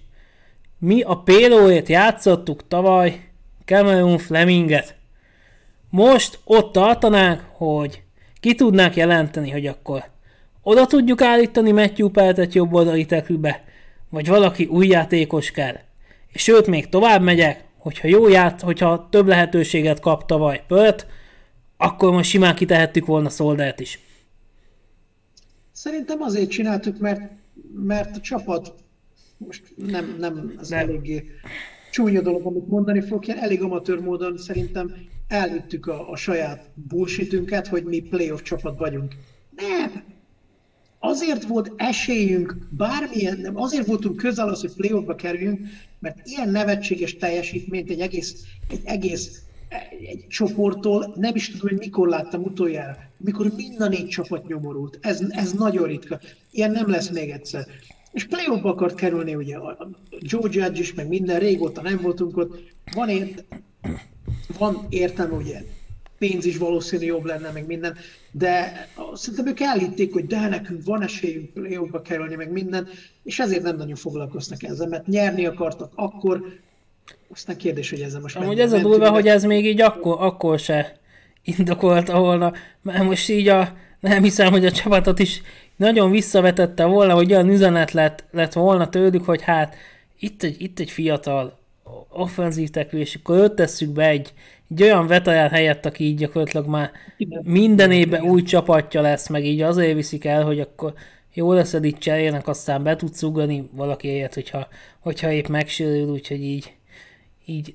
mi 0.84 1.02
a 1.02 1.16
Pélóét 1.16 1.88
játszottuk 1.88 2.68
tavaly 2.68 3.20
Cameron 3.64 4.18
Fleminget. 4.18 4.94
Most 5.90 6.38
ott 6.44 6.72
tartanánk, 6.72 7.40
hogy 7.52 8.02
ki 8.40 8.54
tudnák 8.54 8.96
jelenteni, 8.96 9.50
hogy 9.50 9.66
akkor 9.66 10.04
oda 10.62 10.86
tudjuk 10.86 11.20
állítani 11.20 11.72
Matthew 11.72 12.08
Peltet 12.08 12.54
jobb 12.54 12.72
oldali 12.72 13.06
tekülbe, 13.06 13.64
vagy 14.08 14.28
valaki 14.28 14.64
új 14.64 14.86
játékos 14.86 15.50
kell. 15.50 15.76
És 16.32 16.42
sőt, 16.42 16.66
még 16.66 16.88
tovább 16.88 17.22
megyek, 17.22 17.64
hogyha 17.78 18.08
jó 18.08 18.28
ját, 18.28 18.60
hogyha 18.60 19.08
több 19.10 19.26
lehetőséget 19.26 20.00
kap 20.00 20.26
tavaly 20.26 20.64
Pölt, 20.66 21.06
akkor 21.76 22.12
most 22.12 22.30
simán 22.30 22.54
kitehettük 22.54 23.06
volna 23.06 23.28
Szoldert 23.28 23.80
is. 23.80 23.98
Szerintem 25.72 26.22
azért 26.22 26.50
csináltuk, 26.50 26.98
mert, 26.98 27.20
mert 27.74 28.16
a 28.16 28.20
csapat 28.20 28.74
most 29.46 29.74
nem, 29.76 30.16
nem 30.18 30.54
ez 30.60 30.68
nem. 30.68 30.78
eléggé 30.78 31.24
csúnya 31.90 32.20
dolog, 32.20 32.46
amit 32.46 32.68
mondani 32.68 33.00
fogok, 33.00 33.26
ilyen 33.26 33.38
elég 33.38 33.62
amatőr 33.62 33.98
módon 34.00 34.38
szerintem 34.38 34.94
elvittük 35.28 35.86
a, 35.86 36.10
a 36.10 36.16
saját 36.16 36.70
bullshitünket, 36.74 37.66
hogy 37.66 37.84
mi 37.84 38.00
playoff 38.00 38.42
csapat 38.42 38.78
vagyunk. 38.78 39.14
Nem! 39.56 40.02
Azért 40.98 41.44
volt 41.44 41.72
esélyünk, 41.76 42.56
bármilyen, 42.70 43.38
nem, 43.38 43.56
azért 43.56 43.86
voltunk 43.86 44.16
közel 44.16 44.48
az, 44.48 44.60
hogy 44.60 44.74
playoffba 44.76 45.14
kerüljünk, 45.14 45.66
mert 45.98 46.20
ilyen 46.24 46.48
nevetséges 46.48 47.16
teljesítményt 47.16 47.90
egy 47.90 48.00
egész, 48.00 48.44
egy 48.68 48.80
egész 48.84 49.42
egy 50.10 50.26
csoporttól 50.28 51.14
nem 51.16 51.34
is 51.34 51.50
tudom, 51.50 51.68
hogy 51.68 51.78
mikor 51.78 52.08
láttam 52.08 52.42
utoljára, 52.42 52.96
mikor 53.18 53.52
mind 53.56 53.80
a 53.80 53.88
négy 53.88 54.08
csapat 54.08 54.46
nyomorult. 54.46 54.98
Ez, 55.00 55.20
ez 55.28 55.52
nagyon 55.52 55.86
ritka. 55.86 56.20
Ilyen 56.50 56.70
nem 56.70 56.90
lesz 56.90 57.10
még 57.10 57.30
egyszer 57.30 57.66
és 58.12 58.26
play 58.26 58.46
akart 58.62 58.94
kerülni, 58.94 59.34
ugye 59.34 59.56
a 59.56 59.88
Joe 60.18 60.48
Judge 60.50 60.80
is, 60.80 60.94
meg 60.94 61.08
minden, 61.08 61.38
régóta 61.38 61.82
nem 61.82 61.98
voltunk 62.02 62.36
ott. 62.36 62.62
Van, 62.94 63.08
ért, 63.08 63.44
van 64.58 64.86
értelme, 64.88 65.34
ugye 65.34 65.62
pénz 66.18 66.44
is 66.44 66.56
valószínű 66.56 67.04
jobb 67.04 67.24
lenne, 67.24 67.50
meg 67.50 67.66
minden, 67.66 67.96
de 68.30 68.86
szerintem 69.14 69.46
ők 69.46 69.60
elhitték, 69.60 70.12
hogy 70.12 70.26
de 70.26 70.48
nekünk 70.48 70.84
van 70.84 71.02
esélyünk 71.02 71.52
play 71.52 71.78
kerülni, 72.02 72.34
meg 72.34 72.52
minden, 72.52 72.88
és 73.22 73.38
ezért 73.38 73.62
nem 73.62 73.76
nagyon 73.76 73.94
foglalkoznak 73.94 74.62
ezzel, 74.62 74.88
mert 74.88 75.06
nyerni 75.06 75.46
akartak 75.46 75.92
akkor, 75.94 76.58
aztán 77.30 77.56
kérdés, 77.56 77.90
hogy 77.90 78.00
ezzel 78.00 78.20
most 78.20 78.36
Amúgy 78.36 78.60
ez 78.60 78.72
a 78.72 78.78
durva, 78.78 79.10
hogy 79.10 79.26
ez 79.26 79.44
még 79.44 79.66
így 79.66 79.80
akkor, 79.80 80.16
akkor 80.20 80.58
se 80.58 81.00
indokolta 81.42 82.18
volna, 82.18 82.52
mert 82.82 83.04
most 83.04 83.28
így 83.28 83.48
a, 83.48 83.76
nem 84.00 84.22
hiszem, 84.22 84.50
hogy 84.50 84.66
a 84.66 84.70
csapatot 84.70 85.18
is 85.18 85.42
nagyon 85.82 86.10
visszavetette 86.10 86.84
volna, 86.84 87.14
hogy 87.14 87.32
olyan 87.32 87.48
üzenet 87.48 87.92
lett, 87.92 88.24
lett 88.30 88.52
volna 88.52 88.88
tőlük, 88.88 89.24
hogy 89.24 89.42
hát 89.42 89.74
itt 90.18 90.42
egy, 90.42 90.62
itt 90.62 90.78
egy 90.78 90.90
fiatal 90.90 91.58
offenzív 92.08 92.70
teklő, 92.70 92.98
és 92.98 93.14
akkor 93.14 93.38
őt 93.38 93.52
tesszük 93.52 93.90
be 93.90 94.08
egy, 94.08 94.32
egy 94.70 94.82
olyan 94.82 95.06
veterán 95.06 95.50
helyett, 95.50 95.86
aki 95.86 96.04
így 96.04 96.16
gyakorlatilag 96.16 96.66
már 96.66 96.90
minden 97.42 97.90
évben 97.90 98.22
új 98.22 98.42
csapatja 98.42 99.00
lesz, 99.00 99.28
meg 99.28 99.44
így 99.44 99.60
azért 99.60 99.94
viszik 99.94 100.24
el, 100.24 100.44
hogy 100.44 100.60
akkor 100.60 100.92
jó 101.34 101.52
lesz, 101.52 101.72
itt 101.72 101.98
cserélnek, 101.98 102.48
aztán 102.48 102.82
be 102.82 102.96
tudsz 102.96 103.22
ugrani 103.22 103.68
valaki 103.72 104.08
helyett, 104.08 104.34
hogyha, 104.34 104.68
hogyha 104.98 105.30
épp 105.30 105.46
megsérül, 105.46 106.08
úgyhogy 106.08 106.42
így, 106.42 106.72
így... 107.46 107.74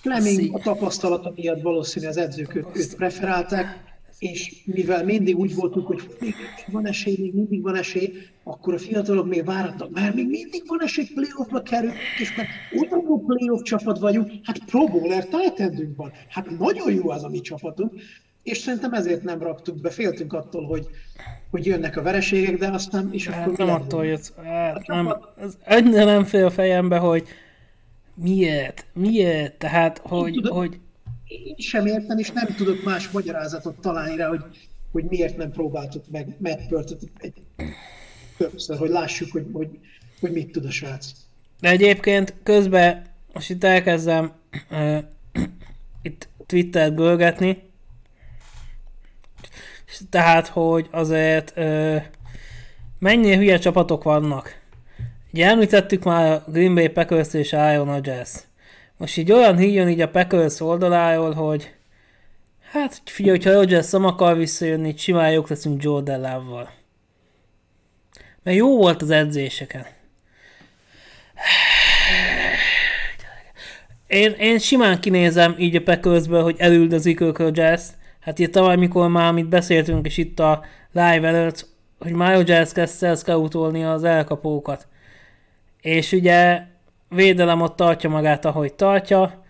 Fleming 0.00 0.54
a 0.54 0.58
tapasztalata 0.58 1.32
miatt 1.36 1.62
valószínűleg 1.62 2.16
az 2.16 2.22
edzők 2.22 2.54
őt 2.54 2.96
preferálták, 2.96 3.95
és 4.18 4.62
mivel 4.64 5.04
mindig 5.04 5.36
úgy 5.38 5.54
voltunk, 5.54 5.86
hogy 5.86 6.16
még 6.20 6.34
van 6.66 6.86
esély, 6.86 7.16
még 7.20 7.34
mindig 7.34 7.62
van 7.62 7.76
esély, 7.76 8.12
akkor 8.44 8.74
a 8.74 8.78
fiatalok 8.78 9.28
még 9.28 9.44
váratnak, 9.44 9.90
mert 9.90 10.14
még 10.14 10.26
mindig 10.26 10.62
van 10.66 10.82
esély, 10.82 11.06
playoffba 11.14 11.62
kerül, 11.62 11.92
és 12.18 12.36
mert 12.36 12.48
jó 12.70 13.18
playoff 13.18 13.62
csapat 13.62 13.98
vagyunk, 13.98 14.30
hát 14.42 14.58
Pro 14.64 14.86
Bowler 14.86 15.24
titan 15.24 15.94
van, 15.96 16.12
hát 16.28 16.58
nagyon 16.58 16.92
jó 16.92 17.10
az 17.10 17.24
a 17.24 17.28
mi 17.28 17.40
csapatunk, 17.40 17.92
és 18.42 18.58
szerintem 18.58 18.92
ezért 18.92 19.22
nem 19.22 19.42
raktuk 19.42 19.80
be, 19.80 19.90
féltünk 19.90 20.32
attól, 20.32 20.64
hogy, 20.64 20.86
hogy 21.50 21.66
jönnek 21.66 21.96
a 21.96 22.02
vereségek, 22.02 22.58
de 22.58 22.68
aztán 22.68 23.12
is 23.12 23.28
hát 23.28 23.46
akkor... 23.46 23.66
Nem 23.66 23.74
attól 23.74 24.06
jött, 24.06 24.34
hát 24.44 24.86
nem, 24.86 25.16
ez 25.40 25.54
egyre 25.64 26.04
nem 26.04 26.24
fél 26.24 26.44
a 26.44 26.50
fejembe, 26.50 26.98
hogy 26.98 27.28
Miért? 28.22 28.86
Miért? 28.92 29.58
Tehát, 29.58 29.98
hogy, 29.98 30.32
tudom. 30.32 30.56
hogy 30.56 30.78
Én 31.28 31.54
sem 31.56 31.86
értem, 31.86 32.18
és 32.18 32.30
nem 32.30 32.46
tudok 32.56 32.84
más 32.84 33.10
magyarázatot 33.10 33.80
találni 33.80 34.16
rá, 34.16 34.28
hogy, 34.28 34.44
hogy 34.92 35.04
miért 35.04 35.36
nem 35.36 35.50
próbáltuk 35.50 36.04
meg 36.10 36.36
Matt 36.38 36.94
egy 37.18 37.32
többször, 38.36 38.78
hogy 38.78 38.90
lássuk, 38.90 39.32
hogy, 39.32 39.46
hogy, 39.52 39.78
hogy 40.20 40.32
mit 40.32 40.52
tud 40.52 40.64
a 40.64 40.70
srác. 40.70 41.10
De 41.60 41.68
egyébként 41.68 42.34
közben 42.42 43.06
most 43.32 43.50
itt 43.50 43.64
elkezdem 43.64 44.32
uh, 44.70 44.98
itt 46.02 46.28
Twittert 46.46 46.94
bölgetni, 46.94 47.64
tehát, 50.10 50.46
hogy 50.46 50.88
azért 50.90 51.52
uh, 51.56 52.02
mennyi 52.98 53.36
hülye 53.36 53.58
csapatok 53.58 54.02
vannak. 54.02 54.64
Ugye 55.32 55.46
említettük 55.46 56.04
már 56.04 56.32
a 56.32 56.50
Green 56.50 56.74
Bay 56.74 56.88
Packers 56.88 57.34
és 57.34 57.52
Iona 57.52 57.98
Jazz. 58.02 58.45
Most 58.96 59.16
így 59.16 59.32
olyan 59.32 59.56
híjön 59.56 59.88
így 59.88 60.00
a 60.00 60.08
Packers 60.08 60.60
oldaláról, 60.60 61.32
hogy 61.32 61.74
hát 62.70 63.00
figyelj, 63.04 63.36
hogyha 63.36 63.52
Rodgers 63.52 63.90
nem 63.90 64.04
akar 64.04 64.36
visszajönni, 64.36 64.94
simán 64.96 65.32
jók 65.32 65.48
leszünk 65.48 65.82
Jordan 65.82 66.20
Love-val. 66.20 66.70
Mert 68.42 68.56
jó 68.56 68.76
volt 68.76 69.02
az 69.02 69.10
edzéseken. 69.10 69.86
Én, 74.06 74.32
én 74.32 74.58
simán 74.58 75.00
kinézem 75.00 75.54
így 75.58 75.76
a 75.76 75.82
Packersből, 75.82 76.42
hogy 76.42 76.56
elüldözik 76.58 77.20
ők 77.20 77.42
jazz 77.52 77.88
Hát 78.26 78.38
itt 78.38 78.52
tavaly, 78.52 78.76
mikor 78.76 79.08
már 79.08 79.28
amit 79.28 79.48
beszéltünk 79.48 80.06
is 80.06 80.16
itt 80.16 80.40
a 80.40 80.64
live 80.92 81.28
előtt, 81.28 81.66
hogy 81.98 82.12
már 82.12 82.48
jazz 82.48 82.72
kezdte 82.72 83.14
scoutolni 83.14 83.84
az 83.84 84.04
elkapókat. 84.04 84.86
És 85.80 86.12
ugye 86.12 86.62
védelem 87.16 87.60
ott 87.60 87.76
tartja 87.76 88.10
magát, 88.10 88.44
ahogy 88.44 88.74
tartja. 88.74 89.44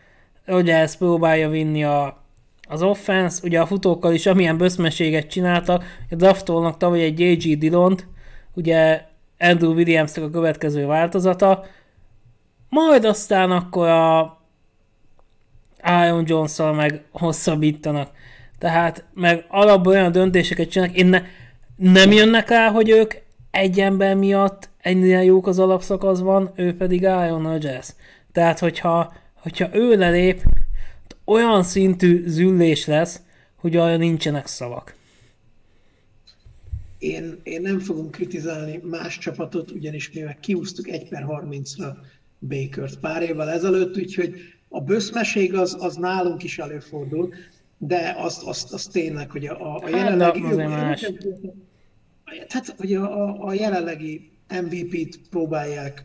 Rodgers 0.44 0.96
próbálja 0.96 1.48
vinni 1.48 1.84
a, 1.84 2.22
az 2.68 2.82
offense, 2.82 3.40
ugye 3.42 3.60
a 3.60 3.66
futókkal 3.66 4.12
is 4.12 4.26
amilyen 4.26 4.56
böszmeséget 4.56 5.26
csináltak, 5.26 5.84
draftolnak 6.10 6.76
tavaly 6.76 7.02
egy 7.02 7.20
J.G. 7.20 7.58
Dillont, 7.58 8.06
ugye 8.54 9.02
Andrew 9.38 9.72
williams 9.72 10.16
a 10.16 10.30
következő 10.30 10.86
változata, 10.86 11.64
majd 12.68 13.04
aztán 13.04 13.50
akkor 13.50 13.88
a 13.88 14.38
Iron 16.04 16.24
jones 16.26 16.56
meg 16.74 17.04
hosszabbítanak. 17.12 18.10
Tehát 18.58 19.04
meg 19.14 19.44
alapból 19.48 19.92
olyan 19.92 20.12
döntéseket 20.12 20.70
csinálnak, 20.70 20.96
én 20.96 21.06
ne, 21.06 21.22
nem 21.76 22.12
jönnek 22.12 22.50
el, 22.50 22.70
hogy 22.70 22.90
ők 22.90 23.14
egy 23.56 23.80
ember 23.80 24.14
miatt 24.14 24.68
ennyire 24.78 25.24
jók 25.24 25.46
az 25.46 25.58
alapszakaszban, 25.58 26.50
ő 26.54 26.76
pedig 26.76 27.00
Iron 27.00 27.42
Rodgers. 27.42 27.94
Tehát, 28.32 28.58
hogyha, 28.58 29.12
hogyha 29.34 29.68
ő 29.72 29.96
lelép, 29.96 30.42
olyan 31.24 31.62
szintű 31.62 32.22
züllés 32.26 32.86
lesz, 32.86 33.20
hogy 33.56 33.76
olyan 33.76 33.98
nincsenek 33.98 34.46
szavak. 34.46 34.94
Én, 36.98 37.40
én 37.42 37.60
nem 37.60 37.78
fogom 37.78 38.10
kritizálni 38.10 38.80
más 38.82 39.18
csapatot, 39.18 39.70
ugyanis 39.70 40.12
mivel 40.12 40.36
kiúztuk 40.40 40.88
1 40.88 41.08
per 41.08 41.24
30-ra 41.28 41.96
Bakert 42.38 42.98
pár 42.98 43.22
évvel 43.22 43.50
ezelőtt, 43.50 43.96
úgyhogy 43.96 44.34
a 44.68 44.80
böszmeség 44.80 45.54
az, 45.54 45.76
az 45.80 45.96
nálunk 45.96 46.42
is 46.42 46.58
előfordul, 46.58 47.34
de 47.78 48.14
azt, 48.18 48.42
azt, 48.42 48.72
azt 48.72 48.92
tényleg, 48.92 49.30
hogy 49.30 49.46
a, 49.46 49.76
a 49.76 49.88
jelenlegi... 49.88 50.40
Hát, 50.40 51.12
Tehát, 52.48 52.74
hogy 52.78 52.94
a, 52.94 53.46
a, 53.46 53.52
jelenlegi 53.52 54.30
MVP-t 54.48 55.18
próbálják 55.30 56.04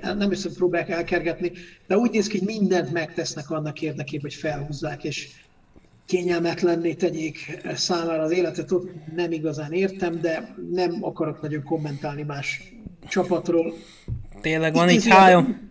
el, 0.00 0.14
nem 0.14 0.28
hiszem 0.28 0.52
próbálják 0.52 0.88
elkergetni, 0.88 1.52
de 1.86 1.96
úgy 1.96 2.10
néz 2.10 2.26
ki, 2.26 2.38
hogy 2.38 2.46
mindent 2.46 2.92
megtesznek 2.92 3.50
annak 3.50 3.82
érdekében, 3.82 4.30
hogy 4.30 4.34
felhúzzák, 4.34 5.04
és 5.04 5.28
kényelmetlenné 6.06 6.94
tegyék 6.94 7.60
számára 7.74 8.22
az 8.22 8.30
életet, 8.30 8.72
ott 8.72 8.90
nem 9.14 9.32
igazán 9.32 9.72
értem, 9.72 10.20
de 10.20 10.54
nem 10.70 10.98
akarok 11.00 11.42
nagyon 11.42 11.62
kommentálni 11.62 12.22
más 12.22 12.72
csapatról. 13.08 13.74
Tényleg 14.40 14.72
van 14.72 14.90
így 14.90 15.08
három? 15.08 15.70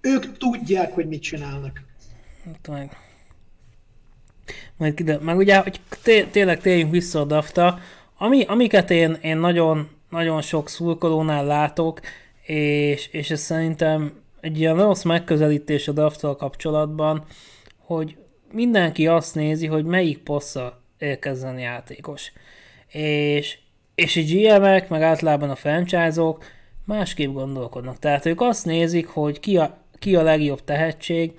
Ők 0.00 0.36
tudják, 0.36 0.92
hogy 0.92 1.06
mit 1.06 1.22
csinálnak. 1.22 1.82
Hát 2.44 2.68
meg. 2.68 2.96
Majd 4.76 4.94
kide... 4.94 5.18
Meg 5.18 5.36
ugye, 5.36 5.58
hogy 5.58 5.80
té- 6.02 6.28
tényleg 6.30 6.60
térjünk 6.60 6.90
vissza 6.90 7.20
a 7.20 7.24
dafta, 7.24 7.78
ami, 8.24 8.44
amiket 8.44 8.90
én, 8.90 9.18
én 9.22 9.36
nagyon, 9.36 9.88
nagyon 10.10 10.42
sok 10.42 10.68
szurkolónál 10.68 11.44
látok, 11.44 12.00
és, 12.42 13.08
és 13.12 13.30
ez 13.30 13.40
szerintem 13.40 14.12
egy 14.40 14.58
ilyen 14.58 14.76
rossz 14.76 15.02
megközelítés 15.02 15.88
a 15.88 15.92
drafttal 15.92 16.36
kapcsolatban, 16.36 17.24
hogy 17.78 18.16
mindenki 18.52 19.06
azt 19.06 19.34
nézi, 19.34 19.66
hogy 19.66 19.84
melyik 19.84 20.18
posztra 20.18 20.80
érkezzen 20.98 21.58
játékos. 21.58 22.32
És, 22.88 23.58
és 23.94 24.16
a 24.16 24.20
GM-ek, 24.20 24.88
meg 24.88 25.02
általában 25.02 25.50
a 25.50 25.56
franchise-ok 25.56 26.44
másképp 26.84 27.32
gondolkodnak. 27.32 27.98
Tehát 27.98 28.26
ők 28.26 28.40
azt 28.40 28.64
nézik, 28.64 29.06
hogy 29.06 29.40
ki 29.40 29.56
a, 29.56 29.78
ki 29.98 30.16
a 30.16 30.22
legjobb 30.22 30.64
tehetség, 30.64 31.32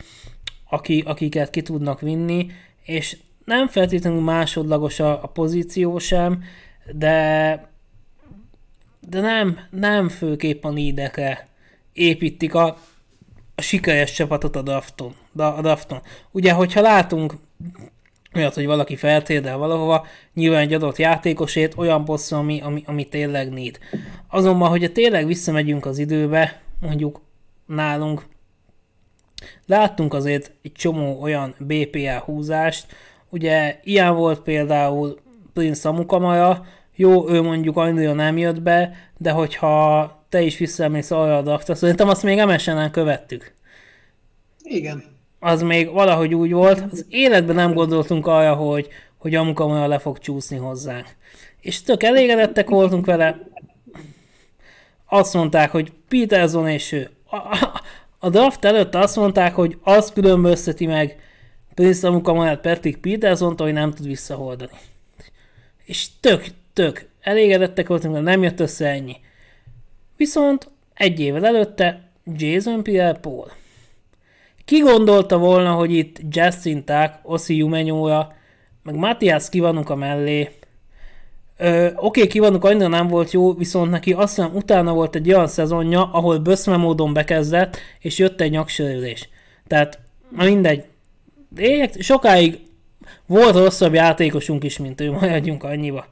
aki, 0.70 1.04
akiket 1.06 1.50
ki 1.50 1.62
tudnak 1.62 2.02
vinni, 2.02 2.48
és 2.84 3.18
nem 3.46 3.68
feltétlenül 3.68 4.22
másodlagos 4.22 5.00
a, 5.00 5.24
a 5.24 5.28
pozíció 5.28 5.98
sem, 5.98 6.44
de 6.92 7.74
de 9.10 9.22
nem, 9.22 9.60
nem 9.70 10.10
főképp 10.10 10.64
a 10.64 10.70
nídekre 10.70 11.48
építik 11.94 12.54
a, 12.54 12.78
a 13.56 13.62
sikeres 13.62 14.12
csapatot 14.12 14.56
a 14.56 14.62
drafton, 14.62 15.16
a 15.36 15.62
drafton. 15.62 16.02
Ugye, 16.32 16.52
hogyha 16.52 16.82
látunk 16.82 17.34
olyat, 18.36 18.54
hogy 18.54 18.66
valaki 18.66 18.96
feltérdel 18.96 19.58
valahova, 19.58 20.06
nyilván 20.34 20.62
egy 20.62 20.74
adott 20.74 20.98
játékosét, 20.98 21.74
olyan 21.78 22.06
bosszú, 22.06 22.36
ami, 22.36 22.62
ami, 22.62 22.84
ami 22.86 23.06
tényleg 23.06 23.50
need. 23.50 23.80
Azonban, 24.30 24.70
hogyha 24.70 24.92
tényleg 24.92 25.26
visszamegyünk 25.26 25.86
az 25.86 25.98
időbe, 25.98 26.62
mondjuk 26.80 27.22
nálunk, 27.66 28.26
láttunk 29.66 30.14
azért 30.14 30.52
egy 30.62 30.72
csomó 30.72 31.22
olyan 31.22 31.56
BPA 31.60 32.20
húzást, 32.20 32.86
ugye 33.30 33.80
ilyen 33.84 34.16
volt 34.16 34.40
például 34.40 35.20
Prince 35.56 35.90
Amukamara, 35.90 36.66
jó, 36.96 37.30
ő 37.30 37.42
mondjuk 37.42 37.78
annyira 37.78 38.14
nem 38.14 38.38
jött 38.38 38.62
be, 38.62 38.96
de 39.18 39.32
hogyha 39.32 40.12
te 40.30 40.42
is 40.42 40.58
visszaemléksz 40.58 41.12
arra 41.12 41.38
a 41.38 41.42
draftra, 41.42 41.76
szerintem 41.76 42.10
azt 42.10 42.24
még 42.24 42.44
MSN-en 42.44 42.92
követtük. 42.92 43.54
Igen. 44.64 45.04
Az 45.40 45.62
még 45.62 45.92
valahogy 45.92 46.34
úgy 46.34 46.52
volt, 46.52 46.84
az 46.92 47.06
életben 47.10 47.56
nem 47.56 47.74
gondoltunk 47.74 48.28
arra, 48.28 48.54
hogy, 48.54 48.88
hogy 49.18 49.36
Amukamara 49.36 49.88
le 49.88 50.00
fog 50.00 50.20
csúszni 50.20 50.58
hozzánk. 50.58 51.08
És 51.62 51.82
tök 51.82 52.04
elégedettek 52.04 52.70
voltunk 52.70 53.06
vele. 53.06 53.40
Azt 55.06 55.34
mondták, 55.34 55.72
hogy 55.72 55.92
Peterson 56.08 56.68
és 56.68 56.92
ő. 56.92 57.10
A, 57.30 57.36
a, 57.36 57.82
a 58.20 58.30
draft 58.30 58.66
előtt 58.66 58.96
azt 58.96 59.16
mondták, 59.16 59.56
hogy 59.56 59.78
az 59.84 60.12
különbözteti 60.14 60.86
meg 60.86 61.20
Prince 61.74 62.08
Amukamarát 62.08 62.62
Patrick 62.62 63.02
peterson 63.02 63.56
hogy 63.58 63.74
nem 63.74 63.92
tud 63.92 64.08
visszaholdani. 64.08 64.72
És 65.86 66.08
tök, 66.20 66.46
tök 66.74 67.10
elégedettek 67.22 67.88
voltunk, 67.88 68.22
nem 68.22 68.44
jött 68.44 68.60
össze 68.60 68.88
ennyi. 68.88 69.16
Viszont 70.18 70.70
egy 70.94 71.20
évvel 71.20 71.46
előtte 71.46 72.10
Jason 72.24 72.84
Pierre-Paul. 72.84 73.52
Ki 74.66 74.80
gondolta 74.80 75.38
volna, 75.38 75.74
hogy 75.74 75.94
itt 75.94 76.20
Justin 76.30 76.84
Tuck, 76.84 77.14
Ossi 77.22 77.56
Jumenyóra, 77.56 78.34
meg 78.84 78.96
Matthias 78.96 79.50
kivonunk 79.50 79.90
a 79.90 79.96
mellé. 79.96 80.50
Oké, 81.60 81.92
okay, 81.96 82.28
kivonunk 82.28 82.64
annyira 82.64 82.88
nem 82.88 83.08
volt 83.08 83.32
jó, 83.32 83.54
viszont 83.54 83.92
neki 83.92 84.14
azt 84.14 84.36
hiszem 84.36 84.56
utána 84.56 84.94
volt 84.94 85.16
egy 85.16 85.34
olyan 85.34 85.48
szezonja, 85.48 86.12
ahol 86.12 86.38
böszme 86.38 86.78
módon 86.78 87.14
bekezdett, 87.14 87.78
és 88.00 88.18
jött 88.18 88.42
egy 88.42 88.52
nyaksörülés. 88.52 89.30
Tehát, 89.68 90.00
mindegy. 90.30 90.84
Sokáig 92.00 92.60
volt 93.26 93.56
rosszabb 93.56 93.94
játékosunk 93.94 94.64
is, 94.64 94.78
mint 94.78 95.02
ő, 95.02 95.12
maradjunk 95.22 95.64
annyiba. 95.64 96.06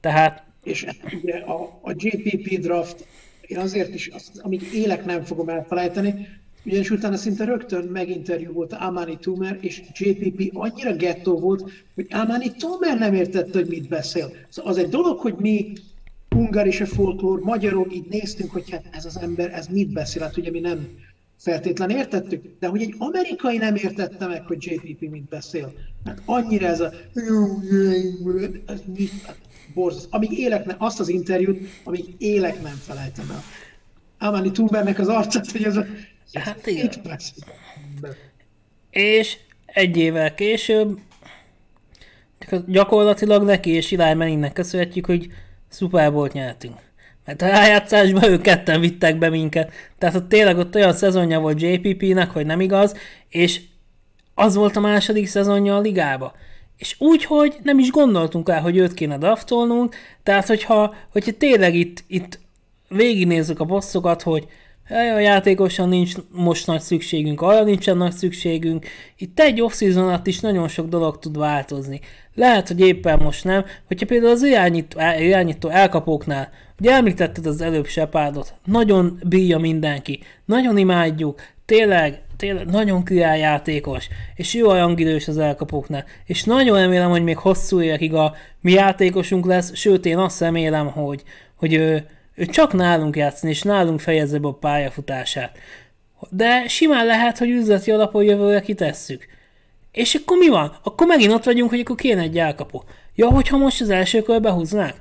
Tehát... 0.00 0.42
És 0.64 0.86
ugye 1.22 1.36
a, 1.36 1.80
a 1.82 1.92
JPP 1.94 2.60
draft, 2.60 3.06
én 3.46 3.58
azért 3.58 3.94
is, 3.94 4.06
azt, 4.06 4.38
amíg 4.38 4.62
élek 4.74 5.04
nem 5.04 5.22
fogom 5.22 5.48
elfelejteni, 5.48 6.28
ugyanis 6.64 6.90
utána 6.90 7.16
szinte 7.16 7.44
rögtön 7.44 7.84
meginterjú 7.84 8.52
volt 8.52 8.72
Amani 8.72 9.18
Tumer, 9.20 9.58
és 9.60 9.82
JPP 9.92 10.50
annyira 10.52 10.96
gettó 10.96 11.38
volt, 11.38 11.70
hogy 11.94 12.06
Amani 12.10 12.52
Tumer 12.58 12.98
nem 12.98 13.14
értette, 13.14 13.58
hogy 13.58 13.68
mit 13.68 13.88
beszél. 13.88 14.32
Szóval 14.48 14.72
az 14.72 14.78
egy 14.78 14.88
dolog, 14.88 15.18
hogy 15.18 15.34
mi 15.38 15.72
ungar 16.36 16.66
és 16.66 16.80
a 16.80 16.86
folklór, 16.86 17.40
magyarok 17.40 17.94
így 17.94 18.06
néztünk, 18.08 18.50
hogy 18.50 18.70
hát 18.70 18.84
ez 18.90 19.04
az 19.04 19.16
ember, 19.16 19.52
ez 19.52 19.66
mit 19.66 19.92
beszél, 19.92 20.22
hát 20.22 20.36
ugye 20.36 20.50
mi 20.50 20.60
nem 20.60 20.88
feltétlen 21.38 21.90
értettük, 21.90 22.44
de 22.58 22.66
hogy 22.66 22.82
egy 22.82 22.94
amerikai 22.98 23.56
nem 23.56 23.74
értette 23.74 24.26
meg, 24.26 24.46
hogy 24.46 24.64
JPP 24.64 25.10
mit 25.10 25.28
beszél. 25.28 25.72
Hát 26.04 26.22
annyira 26.24 26.66
ez 26.66 26.80
a 26.80 26.92
ez 28.66 28.80
mit, 28.96 29.12
borzasztó. 29.74 30.08
Amíg 30.10 30.38
élek, 30.38 30.64
ne, 30.64 30.74
azt 30.78 31.00
az 31.00 31.08
interjút, 31.08 31.58
amíg 31.84 32.04
élek 32.18 32.62
nem 32.62 32.76
felejtem 32.76 33.30
el. 33.30 33.42
Amani 34.28 34.50
Tubernek 34.50 34.98
az 34.98 35.08
arcát, 35.08 35.50
hogy 35.50 35.64
ez 35.64 35.76
a 35.76 35.86
Hát 36.32 36.66
igen. 36.66 36.90
És 38.90 39.36
egy 39.66 39.96
évvel 39.96 40.34
később 40.34 40.98
gyakorlatilag 42.66 43.44
neki 43.44 43.70
és 43.70 43.92
Eli 43.92 44.14
Manningnek 44.14 44.52
köszönhetjük, 44.52 45.06
hogy 45.06 45.28
Super 45.70 46.12
Bowl-t 46.12 46.32
nyertünk. 46.32 46.87
Mert 47.28 47.42
a 47.42 47.46
rájátszásban 47.46 48.24
ők 48.24 48.42
ketten 48.42 48.80
vittek 48.80 49.18
be 49.18 49.28
minket. 49.28 49.72
Tehát 49.98 50.14
ott 50.14 50.28
tényleg 50.28 50.58
ott 50.58 50.74
olyan 50.74 50.92
szezonja 50.92 51.40
volt 51.40 51.60
JPP-nek, 51.60 52.30
hogy 52.30 52.46
nem 52.46 52.60
igaz, 52.60 52.94
és 53.28 53.60
az 54.34 54.54
volt 54.54 54.76
a 54.76 54.80
második 54.80 55.26
szezonja 55.26 55.76
a 55.76 55.80
ligába. 55.80 56.32
És 56.76 56.94
úgy, 56.98 57.24
hogy 57.24 57.56
nem 57.62 57.78
is 57.78 57.90
gondoltunk 57.90 58.48
el, 58.48 58.60
hogy 58.60 58.76
őt 58.76 58.94
kéne 58.94 59.18
draftolnunk, 59.18 59.94
tehát 60.22 60.46
hogyha, 60.46 60.94
hogyha 61.12 61.32
tényleg 61.38 61.74
itt, 61.74 62.04
itt 62.06 62.38
végignézzük 62.88 63.60
a 63.60 63.64
bosszokat, 63.64 64.22
hogy 64.22 64.46
a 64.88 65.18
játékosan 65.18 65.88
nincs 65.88 66.14
most 66.30 66.66
nagy 66.66 66.80
szükségünk, 66.80 67.40
arra 67.40 67.64
nincsen 67.64 67.96
nagy 67.96 68.12
szükségünk. 68.12 68.86
Itt 69.16 69.40
egy 69.40 69.60
off 69.60 69.80
alatt 69.80 70.26
is 70.26 70.40
nagyon 70.40 70.68
sok 70.68 70.88
dolog 70.88 71.18
tud 71.18 71.38
változni. 71.38 72.00
Lehet, 72.34 72.68
hogy 72.68 72.80
éppen 72.80 73.18
most 73.18 73.44
nem. 73.44 73.64
Hogyha 73.86 74.06
például 74.06 74.32
az 74.32 74.42
irányító, 74.42 75.00
irányító 75.18 75.68
elkapóknál, 75.68 76.50
ugye 76.80 76.92
említetted 76.92 77.46
az 77.46 77.60
előbb 77.60 77.86
Sepárdot, 77.86 78.54
nagyon 78.64 79.18
bíja 79.28 79.58
mindenki, 79.58 80.20
nagyon 80.44 80.78
imádjuk, 80.78 81.40
tényleg, 81.64 82.22
tényleg 82.36 82.66
nagyon 82.66 83.04
játékos, 83.10 84.08
és 84.34 84.54
jó 84.54 84.68
olyan 84.68 84.98
idős 84.98 85.28
az 85.28 85.38
elkapóknál, 85.38 86.04
és 86.24 86.44
nagyon 86.44 86.78
remélem, 86.78 87.10
hogy 87.10 87.22
még 87.22 87.36
hosszú 87.36 87.80
évekig 87.80 88.14
a 88.14 88.34
mi 88.60 88.72
játékosunk 88.72 89.46
lesz, 89.46 89.74
sőt 89.74 90.06
én 90.06 90.18
azt 90.18 90.40
remélem, 90.40 90.86
hogy, 90.86 91.22
hogy 91.54 91.74
ő, 91.74 92.06
ő 92.34 92.46
csak 92.46 92.72
nálunk 92.72 93.16
játszni, 93.16 93.48
és 93.48 93.62
nálunk 93.62 94.00
fejezze 94.00 94.38
be 94.38 94.48
a 94.48 94.52
pályafutását. 94.52 95.58
De 96.30 96.68
simán 96.68 97.06
lehet, 97.06 97.38
hogy 97.38 97.50
üzleti 97.50 97.90
alapon 97.90 98.22
jövőre 98.24 98.60
kitesszük. 98.60 99.26
És 99.92 100.14
akkor 100.14 100.38
mi 100.38 100.48
van? 100.48 100.76
Akkor 100.82 101.06
megint 101.06 101.32
ott 101.32 101.44
vagyunk, 101.44 101.70
hogy 101.70 101.80
akkor 101.80 101.96
kéne 101.96 102.20
egy 102.20 102.38
elkapó. 102.38 102.84
Ja, 103.14 103.28
hogyha 103.28 103.56
most 103.56 103.80
az 103.80 103.90
első 103.90 104.22
körbe 104.22 104.50
húznák? 104.50 104.94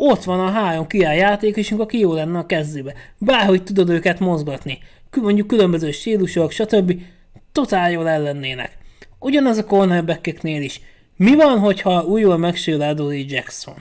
Ott 0.00 0.24
van 0.24 0.40
a 0.40 0.50
három 0.50 0.86
király 0.86 1.16
játékosunk, 1.16 1.80
aki 1.80 1.98
jó 1.98 2.12
lenne 2.12 2.38
a 2.38 2.46
kezdőbe. 2.46 2.94
Bárhogy 3.18 3.62
tudod 3.62 3.88
őket 3.88 4.20
mozgatni. 4.20 4.78
Mondjuk 5.16 5.46
különböző 5.46 5.90
stílusok, 5.90 6.50
stb. 6.50 7.02
Totál 7.52 7.90
jól 7.90 8.08
ellennének. 8.08 8.78
Ugyanaz 9.18 9.56
a 9.56 9.64
cornerbackeknél 9.64 10.62
is. 10.62 10.80
Mi 11.16 11.34
van, 11.34 11.58
hogyha 11.58 12.04
újul 12.04 12.36
megsérül 12.36 12.82
Adoree 12.82 13.24
Jackson? 13.28 13.74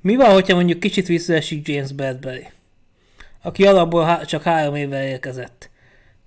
Mi 0.00 0.16
van, 0.16 0.32
hogyha 0.32 0.54
mondjuk 0.54 0.80
kicsit 0.80 1.06
visszaesik 1.06 1.68
James 1.68 1.92
Bradbury? 1.92 2.46
Aki 3.42 3.66
alapból 3.66 4.04
há- 4.04 4.26
csak 4.26 4.42
három 4.42 4.74
évvel 4.74 5.04
érkezett. 5.04 5.70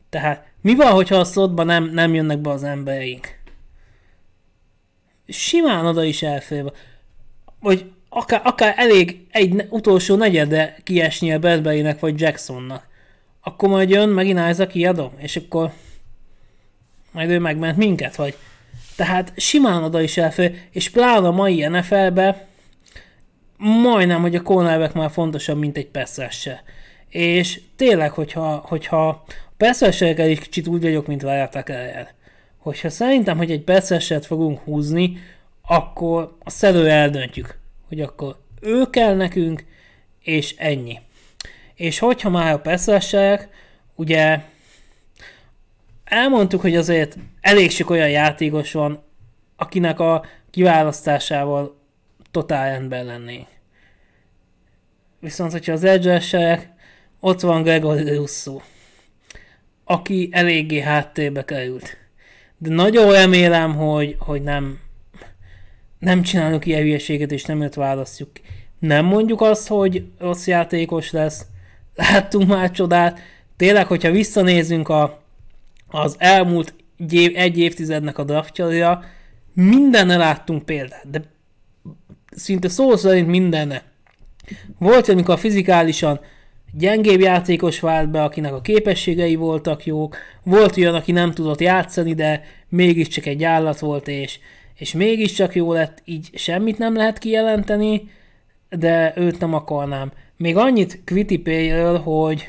Tehát 0.10 0.48
mi 0.62 0.76
van, 0.76 0.92
hogyha 0.92 1.16
a 1.16 1.24
szotba 1.24 1.64
nem, 1.64 1.84
nem 1.84 2.14
jönnek 2.14 2.40
be 2.40 2.50
az 2.50 2.64
embereink? 2.64 3.28
Simán 5.28 5.86
oda 5.86 6.04
is 6.04 6.22
elfér. 6.22 6.72
Vagy 7.60 7.94
akár, 8.16 8.42
akár 8.44 8.74
elég 8.78 9.26
egy 9.32 9.68
utolsó 9.70 10.16
negyede 10.16 10.76
kiesni 10.84 11.34
a 11.34 11.40
Bradbury-nek 11.40 12.00
vagy 12.00 12.22
Jacksonnak. 12.22 12.88
Akkor 13.42 13.70
majd 13.70 13.90
jön 13.90 14.10
megint 14.10 14.40
Isaac 14.50 14.72
kiadom, 14.72 15.12
és 15.18 15.36
akkor 15.36 15.72
majd 17.12 17.30
ő 17.30 17.40
megment 17.40 17.78
minket, 17.78 18.16
vagy 18.16 18.38
tehát 18.96 19.34
simán 19.36 19.84
oda 19.84 20.02
is 20.02 20.18
elfér, 20.18 20.60
és 20.72 20.90
pláne 20.90 21.28
a 21.28 21.32
mai 21.32 21.68
NFL-be 21.68 22.48
majdnem, 23.58 24.22
hogy 24.22 24.36
a 24.36 24.42
cornerback 24.42 24.94
már 24.94 25.12
fontosabb, 25.12 25.58
mint 25.58 25.78
egy 25.78 25.88
passzesse. 25.88 26.64
És 27.10 27.62
tényleg, 27.76 28.12
hogyha, 28.12 28.64
hogyha 28.68 29.26
Passzessekkel 29.58 30.30
is 30.30 30.40
kicsit 30.40 30.68
úgy 30.68 30.82
vagyok, 30.82 31.08
mint 31.08 31.22
várjátok 31.22 31.70
el. 31.70 32.10
Hogyha 32.58 32.90
szerintem, 32.90 33.38
hogy 33.38 33.52
egy 33.52 33.62
passzesset 33.62 34.26
fogunk 34.26 34.60
húzni, 34.60 35.18
akkor 35.68 36.36
a 36.44 36.50
szelő 36.50 36.90
eldöntjük, 36.90 37.58
hogy 37.88 38.02
akkor 38.02 38.40
ő 38.62 38.90
kell 38.90 39.16
nekünk, 39.16 39.66
és 40.20 40.56
ennyi. 40.58 41.00
És 41.76 42.00
hogyha 42.00 42.30
már 42.30 42.54
a 42.54 42.60
passzesek, 42.60 43.50
ugye 43.96 44.40
elmondtuk, 46.04 46.62
hogy 46.62 46.76
azért 46.76 47.18
elég 47.42 47.72
sok 47.72 47.90
olyan 47.90 48.10
játékos 48.10 48.72
van, 48.72 49.04
akinek 49.56 50.00
a 50.00 50.26
kiválasztásával 50.50 51.78
totál 52.32 52.72
rendben 52.72 53.06
lennénk. 53.06 53.48
Viszont, 55.20 55.52
hogyha 55.52 55.72
az 55.72 55.84
edge 55.84 56.76
ott 57.20 57.40
van 57.40 57.64
Gregory 57.64 58.16
Russo, 58.16 58.62
aki 59.84 60.30
eléggé 60.32 60.80
háttérbe 60.80 61.46
került. 61.46 61.98
De 62.58 62.70
nagyon 62.70 63.12
remélem, 63.12 63.76
hogy, 63.76 64.16
hogy 64.20 64.42
nem, 64.42 64.80
nem 66.06 66.22
csinálunk 66.22 66.66
ilyen 66.66 66.82
hülyeséget, 66.82 67.32
és 67.32 67.44
nem 67.44 67.62
őt 67.62 67.74
választjuk. 67.74 68.30
Nem 68.80 69.06
mondjuk 69.06 69.42
azt, 69.42 69.68
hogy 69.68 70.06
rossz 70.20 70.48
játékos 70.48 71.12
lesz. 71.12 71.46
Láttunk 71.96 72.48
már 72.48 72.72
csodát. 72.72 73.20
Tényleg, 73.56 73.88
hogyha 73.88 74.12
visszanézünk 74.12 74.90
a, 74.90 75.22
az 75.88 76.16
elmúlt 76.18 76.74
egy 77.34 77.58
évtizednek 77.58 78.18
a 78.18 78.24
draftjaira, 78.24 79.04
mindenne 79.54 80.18
láttunk 80.18 80.66
példát, 80.66 81.10
de 81.10 81.22
szinte 82.32 82.70
szó 82.70 82.96
szerint 82.96 83.28
mindenne. 83.28 83.84
Volt, 84.80 85.10
amikor 85.10 85.40
fizikálisan 85.40 86.20
gyengébb 86.74 87.20
játékos 87.20 87.80
vált 87.80 88.10
be, 88.10 88.24
akinek 88.24 88.54
a 88.54 88.62
képességei 88.62 89.36
voltak 89.36 89.86
jók, 89.86 90.18
volt 90.44 90.78
olyan, 90.78 90.96
aki 90.96 91.12
nem 91.12 91.32
tudott 91.32 91.60
játszani, 91.60 92.14
de 92.14 92.44
mégiscsak 92.70 93.26
egy 93.26 93.44
állat 93.44 93.80
volt, 93.80 94.08
és, 94.08 94.40
és 94.78 94.94
mégiscsak 94.94 95.56
jó 95.56 95.74
lett, 95.74 96.02
így 96.06 96.30
semmit 96.34 96.78
nem 96.78 96.96
lehet 96.96 97.18
kijelenteni, 97.18 98.10
de 98.70 99.14
őt 99.16 99.40
nem 99.40 99.54
akarnám. 99.54 100.12
Még 100.38 100.58
annyit 100.58 101.02
Quitipay-ről, 101.06 101.98
hogy 101.98 102.48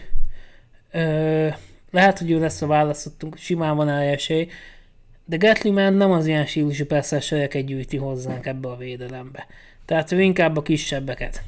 ö, 0.92 1.48
lehet, 1.90 2.18
hogy 2.18 2.30
ő 2.30 2.40
lesz 2.40 2.62
a 2.62 2.66
választottunk, 2.66 3.36
simán 3.36 3.76
van 3.76 3.88
el 3.88 4.00
esély, 4.00 4.48
de 5.24 5.36
Gatliman 5.36 5.94
nem 5.94 6.10
az 6.12 6.26
ilyen 6.26 6.46
stílusú 6.46 6.84
persze 6.84 7.46
gyűjti 7.46 7.96
hozzánk 7.96 8.46
ebbe 8.46 8.68
a 8.68 8.76
védelembe. 8.76 9.46
Tehát 9.84 10.12
ő 10.12 10.20
inkább 10.20 10.56
a 10.56 10.62
kisebbeket. 10.62 11.42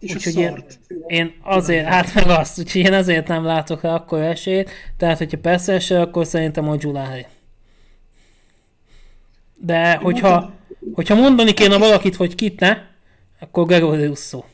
És 0.00 0.14
úgyhogy 0.14 0.36
én, 0.36 0.64
én 1.06 1.34
azért, 1.42 1.86
hát 1.86 2.14
meg 2.14 2.26
azt, 2.26 2.58
úgyhogy 2.58 2.80
én 2.80 2.92
azért 2.92 3.28
nem 3.28 3.44
látok 3.44 3.82
rá 3.82 3.94
akkor 3.94 4.20
esélyt, 4.20 4.70
tehát 4.96 5.18
hogyha 5.18 5.38
persze 5.38 5.72
esély, 5.72 5.98
akkor 5.98 6.26
szerintem 6.26 6.68
a 6.68 6.76
July. 6.78 7.26
De 9.60 9.94
hogyha, 9.94 10.54
hogyha 10.92 11.14
mondani 11.14 11.52
kéne 11.52 11.78
valakit, 11.78 12.16
hogy 12.16 12.34
kit 12.34 12.60
ne, 12.60 12.76
akkor 13.40 13.66
Gregory 13.66 14.06
Russo. 14.06 14.44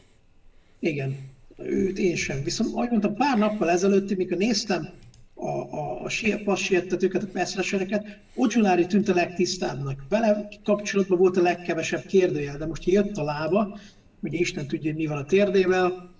Igen, 0.78 1.16
őt 1.56 1.98
én 1.98 2.16
sem. 2.16 2.42
Viszont 2.42 2.74
ahogy 2.74 2.90
mondtam, 2.90 3.14
pár 3.14 3.38
nappal 3.38 3.70
ezelőtt, 3.70 4.16
mikor 4.16 4.36
néztem 4.36 4.88
a, 5.34 5.48
a, 5.48 6.04
a 6.04 6.10
passértetőket, 6.44 7.22
a 7.22 7.28
passzresereket, 7.32 8.18
Ogyulári 8.34 8.86
tűnt 8.86 9.08
a 9.08 9.14
legtisztábbnak. 9.14 10.04
Vele 10.08 10.48
kapcsolatban 10.64 11.18
volt 11.18 11.36
a 11.36 11.42
legkevesebb 11.42 12.06
kérdőjel, 12.06 12.56
de 12.56 12.66
most 12.66 12.84
jött 12.84 13.16
a 13.16 13.22
lába, 13.24 13.78
Ugye 14.26 14.38
Isten 14.38 14.66
tudja, 14.66 14.90
hogy 14.90 15.00
mi 15.00 15.06
van 15.06 15.18
a 15.18 15.24
térdével. 15.24 16.14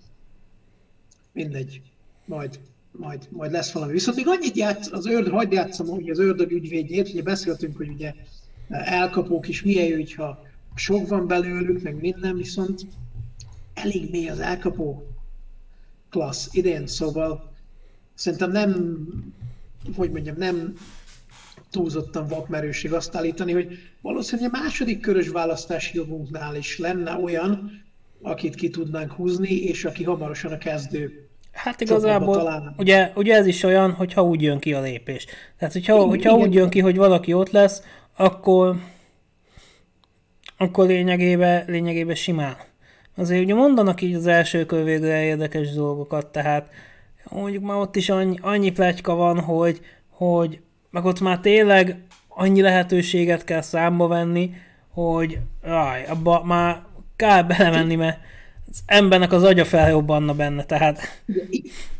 Mindegy. 1.31 1.81
Majd, 2.25 2.59
majd, 2.91 3.27
majd 3.29 3.51
lesz 3.51 3.71
valami. 3.71 3.91
Viszont 3.91 4.17
még 4.17 4.27
annyit 4.27 4.55
játsz, 4.55 4.91
az 4.91 5.05
ördög, 5.05 5.33
hagyd 5.33 5.51
játszom 5.51 5.87
hogy 5.87 6.09
az 6.09 6.19
ördög 6.19 6.51
ügyvédjét, 6.51 7.09
ugye 7.09 7.21
beszéltünk, 7.21 7.77
hogy 7.77 7.89
ugye 7.89 8.13
elkapók 8.69 9.47
is. 9.47 9.63
Milyen 9.63 9.85
jó, 9.85 9.95
hogyha 9.95 10.45
sok 10.75 11.07
van 11.07 11.27
belőlük, 11.27 11.81
meg 11.81 11.99
minden, 12.01 12.35
viszont 12.35 12.81
elég 13.73 14.09
mély 14.11 14.29
az 14.29 14.39
elkapó 14.39 15.07
klassz 16.09 16.49
idén, 16.51 16.87
szóval 16.87 17.53
szerintem 18.13 18.51
nem, 18.51 19.07
hogy 19.95 20.11
mondjam, 20.11 20.35
nem 20.37 20.73
túlzottan 21.71 22.27
vakmerőség 22.27 22.93
azt 22.93 23.15
állítani, 23.15 23.51
hogy 23.51 23.77
valószínűleg 24.01 24.53
a 24.53 24.57
második 24.61 24.99
körös 24.99 25.27
választási 25.27 25.95
jogunknál 25.95 26.55
is 26.55 26.77
lenne 26.77 27.17
olyan, 27.17 27.81
akit 28.21 28.55
ki 28.55 28.69
tudnánk 28.69 29.11
húzni, 29.11 29.55
és 29.55 29.85
aki 29.85 30.03
hamarosan 30.03 30.51
a 30.51 30.57
kezdő 30.57 31.27
Hát 31.57 31.81
igazából, 31.81 32.73
ugye, 32.77 33.11
ugye 33.15 33.35
ez 33.35 33.45
is 33.45 33.63
olyan, 33.63 33.91
hogyha 33.91 34.23
úgy 34.23 34.41
jön 34.41 34.59
ki 34.59 34.73
a 34.73 34.81
lépés. 34.81 35.25
Tehát, 35.57 35.73
hogyha, 35.73 36.05
hogyha 36.05 36.33
úgy 36.33 36.53
jön 36.53 36.69
ki, 36.69 36.79
hogy 36.79 36.95
valaki 36.95 37.33
ott 37.33 37.51
lesz, 37.51 37.81
akkor, 38.17 38.75
akkor 40.57 40.87
lényegében, 40.87 41.63
lényegében 41.67 42.15
simán. 42.15 42.55
Azért 43.15 43.43
ugye 43.43 43.53
mondanak 43.53 44.01
így 44.01 44.13
az 44.13 44.27
első 44.27 44.65
kör 44.65 44.83
végre 44.83 45.23
érdekes 45.23 45.73
dolgokat, 45.73 46.27
tehát 46.27 46.69
mondjuk 47.29 47.63
már 47.63 47.77
ott 47.77 47.95
is 47.95 48.09
annyi, 48.09 48.37
annyi 48.41 48.71
pletyka 48.71 49.15
van, 49.15 49.39
hogy, 49.39 49.79
hogy 50.09 50.59
meg 50.89 51.05
ott 51.05 51.19
már 51.19 51.39
tényleg 51.39 52.01
annyi 52.27 52.61
lehetőséget 52.61 53.43
kell 53.43 53.61
számba 53.61 54.07
venni, 54.07 54.51
hogy 54.89 55.39
aj, 55.63 56.05
abba 56.05 56.43
már 56.43 56.81
kár 57.15 57.47
belemenni, 57.47 57.95
mert 57.95 58.19
az 58.69 58.79
embernek 58.85 59.31
az 59.31 59.43
agya 59.43 59.65
feljobbanna 59.65 60.33
benne, 60.33 60.63
tehát... 60.63 60.99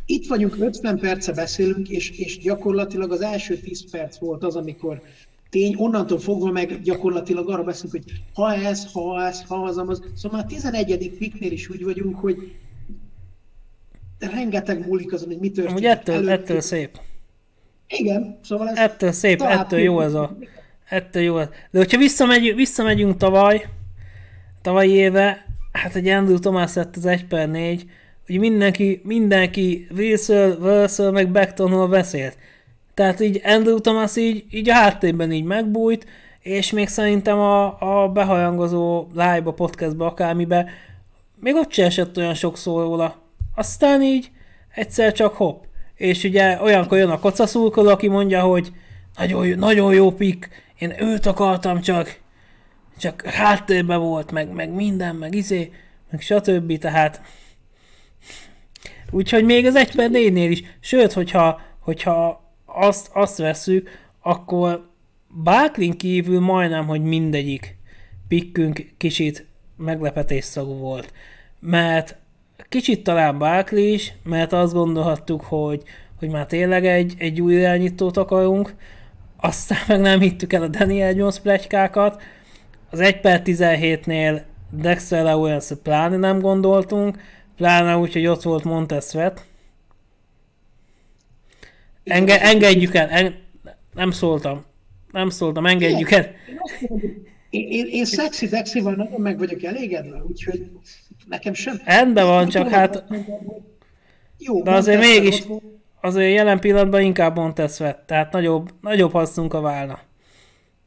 itt 0.06 0.28
vagyunk, 0.28 0.56
50 0.60 1.00
perce 1.00 1.34
beszélünk, 1.34 1.90
és, 1.90 2.10
és 2.10 2.38
gyakorlatilag 2.38 3.12
az 3.12 3.22
első 3.22 3.58
10 3.58 3.90
perc 3.92 4.18
volt 4.18 4.44
az, 4.44 4.56
amikor 4.56 5.02
tény, 5.50 5.76
onnantól 5.78 6.20
fogva 6.20 6.52
meg 6.52 6.82
gyakorlatilag 6.82 7.50
arra 7.50 7.64
beszélünk, 7.64 7.92
hogy 7.92 8.22
ha 8.34 8.54
ez, 8.54 8.92
ha 8.94 9.26
ez, 9.26 9.44
ha 9.48 9.56
az, 9.56 9.78
az. 9.78 10.04
Szóval 10.16 10.40
már 10.40 10.48
11. 10.48 11.18
piknél 11.18 11.52
is 11.52 11.70
úgy 11.70 11.84
vagyunk, 11.84 12.16
hogy 12.16 12.56
rengeteg 14.20 14.88
múlik 14.88 15.14
azon, 15.14 15.28
hogy 15.28 15.40
mi 15.40 15.52
történik. 15.52 15.78
Ugye 15.78 15.90
ettől, 15.90 16.16
előtt. 16.16 16.30
ettől 16.30 16.62
szép. 16.62 17.00
Igen, 17.88 18.40
szóval 18.44 18.70
ez... 18.70 18.78
Ettől 18.78 19.12
szép, 19.12 19.42
ettől 19.42 19.80
jó 19.80 20.02
ez 20.02 20.14
a... 20.14 20.38
Ettől 20.90 21.24
jó 21.24 21.38
ez. 21.38 21.48
De 21.72 21.78
hogyha 21.78 21.98
visszamegy, 21.98 22.56
visszamegyünk 22.56 23.18
tavaly, 23.18 23.66
tavalyi 24.62 24.92
éve, 24.92 25.46
hát 25.72 25.96
egy 25.96 26.08
Andrew 26.08 26.40
Thomas 26.40 26.74
lett 26.74 26.96
az 26.96 27.06
1 27.06 27.26
per 27.26 27.50
4, 27.50 27.86
hogy 28.26 28.40
mindenki, 28.40 29.02
mindenki 29.04 29.88
Wilson, 29.96 30.58
Wilson 30.62 31.14
meg 31.14 31.32
Becktonról 31.32 31.88
beszélt. 31.88 32.38
Tehát 32.98 33.20
így 33.20 33.42
Andrew 33.44 33.80
Thomas 33.80 34.16
így, 34.16 34.46
így 34.50 34.70
a 34.70 34.74
háttérben 34.74 35.32
így 35.32 35.44
megbújt, 35.44 36.06
és 36.40 36.72
még 36.72 36.88
szerintem 36.88 37.40
a, 37.40 37.82
a 38.04 38.10
behajangozó 38.10 39.08
live-ba, 39.12 39.54
podcastba, 39.54 40.06
akármibe, 40.06 40.70
még 41.36 41.56
ott 41.56 41.72
se 41.72 41.84
esett 41.86 42.18
olyan 42.18 42.34
sok 42.34 42.58
szó 42.58 42.80
róla. 42.80 43.22
Aztán 43.56 44.04
így 44.04 44.32
egyszer 44.74 45.12
csak 45.12 45.34
hopp. 45.34 45.64
És 45.96 46.24
ugye 46.24 46.62
olyankor 46.62 46.98
jön 46.98 47.10
a 47.10 47.20
kocaszulkoló, 47.20 47.90
aki 47.90 48.08
mondja, 48.08 48.42
hogy 48.42 48.72
nagyon, 49.18 49.60
nagyon 49.60 49.94
jó 49.94 50.12
pik, 50.12 50.50
én 50.78 50.94
őt 51.00 51.26
akartam 51.26 51.82
csak, 51.82 52.20
csak 52.98 53.22
háttérben 53.22 54.00
volt, 54.00 54.32
meg, 54.32 54.50
meg 54.54 54.70
minden, 54.70 55.16
meg 55.16 55.36
izé, 55.36 55.72
meg 56.12 56.22
stb. 56.22 56.78
Tehát 56.78 57.22
úgyhogy 59.12 59.44
még 59.44 59.66
az 59.66 59.76
1 59.76 59.96
per 59.96 60.10
4-nél 60.14 60.48
is, 60.50 60.64
sőt, 60.80 61.14
hogyha, 61.14 61.62
hogyha 61.80 62.46
azt, 62.78 63.10
azt 63.14 63.38
veszük, 63.38 63.90
akkor 64.22 64.90
Báklin 65.44 65.98
kívül 65.98 66.40
majdnem, 66.40 66.88
hogy 66.88 67.02
mindegyik 67.02 67.78
pikkünk 68.28 68.86
kicsit 68.98 69.46
meglepetésszagú 69.78 70.74
volt. 70.74 71.14
Mert 71.60 72.18
kicsit 72.70 73.04
talán 73.04 73.38
Bákli 73.38 73.94
is, 73.94 74.14
mert 74.24 74.54
azt 74.54 74.74
gondolhattuk, 74.74 75.42
hogy, 75.42 75.84
hogy 76.20 76.30
már 76.30 76.46
tényleg 76.46 76.86
egy, 76.86 77.14
egy 77.18 77.42
új 77.42 77.54
irányítót 77.54 78.18
akarunk, 78.18 78.76
aztán 79.38 79.80
meg 79.88 80.00
nem 80.00 80.20
hittük 80.20 80.54
el 80.54 80.62
a 80.62 80.68
Daniel 80.68 81.12
Jones 81.12 81.40
pletykákat. 81.40 82.22
Az 82.90 83.00
1 83.00 83.20
per 83.20 83.42
17-nél 83.46 84.42
Dexter 84.72 85.24
Lawrence 85.24 85.76
pláne 85.76 86.18
nem 86.18 86.40
gondoltunk, 86.40 87.20
pláne 87.56 87.98
úgy, 87.98 88.14
hogy 88.14 88.28
ott 88.28 88.42
volt 88.42 88.64
Montez 88.64 89.10
Sweat. 89.10 89.46
Enge, 92.08 92.42
engedjük 92.42 92.96
el, 92.96 93.10
en, 93.10 93.36
nem 93.94 94.12
szóltam, 94.12 94.66
nem 95.12 95.30
szóltam, 95.30 95.66
engedjük 95.66 96.12
el. 96.12 96.32
Én, 97.50 97.68
én, 97.72 97.88
én 97.92 98.06
szexi 98.06 98.48
Dexival 98.48 98.94
nagyon 98.94 99.22
meg 99.22 99.38
vagyok 99.38 99.64
elégedve, 99.64 100.24
úgyhogy 100.28 100.70
nekem 101.28 101.54
sem. 101.54 101.82
Rendben 101.86 102.26
van, 102.26 102.48
csak 102.50 102.70
hát... 102.70 103.04
Jó, 104.38 104.64
de 104.64 104.72
azért 104.72 105.00
mégis, 105.00 105.44
azért 106.02 106.34
jelen 106.34 106.60
pillanatban 106.60 107.02
inkább 107.02 107.36
Montez 107.36 107.76
Sweat, 107.76 108.06
tehát 108.06 108.32
nagyobb, 108.32 108.70
nagyobb 108.82 109.12
hasznunk 109.12 109.54
a 109.54 109.62
válna. 109.62 110.00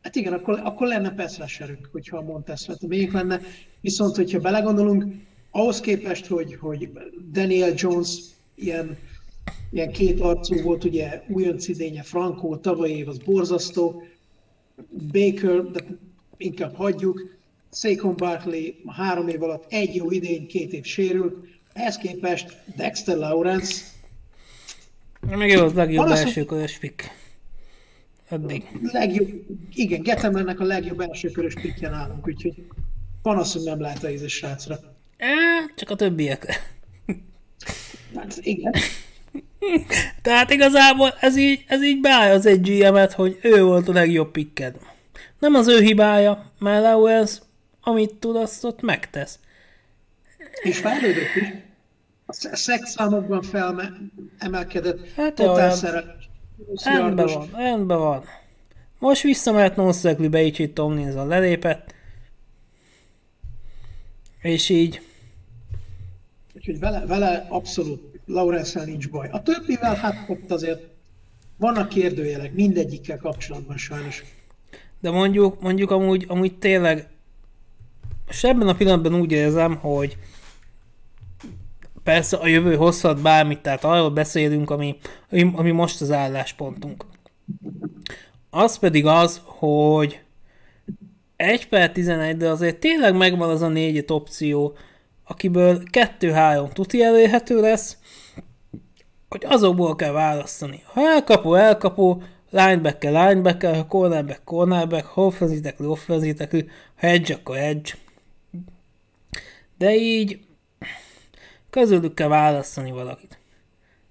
Hát 0.03 0.17
igen, 0.17 0.33
akkor, 0.33 0.61
akkor 0.65 0.87
lenne 0.87 1.11
Peszleserünk, 1.11 1.89
hogyha 1.93 2.17
a 2.17 2.23
Montez 2.23 2.63
Sweat 2.63 2.87
még 2.87 3.13
lenne. 3.13 3.41
Viszont, 3.81 4.17
hogyha 4.17 4.39
belegondolunk, 4.39 5.05
ahhoz 5.51 5.81
képest, 5.81 6.27
hogy, 6.27 6.57
hogy 6.61 6.91
Daniel 7.33 7.73
Jones 7.77 8.19
ilyen 8.55 8.99
ilyen 9.71 9.93
két 9.93 10.21
arcú 10.21 10.63
volt, 10.63 10.85
ugye 10.85 11.23
újonc 11.29 11.69
idénye 11.69 12.03
Franco, 12.03 12.57
tavaly 12.57 12.91
év 12.91 13.09
az 13.09 13.19
borzasztó, 13.19 14.03
Baker, 15.13 15.63
de 15.71 15.85
inkább 16.37 16.75
hagyjuk, 16.75 17.39
Saquon 17.73 18.17
Barkley 18.17 18.75
három 18.87 19.29
év 19.29 19.43
alatt 19.43 19.65
egy 19.69 19.95
jó 19.95 20.11
idény, 20.11 20.47
két 20.47 20.73
év 20.73 20.85
sérült, 20.85 21.47
ehhez 21.73 21.97
képest 21.97 22.57
Dexter 22.77 23.17
Lawrence 23.17 23.85
még 25.21 25.51
jó, 25.51 25.65
az 25.65 25.73
legjobb 25.73 26.05
Panaszok... 26.05 26.27
első 26.27 26.45
körös 26.45 26.79
pick. 26.79 27.11
Eddig. 28.29 28.65
Legjobb, 28.93 29.29
igen, 29.73 30.03
Getemennek 30.03 30.61
a 30.61 30.65
legjobb 30.65 31.01
első 31.01 31.31
körös 31.31 31.55
pickje 31.55 31.89
nálunk, 31.89 32.27
úgyhogy 32.27 32.67
panaszunk 33.23 33.67
nem 33.67 33.81
lehet 33.81 34.05
a 34.05 34.11
ízes 34.11 34.33
srácra. 34.33 34.79
É, 35.19 35.27
csak 35.77 35.91
a 35.91 35.95
többiek. 35.95 36.47
Hát 38.15 38.39
igen. 38.43 38.73
Tehát 40.23 40.51
igazából 40.51 41.15
ez 41.21 41.37
így, 41.37 41.65
ez 41.67 41.83
így 41.83 42.01
beáll 42.01 42.31
az 42.31 42.47
egy 42.47 42.61
GM-et, 42.61 43.13
hogy 43.13 43.39
ő 43.43 43.63
volt 43.63 43.89
a 43.89 43.93
legjobb 43.93 44.31
pikked. 44.31 44.77
Nem 45.39 45.55
az 45.55 45.69
ő 45.69 45.81
hibája, 45.81 46.53
mert 46.59 46.83
Lawrence, 46.83 47.41
amit 47.83 48.15
tud, 48.15 48.37
azt 48.37 48.65
ott 48.65 48.81
megtesz. 48.81 49.39
És 50.63 50.79
fejlődött 50.79 51.35
is. 51.35 51.49
A 52.27 52.57
szexszámokban 52.57 53.43
felemelkedett. 53.43 55.13
Hát 55.17 55.41
olyan... 55.41 55.79
Rendben 56.85 57.27
van, 57.27 57.51
rendben 57.55 57.99
van. 57.99 58.25
Most 58.99 59.23
visszamehet 59.23 59.77
Nonszeglibe, 59.77 60.43
így, 60.43 60.57
hogy 60.57 60.73
Tomlinson 60.73 61.27
lelépett. 61.27 61.95
És 64.43 64.69
így. 64.69 65.01
Úgyhogy 66.55 66.79
vele, 66.79 67.07
vele 67.07 67.47
abszolút 67.49 68.10
lawrence 68.33 68.85
nincs 68.85 69.09
baj. 69.09 69.29
A 69.33 69.43
többivel 69.43 69.95
hát 69.95 70.29
ott 70.29 70.51
azért 70.51 70.83
vannak 71.57 71.89
kérdőjelek 71.89 72.55
mindegyikkel 72.55 73.19
kapcsolatban 73.19 73.77
sajnos. 73.77 74.25
De 75.01 75.11
mondjuk, 75.11 75.61
mondjuk 75.61 75.91
amúgy, 75.91 76.25
amúgy 76.29 76.59
tényleg 76.59 77.09
és 78.31 78.45
ebben 78.45 78.69
a 78.69 78.75
pillanatban 78.75 79.15
úgy 79.15 79.33
érzem, 79.33 79.77
hogy 79.77 80.17
persze 82.03 82.37
a 82.37 82.47
jövő 82.47 82.77
hozhat 82.77 83.21
bármit, 83.21 83.59
tehát 83.59 83.85
arról 83.85 84.11
beszélünk, 84.11 84.71
ami, 84.71 84.97
ami, 85.31 85.53
ami 85.55 85.71
most 85.71 86.01
az 86.01 86.11
álláspontunk. 86.11 87.05
Az 88.51 88.79
pedig 88.79 89.07
az, 89.07 89.41
hogy 89.45 90.21
1 91.37 91.69
per 91.69 91.93
11, 91.93 92.37
de 92.37 92.49
azért 92.49 92.79
tényleg 92.79 93.17
megvan 93.17 93.51
az 93.51 93.63
a 93.63 93.69
négyet 93.69 94.11
opció, 94.11 94.77
akiből 95.25 95.83
2-3 95.93 96.73
tuti 96.73 97.03
elérhető 97.03 97.61
lesz, 97.61 97.97
hogy 99.31 99.45
azokból 99.45 99.97
kell 99.97 100.13
választani. 100.13 100.83
Ha 100.85 101.01
elkapó, 101.01 101.55
elkapó, 101.55 102.23
linebacker, 102.51 103.13
linebacker, 103.13 103.75
ha 103.75 103.87
cornerback, 103.87 104.45
cornerback, 104.45 105.07
ha 105.07 105.25
offensive 105.25 105.61
tackle, 105.61 105.87
offensive 105.87 106.49
ha 107.01 107.07
edge, 107.07 107.35
akkor 107.35 107.57
edge. 107.57 107.91
De 109.79 109.95
így 109.95 110.41
közülük 111.71 112.15
kell 112.15 112.29
választani 112.29 112.91
valakit. 112.91 113.39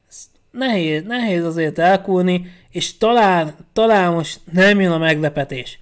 Ez 0.10 0.26
nehéz, 0.52 1.04
nehéz 1.04 1.46
azért 1.46 1.80
elkúrni, 1.80 2.52
és 2.70 2.98
talán, 2.98 3.56
talán 3.74 4.14
most 4.14 4.40
nem 4.52 4.82
jön 4.82 4.92
a 4.92 4.98
meglepetés, 4.98 5.80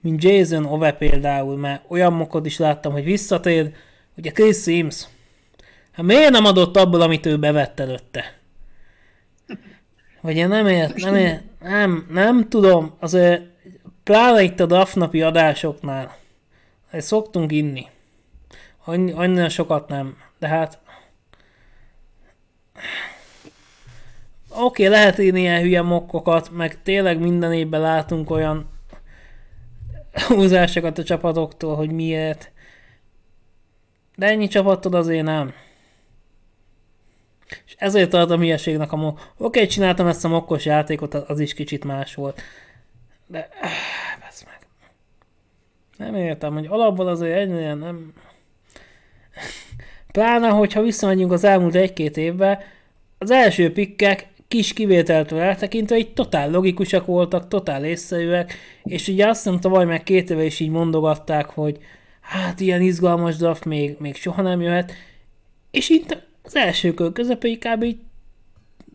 mint 0.00 0.22
Jason 0.22 0.64
Ove 0.64 0.92
például, 0.92 1.56
mert 1.56 1.84
olyan 1.88 2.12
mokot 2.12 2.46
is 2.46 2.58
láttam, 2.58 2.92
hogy 2.92 3.04
visszatér, 3.04 3.74
ugye 4.16 4.30
Chris 4.30 4.62
Sims. 4.62 5.06
Hát 5.92 6.06
miért 6.06 6.30
nem 6.30 6.44
adott 6.44 6.76
abból, 6.76 7.00
amit 7.00 7.26
ő 7.26 7.38
bevett 7.38 7.80
előtte? 7.80 8.40
Vagy 10.22 10.36
én 10.36 10.48
nem 10.48 10.66
ért, 10.66 10.96
nem 10.96 11.14
ért, 11.14 11.42
nem, 11.60 12.06
nem 12.10 12.48
tudom, 12.48 12.94
azért 12.98 13.42
pláne 14.02 14.42
itt 14.42 14.60
a 14.60 14.66
DAF 14.66 14.94
napi 14.94 15.22
adásoknál, 15.22 16.16
ezt 16.90 17.06
szoktunk 17.06 17.52
inni. 17.52 17.86
Annyi, 18.84 19.12
annyira 19.12 19.48
sokat 19.48 19.88
nem, 19.88 20.16
de 20.38 20.48
hát 20.48 20.78
oké, 24.48 24.86
okay, 24.86 24.88
lehet 24.88 25.18
írni 25.18 25.40
ilyen 25.40 25.60
hülye 25.60 25.82
mokkokat, 25.82 26.50
meg 26.50 26.82
tényleg 26.82 27.18
minden 27.18 27.52
évben 27.52 27.80
látunk 27.80 28.30
olyan 28.30 28.70
húzásokat 30.28 30.98
a 30.98 31.04
csapatoktól, 31.04 31.76
hogy 31.76 31.90
miért. 31.90 32.50
De 34.16 34.26
ennyi 34.26 34.48
csapattól 34.48 34.94
azért 34.94 35.24
nem. 35.24 35.52
És 37.66 37.74
ezért 37.78 38.10
tartom 38.10 38.40
hülyeségnek 38.40 38.92
a 38.92 38.96
mo... 38.96 39.06
Oké, 39.06 39.18
okay, 39.36 39.66
csináltam 39.66 40.06
ezt 40.06 40.24
a 40.24 40.28
mokkos 40.28 40.64
játékot, 40.64 41.14
az 41.14 41.40
is 41.40 41.54
kicsit 41.54 41.84
más 41.84 42.14
volt. 42.14 42.42
De... 43.26 43.48
Besz 44.20 44.44
meg. 44.44 44.58
Nem 45.96 46.14
értem, 46.14 46.52
hogy 46.52 46.66
alapból 46.66 47.08
azért 47.08 47.38
ennyire 47.38 47.74
nem... 47.74 48.12
Pláne, 50.12 50.48
hogyha 50.48 50.82
visszamegyünk 50.82 51.32
az 51.32 51.44
elmúlt 51.44 51.74
egy-két 51.74 52.16
évbe, 52.16 52.64
az 53.18 53.30
első 53.30 53.72
pikkek 53.72 54.26
kis 54.52 54.72
kivételtől 54.72 55.40
eltekintve 55.40 55.96
így 55.96 56.12
totál 56.12 56.50
logikusak 56.50 57.06
voltak, 57.06 57.48
totál 57.48 57.84
észszerűek, 57.84 58.54
és 58.84 59.08
ugye 59.08 59.28
azt 59.28 59.44
nem 59.44 59.60
tavaly 59.60 59.84
meg 59.84 60.02
két 60.02 60.30
éve 60.30 60.44
is 60.44 60.60
így 60.60 60.70
mondogatták, 60.70 61.46
hogy 61.46 61.78
hát 62.20 62.60
ilyen 62.60 62.80
izgalmas 62.80 63.36
draft 63.36 63.64
még, 63.64 63.96
még 63.98 64.16
soha 64.16 64.42
nem 64.42 64.60
jöhet, 64.60 64.92
és 65.70 65.88
itt 65.88 66.16
az 66.42 66.56
első 66.56 66.94
kör 66.94 67.12
közepéig 67.12 67.58
kb. 67.58 67.82
így 67.82 67.98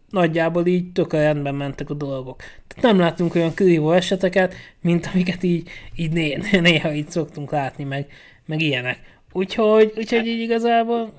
nagyjából 0.09 0.65
így 0.65 0.91
tök 0.91 1.13
rendben 1.13 1.55
mentek 1.55 1.89
a 1.89 1.93
dolgok. 1.93 2.37
Tehát 2.67 2.83
nem 2.83 2.99
látunk 2.99 3.35
olyan 3.35 3.53
kirívó 3.53 3.91
eseteket, 3.91 4.53
mint 4.81 5.09
amiket 5.13 5.43
így, 5.43 5.69
így 5.95 6.11
né- 6.11 6.61
néha 6.61 6.93
így 6.93 7.09
szoktunk 7.09 7.51
látni, 7.51 7.83
meg, 7.83 8.07
meg 8.45 8.61
ilyenek. 8.61 8.99
Úgyhogy, 9.31 9.93
úgyhogy 9.97 10.27
így 10.27 10.39
igazából... 10.39 11.13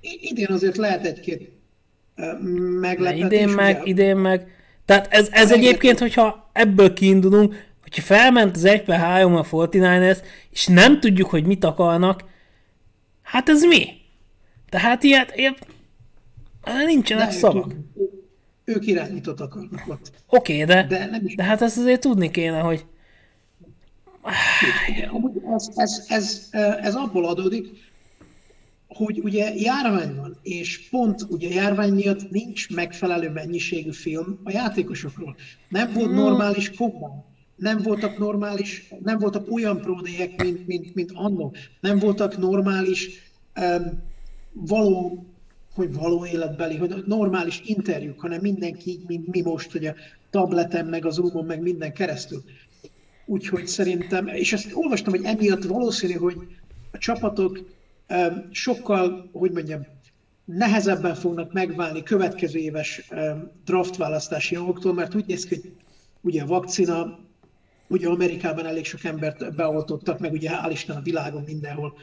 Idén 0.00 0.46
azért 0.50 0.76
lehet 0.76 1.06
egy-két 1.06 1.50
meglepetés. 2.80 3.24
Idén 3.24 3.48
meg, 3.48 3.80
ugye? 3.80 3.90
idén 3.90 4.16
meg. 4.16 4.46
Tehát 4.84 5.12
ez, 5.12 5.28
ez 5.30 5.52
egyébként, 5.52 5.98
hogyha 5.98 6.50
ebből 6.52 6.92
kiindulunk, 6.92 7.54
hogyha 7.82 8.02
felment 8.02 8.56
az 8.56 8.64
1 8.64 8.84
3 8.86 9.36
a 9.36 9.42
49ers, 9.42 10.18
és 10.50 10.66
nem 10.66 11.00
tudjuk, 11.00 11.30
hogy 11.30 11.44
mit 11.44 11.64
akarnak, 11.64 12.24
hát 13.22 13.48
ez 13.48 13.64
mi? 13.64 14.03
Tehát 14.74 15.02
ilyet, 15.02 15.36
ilyet 15.36 15.66
nincsenek 16.86 17.30
szavak. 17.30 17.74
Ők, 17.94 18.10
ők 18.64 18.86
irányított 18.86 19.40
akarnak 19.40 19.82
ott. 19.88 20.10
Oké, 20.28 20.62
okay, 20.62 20.74
de, 20.74 20.86
de, 20.86 21.06
nem 21.06 21.26
is... 21.26 21.34
de 21.34 21.42
hát 21.42 21.62
ezt 21.62 21.78
azért 21.78 22.00
tudni 22.00 22.30
kéne, 22.30 22.60
hogy... 22.60 22.84
Ez, 25.54 25.68
ez, 25.74 26.04
ez, 26.08 26.48
ez 26.80 26.94
abból 26.94 27.26
adódik, 27.26 27.66
hogy 28.88 29.20
ugye 29.22 29.54
járvány 29.54 30.14
van, 30.14 30.38
és 30.42 30.88
pont 30.90 31.26
ugye 31.28 31.48
járvány 31.48 31.92
miatt 31.92 32.30
nincs 32.30 32.70
megfelelő 32.70 33.30
mennyiségű 33.30 33.92
film 33.92 34.40
a 34.44 34.50
játékosokról. 34.50 35.36
Nem 35.68 35.92
volt 35.92 36.06
hmm. 36.06 36.14
normális 36.14 36.70
kombán, 36.70 37.24
nem 37.56 37.78
voltak 37.78 38.18
normális, 38.18 38.88
nem 39.02 39.18
voltak 39.18 39.52
olyan 39.52 39.80
pródéjek, 39.80 40.42
mint, 40.42 40.66
mint, 40.66 40.94
mint 40.94 41.10
annó, 41.14 41.54
nem 41.80 41.98
voltak 41.98 42.38
normális 42.38 43.08
um, 43.60 44.12
való, 44.54 45.24
hogy 45.74 45.94
való 45.94 46.26
életbeli, 46.26 46.76
hogy 46.76 47.04
normális 47.06 47.62
interjúk, 47.64 48.20
hanem 48.20 48.40
mindenki 48.40 48.90
így, 48.90 49.04
mint 49.06 49.26
mi 49.26 49.40
most, 49.40 49.72
hogy 49.72 49.86
a 49.86 49.94
tableten, 50.30 50.86
meg 50.86 51.04
az 51.04 51.14
zoomon, 51.14 51.44
meg 51.44 51.60
minden 51.60 51.92
keresztül. 51.92 52.42
Úgyhogy 53.26 53.66
szerintem, 53.66 54.26
és 54.26 54.52
ezt 54.52 54.70
olvastam, 54.72 55.12
hogy 55.12 55.24
emiatt 55.24 55.64
valószínű, 55.64 56.12
hogy 56.12 56.36
a 56.90 56.98
csapatok 56.98 57.60
sokkal, 58.50 59.30
hogy 59.32 59.50
mondjam, 59.50 59.86
nehezebben 60.44 61.14
fognak 61.14 61.52
megválni 61.52 62.02
következő 62.02 62.58
éves 62.58 63.08
draft 63.64 63.96
választási 63.96 64.54
jogoktól, 64.54 64.94
mert 64.94 65.14
úgy 65.14 65.26
néz 65.26 65.44
ki, 65.44 65.54
hogy 65.54 65.72
ugye 66.20 66.42
a 66.42 66.46
vakcina, 66.46 67.18
ugye 67.88 68.08
Amerikában 68.08 68.66
elég 68.66 68.84
sok 68.84 69.04
embert 69.04 69.54
beoltottak, 69.54 70.18
meg 70.18 70.32
ugye 70.32 70.50
hál' 70.50 70.70
Isten 70.70 70.96
a 70.96 71.02
világon 71.02 71.42
mindenhol 71.42 71.94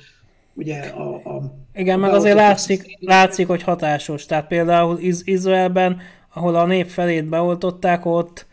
ugye 0.54 0.80
a, 0.80 1.16
a 1.16 1.54
Igen, 1.74 2.00
meg 2.00 2.14
azért 2.14 2.36
látszik, 2.36 2.98
látszik, 3.00 3.48
hogy 3.48 3.64
hatásos. 3.64 4.26
Tehát 4.26 4.48
például 4.48 5.00
Iz- 5.00 5.28
Izraelben, 5.28 6.02
ahol 6.34 6.56
a 6.56 6.66
nép 6.66 6.88
felét 6.88 7.26
beoltották, 7.26 8.06
ott, 8.06 8.46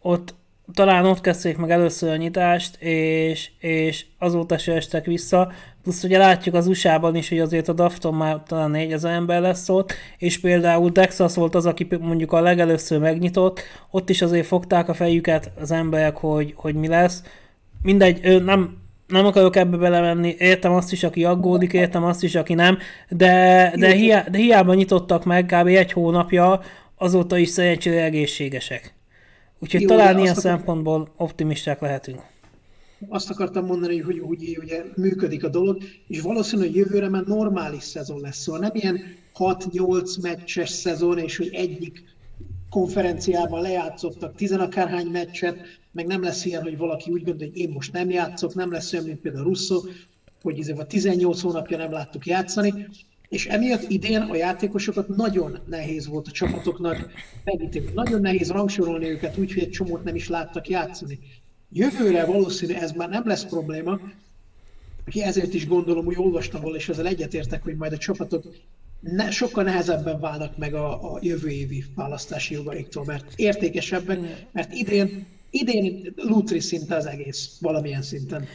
ott 0.00 0.34
talán 0.72 1.04
ott 1.04 1.20
kezdték 1.20 1.56
meg 1.56 1.70
először 1.70 2.10
a 2.10 2.16
nyitást, 2.16 2.76
és, 2.82 3.50
és 3.58 4.06
azóta 4.18 4.58
se 4.58 4.72
estek 4.72 5.04
vissza. 5.04 5.52
Plusz 5.82 6.02
ugye 6.02 6.18
látjuk 6.18 6.54
az 6.54 6.66
USA-ban 6.66 7.16
is, 7.16 7.28
hogy 7.28 7.38
azért 7.38 7.68
a 7.68 7.72
Dafton 7.72 8.14
már 8.14 8.42
talán 8.46 8.70
4000 8.70 9.12
ember 9.12 9.40
lesz 9.40 9.68
ott, 9.68 9.92
és 10.18 10.40
például 10.40 10.92
Texas 10.92 11.34
volt 11.34 11.54
az, 11.54 11.66
aki 11.66 11.86
mondjuk 12.00 12.32
a 12.32 12.40
legelőször 12.40 12.98
megnyitott, 12.98 13.60
ott 13.90 14.10
is 14.10 14.22
azért 14.22 14.46
fogták 14.46 14.88
a 14.88 14.94
fejüket 14.94 15.50
az 15.60 15.70
emberek, 15.70 16.16
hogy, 16.16 16.52
hogy 16.56 16.74
mi 16.74 16.88
lesz. 16.88 17.22
Mindegy, 17.82 18.44
nem, 18.44 18.81
nem 19.12 19.26
akarok 19.26 19.56
ebbe 19.56 19.76
belemenni, 19.76 20.34
értem 20.38 20.72
azt 20.72 20.92
is, 20.92 21.04
aki 21.04 21.24
aggódik, 21.24 21.72
értem 21.72 22.04
azt 22.04 22.22
is, 22.22 22.34
aki 22.34 22.54
nem, 22.54 22.78
de, 23.08 23.72
de, 23.76 23.92
hiá, 23.92 24.26
de 24.30 24.38
hiába 24.38 24.74
nyitottak 24.74 25.24
meg 25.24 25.46
kb. 25.46 25.66
egy 25.66 25.92
hónapja, 25.92 26.60
azóta 26.96 27.36
is 27.36 27.48
szerencsére 27.48 28.02
egészségesek. 28.02 28.94
Úgyhogy 29.58 29.80
Jó, 29.80 29.86
talán 29.86 30.18
ilyen 30.18 30.34
szempontból 30.34 31.08
optimisták 31.16 31.80
lehetünk 31.80 32.20
azt 33.08 33.30
akartam 33.30 33.66
mondani, 33.66 33.98
hogy 33.98 34.18
hogy 34.18 34.58
ugye 34.62 34.82
működik 34.96 35.44
a 35.44 35.48
dolog, 35.48 35.82
és 36.08 36.20
valószínűleg 36.20 36.74
jövőre 36.74 37.08
már 37.08 37.22
normális 37.22 37.82
szezon 37.82 38.20
lesz. 38.20 38.38
Szóval 38.38 38.60
nem 38.60 38.70
ilyen 38.74 39.00
6-8 39.38 40.20
meccses 40.22 40.70
szezon, 40.70 41.18
és 41.18 41.36
hogy 41.36 41.48
egyik 41.52 42.04
konferenciában 42.70 43.60
lejátszottak 43.60 44.34
tizenakárhány 44.34 45.06
meccset, 45.06 45.56
meg 45.92 46.06
nem 46.06 46.22
lesz 46.22 46.44
ilyen, 46.44 46.62
hogy 46.62 46.76
valaki 46.76 47.10
úgy 47.10 47.24
gondolja, 47.24 47.52
hogy 47.52 47.60
én 47.60 47.70
most 47.70 47.92
nem 47.92 48.10
játszok, 48.10 48.54
nem 48.54 48.70
lesz 48.70 48.92
olyan, 48.92 49.04
mint 49.04 49.20
például 49.20 49.44
Russo, 49.44 49.80
hogy 50.42 50.58
izé 50.58 50.72
a 50.72 50.86
18 50.86 51.40
hónapja 51.40 51.76
nem 51.76 51.92
láttuk 51.92 52.26
játszani, 52.26 52.88
és 53.28 53.46
emiatt 53.46 53.90
idén 53.90 54.20
a 54.20 54.36
játékosokat 54.36 55.08
nagyon 55.08 55.58
nehéz 55.66 56.06
volt 56.06 56.28
a 56.28 56.30
csapatoknak 56.30 57.10
megítélni. 57.44 57.90
Nagyon 57.94 58.20
nehéz 58.20 58.50
rangsorolni 58.50 59.06
őket 59.06 59.38
úgy, 59.38 59.52
hogy 59.52 59.62
egy 59.62 59.70
csomót 59.70 60.04
nem 60.04 60.14
is 60.14 60.28
láttak 60.28 60.68
játszani. 60.68 61.18
Jövőre 61.72 62.24
valószínű 62.24 62.72
ez 62.72 62.92
már 62.92 63.08
nem 63.08 63.26
lesz 63.26 63.44
probléma, 63.44 64.00
aki 65.06 65.22
ezért 65.22 65.54
is 65.54 65.66
gondolom, 65.66 66.04
hogy 66.04 66.18
olvastam 66.18 66.60
volna, 66.60 66.76
és 66.76 66.88
ezzel 66.88 67.06
egyetértek, 67.06 67.62
hogy 67.62 67.76
majd 67.76 67.92
a 67.92 67.98
csapatok 67.98 68.44
ne, 69.00 69.30
sokkal 69.30 69.64
nehezebben 69.64 70.20
válnak 70.20 70.56
meg 70.56 70.74
a, 70.74 71.14
a 71.14 71.18
jövő 71.20 71.48
évi 71.48 71.84
választási 71.94 72.54
jogaiktól, 72.54 73.04
mert 73.04 73.32
értékesebbek, 73.36 74.48
mert 74.52 74.72
idén, 74.72 75.26
idén 75.52 76.12
lutri 76.16 76.60
szinte 76.60 76.96
az 76.96 77.06
egész, 77.06 77.56
valamilyen 77.60 78.02
szinten. 78.02 78.46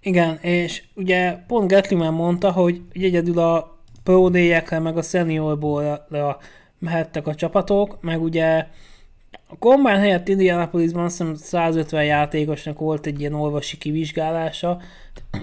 Igen, 0.00 0.38
és 0.40 0.82
ugye 0.94 1.36
pont 1.46 1.70
Gatliman 1.70 2.14
mondta, 2.14 2.52
hogy 2.52 2.80
egyedül 2.92 3.38
a 3.38 3.78
pro 4.02 4.28
meg 4.80 4.96
a 4.96 5.02
seniorból 5.02 6.06
mehettek 6.78 7.26
a 7.26 7.34
csapatok, 7.34 7.98
meg 8.00 8.22
ugye 8.22 8.66
a 9.48 9.58
Combine 9.58 9.98
helyett 9.98 10.28
Indianapolisban 10.28 11.04
azt 11.04 11.18
hiszem 11.18 11.34
150 11.34 12.04
játékosnak 12.04 12.78
volt 12.78 13.06
egy 13.06 13.20
ilyen 13.20 13.34
olvasi 13.34 13.78
kivizsgálása, 13.78 14.80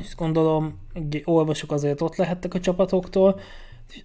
és 0.01 0.15
gondolom, 0.15 0.79
hogy 0.93 1.21
olvasok 1.25 1.71
azért 1.71 2.01
ott 2.01 2.15
lehettek 2.15 2.53
a 2.53 2.59
csapatoktól, 2.59 3.39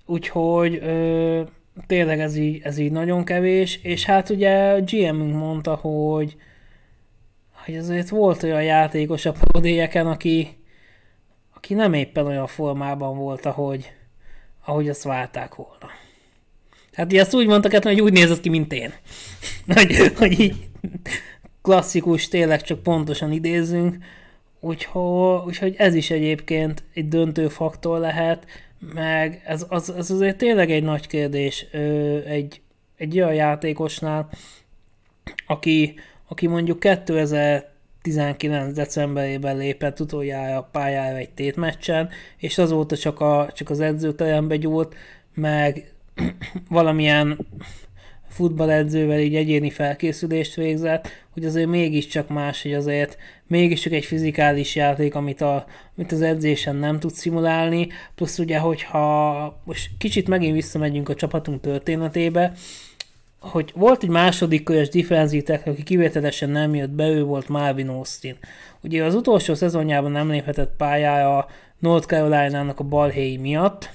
úgyhogy 0.06 0.78
ö, 0.82 1.42
tényleg 1.86 2.20
ez 2.20 2.36
így, 2.36 2.60
ez 2.62 2.78
így 2.78 2.92
nagyon 2.92 3.24
kevés, 3.24 3.80
és 3.82 4.04
hát 4.04 4.30
ugye 4.30 4.72
a 4.72 4.80
GM-ünk 4.80 5.34
mondta, 5.34 5.74
hogy, 5.74 6.36
hogy 7.66 7.76
azért 7.76 8.08
volt 8.08 8.42
olyan 8.42 8.62
játékos 8.62 9.26
a 9.26 9.32
prodéjeken, 9.32 10.06
aki, 10.06 10.56
aki 11.54 11.74
nem 11.74 11.92
éppen 11.92 12.26
olyan 12.26 12.46
formában 12.46 13.16
volt, 13.16 13.46
ahogy, 13.46 13.92
ahogy 14.64 14.88
azt 14.88 15.02
válták 15.02 15.54
volna. 15.54 15.90
Hát 16.92 17.12
ezt 17.12 17.34
úgy 17.34 17.46
mondtak, 17.46 17.82
hogy 17.82 18.00
úgy 18.00 18.12
nézett 18.12 18.40
ki, 18.40 18.48
mint 18.48 18.72
én. 18.72 18.92
hogy, 19.74 20.12
hogy 20.16 20.40
így 20.40 20.68
klasszikus, 21.62 22.28
tényleg 22.28 22.62
csak 22.62 22.82
pontosan 22.82 23.32
idézzünk. 23.32 23.96
Úgyhogy, 24.60 25.46
úgyhogy 25.46 25.74
ez 25.78 25.94
is 25.94 26.10
egyébként 26.10 26.82
egy 26.94 27.08
döntő 27.08 27.48
faktor 27.48 27.98
lehet, 27.98 28.46
meg 28.94 29.42
ez, 29.44 29.66
az, 29.68 29.90
ez 29.90 30.10
azért 30.10 30.36
tényleg 30.36 30.70
egy 30.70 30.82
nagy 30.82 31.06
kérdés 31.06 31.62
egy, 32.26 32.60
egy 32.96 33.16
olyan 33.16 33.34
játékosnál, 33.34 34.28
aki, 35.46 35.94
aki 36.28 36.46
mondjuk 36.46 36.80
2019. 36.80 38.74
decemberében 38.74 39.56
lépett 39.56 40.00
utoljára 40.00 40.56
a 40.56 40.68
pályára 40.72 41.16
egy 41.16 41.30
tétmeccsen, 41.30 42.08
és 42.36 42.58
azóta 42.58 42.96
csak, 42.96 43.20
a, 43.20 43.50
csak 43.54 43.70
az 43.70 43.80
edzőterembe 43.80 44.56
gyúlt, 44.56 44.94
meg 45.34 45.92
valamilyen 46.68 47.38
futballedzővel 48.28 49.18
így 49.18 49.34
egyéni 49.34 49.70
felkészülést 49.70 50.54
végzett, 50.54 51.08
hogy 51.30 51.44
azért 51.44 51.68
mégiscsak 51.68 52.28
más, 52.28 52.62
hogy 52.62 52.74
azért 52.74 53.16
mégiscsak 53.46 53.92
egy 53.92 54.04
fizikális 54.04 54.74
játék, 54.74 55.14
amit, 55.14 55.40
a, 55.40 55.66
amit 55.96 56.12
az 56.12 56.22
edzésen 56.22 56.76
nem 56.76 56.98
tud 56.98 57.12
szimulálni, 57.12 57.88
plusz 58.14 58.38
ugye, 58.38 58.58
hogyha 58.58 59.60
most 59.64 59.90
kicsit 59.98 60.28
megint 60.28 60.54
visszamegyünk 60.54 61.08
a 61.08 61.14
csapatunk 61.14 61.60
történetébe, 61.60 62.52
hogy 63.48 63.72
volt 63.74 64.02
egy 64.02 64.08
második 64.08 64.62
körös 64.62 64.88
defenzítek, 64.88 65.66
aki 65.66 65.82
kivételesen 65.82 66.50
nem 66.50 66.74
jött 66.74 66.90
be, 66.90 67.08
ő 67.08 67.22
volt 67.22 67.48
Marvin 67.48 67.88
Austin. 67.88 68.36
Ugye 68.82 69.04
az 69.04 69.14
utolsó 69.14 69.54
szezonjában 69.54 70.10
nem 70.10 70.30
léphetett 70.30 70.76
pályára 70.76 71.36
a 71.36 71.46
North 71.78 72.06
Carolina-nak 72.06 72.80
a 72.80 72.84
balhéi 72.84 73.36
miatt, 73.36 73.90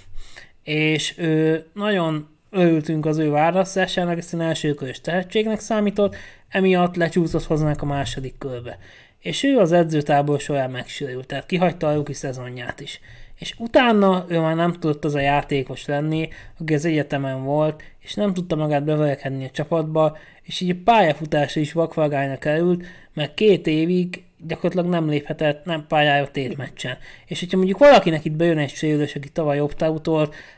és 0.64 1.18
ő 1.18 1.66
nagyon 1.74 2.28
örültünk 2.50 3.06
az 3.06 3.18
ő 3.18 3.30
választásának, 3.30 4.16
hiszen 4.16 4.42
első 4.42 4.74
körös 4.74 5.02
tehetségnek 5.02 5.60
számított, 5.60 6.16
emiatt 6.50 6.96
lecsúszott 6.96 7.44
hozzánk 7.44 7.82
a 7.82 7.86
második 7.86 8.38
körbe. 8.38 8.78
És 9.20 9.44
ő 9.44 9.58
az 9.58 9.72
edzőtábor 9.72 10.40
során 10.40 10.72
megsérült, 10.72 11.28
tehát 11.28 11.46
kihagyta 11.46 11.88
a 11.88 11.94
rookie 11.94 12.16
szezonját 12.16 12.80
is. 12.80 13.00
És 13.42 13.56
utána 13.58 14.26
ő 14.28 14.40
már 14.40 14.56
nem 14.56 14.74
tudott 14.74 15.06
az 15.06 15.16
a 15.16 15.20
játékos 15.20 15.86
lenni, 15.86 16.30
aki 16.60 16.74
az 16.74 16.86
egyetemen 16.86 17.44
volt, 17.44 17.84
és 18.00 18.14
nem 18.14 18.34
tudta 18.34 18.56
magát 18.56 18.84
beverekedni 18.84 19.46
a 19.46 19.50
csapatba, 19.50 20.18
és 20.42 20.62
így 20.62 20.70
a 20.70 20.82
pályafutása 20.84 21.60
is 21.60 21.74
vakvágányra 21.74 22.38
került, 22.38 22.86
mert 23.14 23.34
két 23.34 23.68
évig 23.68 24.24
gyakorlatilag 24.48 24.90
nem 24.90 25.10
léphetett, 25.10 25.66
nem 25.66 25.86
pályára 25.88 26.32
tétmeccsen. 26.32 26.98
És 27.26 27.40
hogyha 27.40 27.58
mondjuk 27.58 27.78
valakinek 27.78 28.26
itt 28.26 28.36
bejön 28.36 28.58
egy 28.58 28.70
sérülés, 28.70 29.16
aki 29.16 29.30
tavaly 29.30 29.60
opt 29.60 30.06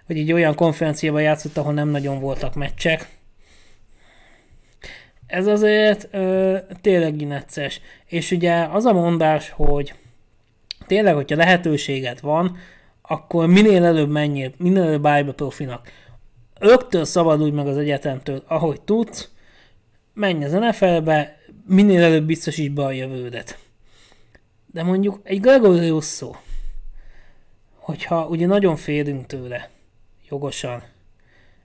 vagy 0.08 0.18
egy 0.18 0.32
olyan 0.32 0.56
konferenciában 0.56 1.22
játszott, 1.22 1.58
ahol 1.58 1.74
nem 1.74 1.90
nagyon 1.90 2.20
voltak 2.20 2.56
meccsek, 2.56 3.08
ez 5.28 5.48
azért 5.48 6.08
ö, 6.12 6.58
tényleg 6.82 7.28
necces. 7.28 7.82
És 8.06 8.32
ugye 8.32 8.68
az 8.72 8.86
a 8.86 8.94
mondás, 8.94 9.50
hogy 9.50 9.94
tényleg, 10.94 11.16
hogyha 11.16 11.36
lehetőséged 11.36 12.22
van, 12.22 12.58
akkor 13.02 13.48
minél 13.48 13.86
előbb 13.86 14.10
menjél, 14.10 14.52
minél 14.58 14.82
előbb 14.82 15.06
állj 15.06 15.24
be 15.24 15.32
profinak. 15.32 15.92
Rögtön 16.60 17.06
szabadulj 17.06 17.52
meg 17.52 17.68
az 17.68 17.78
egyetemtől, 17.78 18.44
ahogy 18.48 18.82
tudsz, 18.82 19.30
menj 20.14 20.46
az 20.46 20.52
NFL-be, 20.52 21.38
minél 21.68 22.04
előbb 22.04 22.26
biztosíts 22.26 22.74
be 22.74 22.84
a 22.84 22.92
jövődet. 22.92 23.58
De 24.66 24.84
mondjuk 24.84 25.20
egy 25.24 25.40
Gregory 25.40 25.90
Russo, 25.90 26.32
hogyha 27.76 28.28
ugye 28.28 28.46
nagyon 28.46 28.76
félünk 28.76 29.26
tőle, 29.26 29.70
jogosan, 30.30 30.84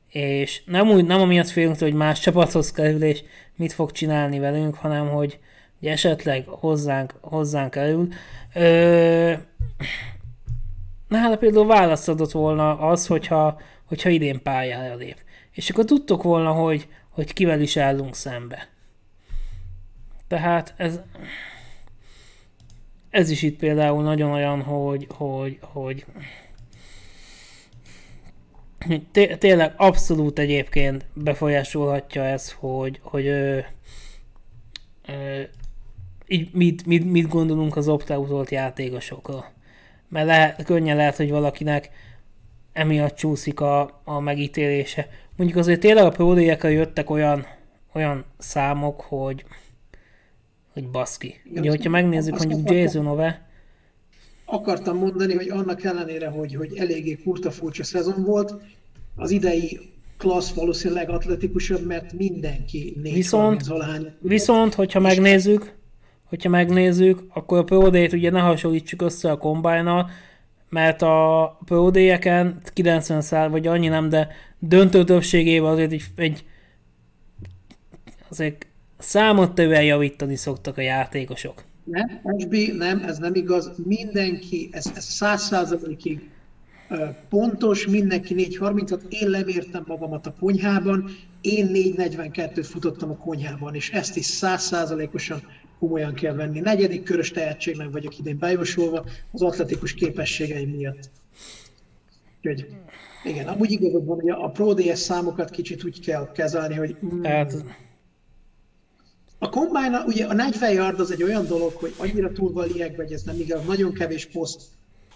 és 0.09 0.62
nem, 0.64 0.89
úgy, 0.89 1.05
nem 1.05 1.20
amiatt 1.20 1.49
félünk 1.49 1.76
tőle, 1.76 1.91
hogy 1.91 2.01
más 2.01 2.20
csapathoz 2.20 2.72
kerül, 2.72 3.03
és 3.03 3.22
mit 3.57 3.72
fog 3.72 3.93
csinálni 3.93 4.39
velünk, 4.39 4.74
hanem 4.74 5.09
hogy, 5.09 5.39
hogy 5.79 5.89
esetleg 5.89 6.47
hozzánk, 6.47 7.14
hozzánk 7.20 7.70
kerül. 7.70 8.09
Ö, 8.55 9.33
nála 11.09 11.37
például 11.37 11.66
választ 11.66 12.09
adott 12.09 12.31
volna 12.31 12.79
az, 12.79 13.07
hogyha, 13.07 13.61
hogyha 13.85 14.09
idén 14.09 14.43
pályára 14.43 14.95
lép. 14.95 15.16
És 15.51 15.70
akkor 15.70 15.85
tudtok 15.85 16.22
volna, 16.22 16.53
hogy, 16.53 16.89
hogy 17.09 17.33
kivel 17.33 17.61
is 17.61 17.76
állunk 17.76 18.14
szembe. 18.14 18.68
Tehát 20.29 20.74
ez, 20.76 21.01
ez 23.11 23.31
is 23.31 23.43
itt 23.43 23.59
például 23.59 24.03
nagyon 24.03 24.31
olyan, 24.31 24.62
hogy, 24.62 25.07
hogy, 25.11 25.59
hogy 25.61 26.05
té- 29.12 29.39
tényleg 29.39 29.72
abszolút 29.76 30.39
egyébként 30.39 31.07
befolyásolhatja 31.14 32.24
ez, 32.24 32.53
hogy, 32.53 32.99
hogy 33.03 33.26
ö, 33.26 33.59
ö, 35.07 35.43
így 36.29 36.49
mit, 36.53 36.87
mit, 36.87 37.11
mit 37.11 37.29
gondolunk 37.29 37.76
az 37.76 37.89
opt 37.89 38.51
játékosokról. 38.51 39.45
Mert 40.09 40.26
lehet, 40.26 40.64
könnyen 40.64 40.97
lehet, 40.97 41.16
hogy 41.16 41.31
valakinek 41.31 41.91
emiatt 42.72 43.14
csúszik 43.14 43.61
a, 43.61 44.01
a 44.05 44.20
megítélése. 44.20 45.09
Mondjuk 45.37 45.59
azért 45.59 45.81
tényleg 45.81 46.05
a 46.05 46.11
pro 46.11 46.37
jöttek 46.37 47.11
olyan, 47.11 47.47
olyan 47.93 48.24
számok, 48.39 49.01
hogy 49.01 49.45
hogy 50.72 50.89
baszki. 50.89 51.35
Ugye, 51.55 51.70
hogyha 51.70 51.91
megnézzük 51.91 52.39
mondjuk 52.39 52.70
Jason 52.70 53.07
Ove, 53.07 53.49
akartam 54.49 54.97
mondani, 54.97 55.35
hogy 55.35 55.49
annak 55.49 55.85
ellenére, 55.85 56.29
hogy, 56.29 56.55
hogy 56.55 56.76
eléggé 56.76 57.18
kurta 57.24 57.51
furcsa 57.51 57.85
szezon 57.85 58.24
volt, 58.24 58.55
az 59.16 59.31
idei 59.31 59.81
klassz 60.16 60.55
valószínűleg 60.55 61.11
atletikusabb, 61.11 61.87
mert 61.87 62.12
mindenki 62.12 62.97
négy 63.03 63.14
viszont, 63.14 63.64
viszont, 64.20 64.74
hogyha 64.74 65.01
megnézzük, 65.01 65.76
hogyha 66.29 66.49
megnézzük, 66.49 67.22
akkor 67.29 67.59
a 67.59 67.64
Pro 67.64 67.89
ugye 67.89 68.31
ne 68.31 68.41
hasonlítsuk 68.41 69.03
össze 69.03 69.31
a 69.31 69.39
combine 69.39 70.07
mert 70.68 71.03
a 71.03 71.59
Pro 71.64 71.91
90 72.72 73.20
szál, 73.20 73.49
vagy 73.49 73.66
annyi 73.66 73.89
nem, 73.89 74.09
de 74.09 74.29
döntő 74.59 75.05
többségében 75.05 75.70
azért 75.70 75.93
egy, 75.93 76.05
egy 76.16 76.45
azért 78.29 78.66
számottevően 78.99 79.85
javítani 79.85 80.37
szoktak 80.37 80.76
a 80.76 80.81
játékosok. 80.81 81.64
Nem, 81.85 82.20
SB, 82.39 82.55
nem, 82.76 83.03
ez 83.03 83.18
nem 83.18 83.35
igaz. 83.35 83.70
Mindenki, 83.85 84.68
ez, 84.72 84.93
száz 84.95 85.43
százalékig 85.43 86.31
pontos, 87.29 87.87
mindenki 87.87 88.35
4.30-at, 88.35 89.01
én 89.09 89.29
lemértem 89.29 89.85
magamat 89.87 90.26
a 90.26 90.35
konyhában, 90.41 91.11
én 91.41 91.70
4.42-t 91.72 92.66
futottam 92.70 93.11
a 93.11 93.16
konyhában, 93.16 93.74
és 93.74 93.91
ezt 93.91 94.16
is 94.16 94.24
százszázalékosan 94.24 95.43
komolyan 95.79 96.14
kell 96.14 96.35
venni. 96.35 96.61
Negyedik 96.61 97.03
körös 97.03 97.31
tehetségnek 97.31 97.91
vagyok 97.91 98.18
idén 98.18 98.39
bejósolva 98.39 99.05
az 99.33 99.43
atletikus 99.43 99.95
képességeim 99.95 100.70
miatt. 100.70 101.11
Úgyhogy 102.37 102.66
igen, 103.24 103.47
amúgy 103.47 103.70
igazad 103.70 104.05
van, 104.05 104.20
hogy 104.20 104.31
a 104.31 104.51
Pro 104.51 104.74
DS 104.74 104.99
számokat 104.99 105.51
kicsit 105.51 105.85
úgy 105.85 106.01
kell 106.01 106.33
kezelni, 106.33 106.74
hogy 106.74 106.97
mm, 107.05 107.22
hát... 107.22 107.55
A 109.39 109.49
combine 109.49 110.03
ugye 110.07 110.26
a 110.26 110.35
40 110.35 110.72
yard 110.72 111.01
az 111.01 111.11
egy 111.11 111.22
olyan 111.22 111.47
dolog, 111.47 111.72
hogy 111.72 111.95
annyira 111.97 112.33
túl 112.33 112.53
van 112.53 112.66
liegve, 112.66 113.03
hogy 113.03 113.12
ez 113.12 113.22
nem 113.22 113.41
igaz, 113.41 113.64
nagyon 113.66 113.93
kevés 113.93 114.26
poszt 114.26 114.62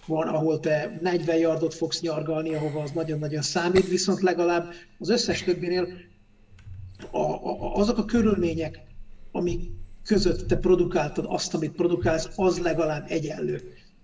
van, 0.07 0.29
ahol 0.29 0.61
te 0.61 0.99
40 1.01 1.37
yardot 1.37 1.75
fogsz 1.75 2.01
nyargalni, 2.01 2.55
ahova 2.55 2.83
az 2.83 2.91
nagyon-nagyon 2.91 3.43
számít, 3.43 3.89
viszont 3.89 4.21
legalább 4.21 4.73
az 4.99 5.09
összes 5.09 5.43
többinél 5.43 5.89
a, 7.11 7.19
a, 7.19 7.75
azok 7.75 7.99
a 7.99 8.05
körülmények, 8.05 8.81
amik 9.33 9.71
között 10.05 10.49
te 10.49 10.57
produkáltad 10.57 11.25
azt, 11.29 11.55
amit 11.55 11.73
produkálsz, 11.73 12.29
az 12.37 12.59
legalább 12.59 13.05
egyenlő. 13.09 13.61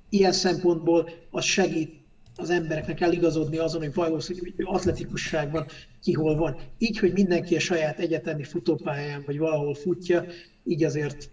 Ilyen 0.09 0.33
szempontból 0.33 1.11
az 1.31 1.45
segít 1.45 1.97
az 2.37 2.51
embereknek 2.51 3.01
eligazodni 3.01 3.57
azon, 3.57 3.81
hogy 3.81 3.95
valószínű 3.95 4.53
atletikusságban 4.63 5.67
ki 6.03 6.13
hol 6.13 6.37
van. 6.37 6.57
Így, 6.79 6.99
hogy 6.99 7.13
mindenki 7.13 7.57
a 7.57 7.61
saját 7.61 7.99
egyetemi 7.99 8.45
futópályán 8.45 9.23
vagy 9.27 9.39
valahol 9.39 9.75
futja, 9.75 10.25
így 10.65 10.85
azért 10.85 11.31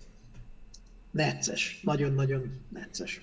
necces, 1.12 1.80
nagyon-nagyon 1.84 2.62
necces. 2.70 3.22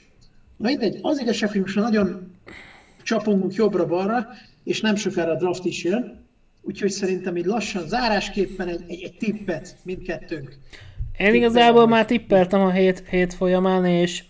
Na 0.57 0.68
mindegy, 0.68 0.99
az 1.03 1.20
igazság, 1.20 1.51
hogy 1.51 1.61
most 1.61 1.74
nagyon 1.74 2.32
csapongunk 3.03 3.55
jobbra-balra, 3.55 4.26
és 4.64 4.80
nem 4.80 4.97
sokára 4.97 5.30
a 5.30 5.36
draft 5.36 5.64
is 5.64 5.84
jön, 5.84 6.20
úgyhogy 6.62 6.90
szerintem 6.90 7.36
így 7.36 7.45
lassan 7.45 7.88
zárásképpen 7.88 8.68
egy, 8.68 8.84
egy, 8.86 9.03
egy 9.03 9.16
tippet 9.16 9.76
mindkettőnk. 9.82 10.59
Én 11.19 11.35
igazából 11.35 11.89
már 11.89 12.05
tippeltem 12.05 12.61
a 12.61 12.71
hét, 12.71 13.09
hét 13.09 13.35
folyamán, 13.35 13.85
és 13.85 14.25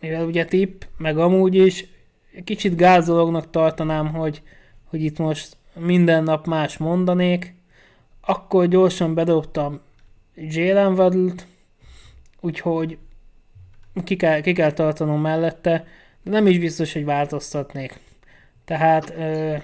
mivel 0.00 0.26
ugye 0.26 0.44
tipp, 0.44 0.82
meg 0.96 1.18
amúgy 1.18 1.54
is 1.54 1.86
kicsit 2.44 2.76
gázolognak 2.76 3.50
tartanám, 3.50 4.08
hogy, 4.08 4.42
hogy 4.84 5.02
itt 5.02 5.18
most 5.18 5.56
minden 5.74 6.22
nap 6.22 6.46
más 6.46 6.76
mondanék, 6.76 7.54
akkor 8.20 8.66
gyorsan 8.68 9.14
bedobtam 9.14 9.80
Jalen 10.34 10.92
Waddle-t, 10.92 11.46
úgyhogy 12.40 12.98
ki 14.04 14.16
kell, 14.16 14.40
ki 14.40 14.52
kell 14.52 14.72
tartanom 14.72 15.20
mellette, 15.20 15.86
de 16.22 16.30
nem 16.30 16.46
is 16.46 16.58
biztos, 16.58 16.92
hogy 16.92 17.04
változtatnék. 17.04 17.98
Tehát 18.64 19.10
ö, 19.16 19.56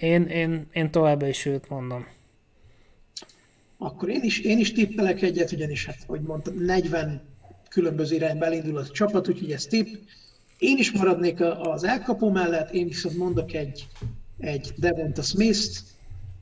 én, 0.00 0.22
én, 0.22 0.66
én 0.72 0.90
továbbra 0.90 1.26
is 1.28 1.46
őt 1.46 1.68
mondom. 1.68 2.06
Akkor 3.84 4.08
én 4.08 4.22
is, 4.22 4.40
én 4.40 4.58
is 4.58 4.72
tippelek 4.72 5.22
egyet, 5.22 5.52
ugyanis, 5.52 5.86
hát, 5.86 5.98
hogy 6.06 6.20
mondtam, 6.20 6.54
40 6.54 7.22
különböző 7.68 8.14
irányba 8.14 8.44
elindul 8.44 8.76
a 8.76 8.86
csapat, 8.86 9.28
úgyhogy 9.28 9.50
ez 9.50 9.64
tipp. 9.64 9.86
Én 10.58 10.76
is 10.78 10.92
maradnék 10.92 11.40
az 11.40 11.84
elkapó 11.84 12.30
mellett, 12.30 12.72
én 12.72 12.86
viszont 12.86 13.16
mondok 13.16 13.52
egy, 13.52 13.86
egy 14.38 14.72
Devonta 14.76 15.22
Smith-t, 15.22 15.82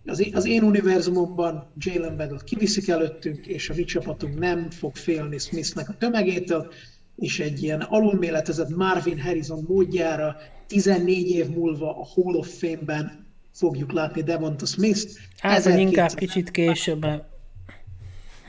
az 0.06 0.28
az 0.32 0.46
én 0.46 0.62
univerzumomban 0.62 1.72
Jalen 1.76 2.16
Bedot 2.16 2.44
kiviszik 2.44 2.88
előttünk, 2.88 3.46
és 3.46 3.70
a 3.70 3.74
mi 3.74 3.84
csapatunk 3.84 4.38
nem 4.38 4.70
fog 4.70 4.96
félni 4.96 5.38
Smithnek 5.38 5.88
a 5.88 5.96
tömegétől, 5.98 6.72
és 7.16 7.40
egy 7.40 7.62
ilyen 7.62 7.80
alulméletezett 7.80 8.76
Marvin 8.76 9.20
Harrison 9.20 9.64
módjára 9.68 10.36
14 10.66 11.30
év 11.30 11.48
múlva 11.48 12.00
a 12.00 12.06
Hall 12.14 12.34
of 12.34 12.58
Fame-ben 12.58 13.26
fogjuk 13.54 13.92
látni 13.92 14.22
Devonta 14.22 14.66
Smith-t. 14.66 15.10
Hát, 15.38 15.66
inkább 15.66 16.14
kicsit 16.14 16.50
később. 16.50 17.06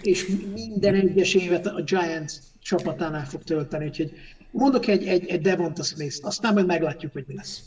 És 0.01 0.27
minden 0.53 0.95
egyes 0.95 1.33
évet 1.33 1.65
a 1.65 1.81
Giants 1.81 2.33
csapatánál 2.61 3.25
fog 3.25 3.43
tölteni, 3.43 3.85
úgyhogy 3.85 4.11
mondok 4.51 4.87
egy, 4.87 5.07
egy, 5.07 5.29
egy 5.29 5.41
Devonta 5.41 5.83
Smith-t, 5.83 6.25
aztán 6.25 6.53
majd 6.53 6.65
meglátjuk, 6.65 7.13
hogy 7.13 7.23
mi 7.27 7.35
lesz. 7.35 7.61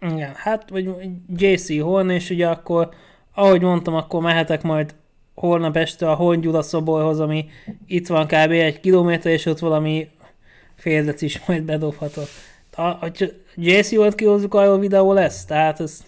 Igen, 0.00 0.32
hát, 0.34 0.68
vagy 0.70 0.90
JC 1.36 1.80
Horn, 1.80 2.10
és 2.10 2.30
ugye 2.30 2.48
akkor, 2.48 2.88
ahogy 3.34 3.60
mondtam, 3.60 3.94
akkor 3.94 4.22
mehetek 4.22 4.62
majd 4.62 4.94
holnap 5.34 5.76
este 5.76 6.10
a 6.10 6.14
Horn 6.14 6.40
Gyula 6.40 6.62
szoborhoz, 6.62 7.20
ami 7.20 7.48
itt 7.86 8.06
van 8.06 8.26
kb. 8.26 8.50
egy 8.50 8.80
kilométer, 8.80 9.32
és 9.32 9.46
ott 9.46 9.58
valami 9.58 10.08
féldec 10.74 11.22
is 11.22 11.46
majd 11.46 11.62
bedobhatok. 11.62 12.28
Ha 12.72 13.10
JC 13.56 13.96
Horn 13.96 14.14
kihozzuk, 14.14 14.54
arról 14.54 14.78
videó 14.78 15.12
lesz, 15.12 15.44
tehát 15.44 15.80
ezt, 15.80 16.02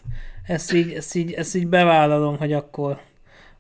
ezt, 0.46 0.72
így, 0.72 0.92
ezt, 0.92 1.14
így, 1.14 1.32
ezt 1.32 1.54
így 1.54 1.66
bevállalom, 1.66 2.38
hogy 2.38 2.52
akkor 2.52 3.00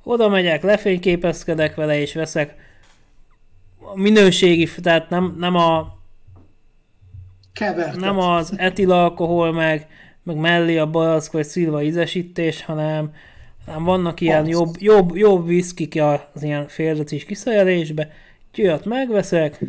oda 0.06 0.28
megyek, 0.28 0.62
lefényképezkedek 0.62 1.74
vele, 1.74 2.00
és 2.00 2.14
veszek 2.14 2.54
a 3.78 4.00
minőségi, 4.00 4.68
tehát 4.82 5.10
nem, 5.10 5.36
nem 5.38 5.54
a 5.54 5.98
Kevertet. 7.52 8.00
nem 8.00 8.18
az 8.18 8.52
etilalkohol, 8.56 9.52
meg 9.52 9.86
meg 10.22 10.36
mellé 10.36 10.76
a 10.76 10.90
barack 10.90 11.32
vagy 11.32 11.44
szilva 11.44 11.82
ízesítés, 11.82 12.64
hanem, 12.64 13.14
hanem 13.66 13.84
vannak 13.84 14.20
ilyen 14.20 14.46
jobb, 14.46 14.74
jobb, 14.78 15.16
jobb 15.16 15.46
viszkik 15.46 16.00
az 16.34 16.42
ilyen 16.42 16.68
féldecis 16.68 17.24
kiszerelésbe, 17.24 18.10
Győt 18.54 18.84
megveszek, 18.84 19.64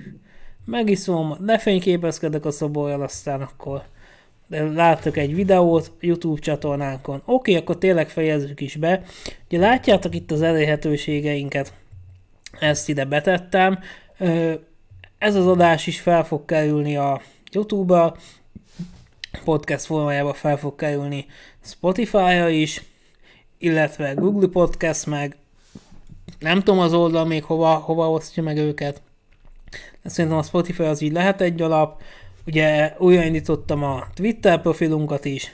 megiszom, 0.66 1.36
lefényképezkedek 1.40 2.46
a 2.46 2.52
szoborral, 2.52 3.02
aztán 3.02 3.42
akkor 3.42 3.84
láttok 4.50 5.18
egy 5.18 5.36
videót 5.36 5.91
YouTube 6.00 6.39
csatornánkon. 6.39 7.22
Oké, 7.26 7.56
akkor 7.56 7.78
tényleg 7.78 8.10
fejezzük 8.10 8.62
is 8.62 8.76
be. 8.76 9.04
Ugye 9.48 9.60
látjátok 9.60 10.16
itt 10.16 10.32
az 10.32 10.41
elérhetőségeinket, 10.41 11.74
ezt 12.60 12.89
ide 12.89 13.06
betettem. 13.06 13.80
Ez 15.18 15.36
az 15.36 15.48
adás 15.48 15.88
is 15.88 16.00
fel 16.00 16.26
fog 16.26 16.45
kerülni 16.45 16.95
a 16.95 17.22
YouTube-ba, 17.52 18.18
podcast 19.43 19.86
formájában 19.86 20.34
fel 20.34 20.58
fog 20.58 20.76
kerülni 20.76 21.26
Spotify-ra 21.62 22.50
is, 22.50 22.84
illetve 23.58 24.14
Google 24.14 24.48
Podcast, 24.48 25.06
meg 25.06 25.36
nem 26.39 26.60
tudom 26.60 26.80
az 26.80 26.93
oldal 26.93 27.26
még 27.26 27.43
hova, 27.43 27.74
hova 27.74 28.12
osztja 28.12 28.43
meg 28.43 28.58
őket. 28.58 29.02
De 30.02 30.10
szerintem 30.10 30.39
a 30.39 30.43
Spotify 30.43 30.84
az 30.84 31.02
így 31.02 31.12
lehet 31.12 31.41
egy 31.41 31.62
alap. 31.62 32.02
Ugye 32.48 32.93
újraindítottam 32.98 33.84
a 33.84 34.08
Twitter 34.14 34.62
profilunkat 34.62 35.26
is, 35.26 35.52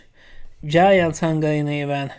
Giants 0.60 1.18
Hungary 1.18 1.62
néven, 1.62 2.12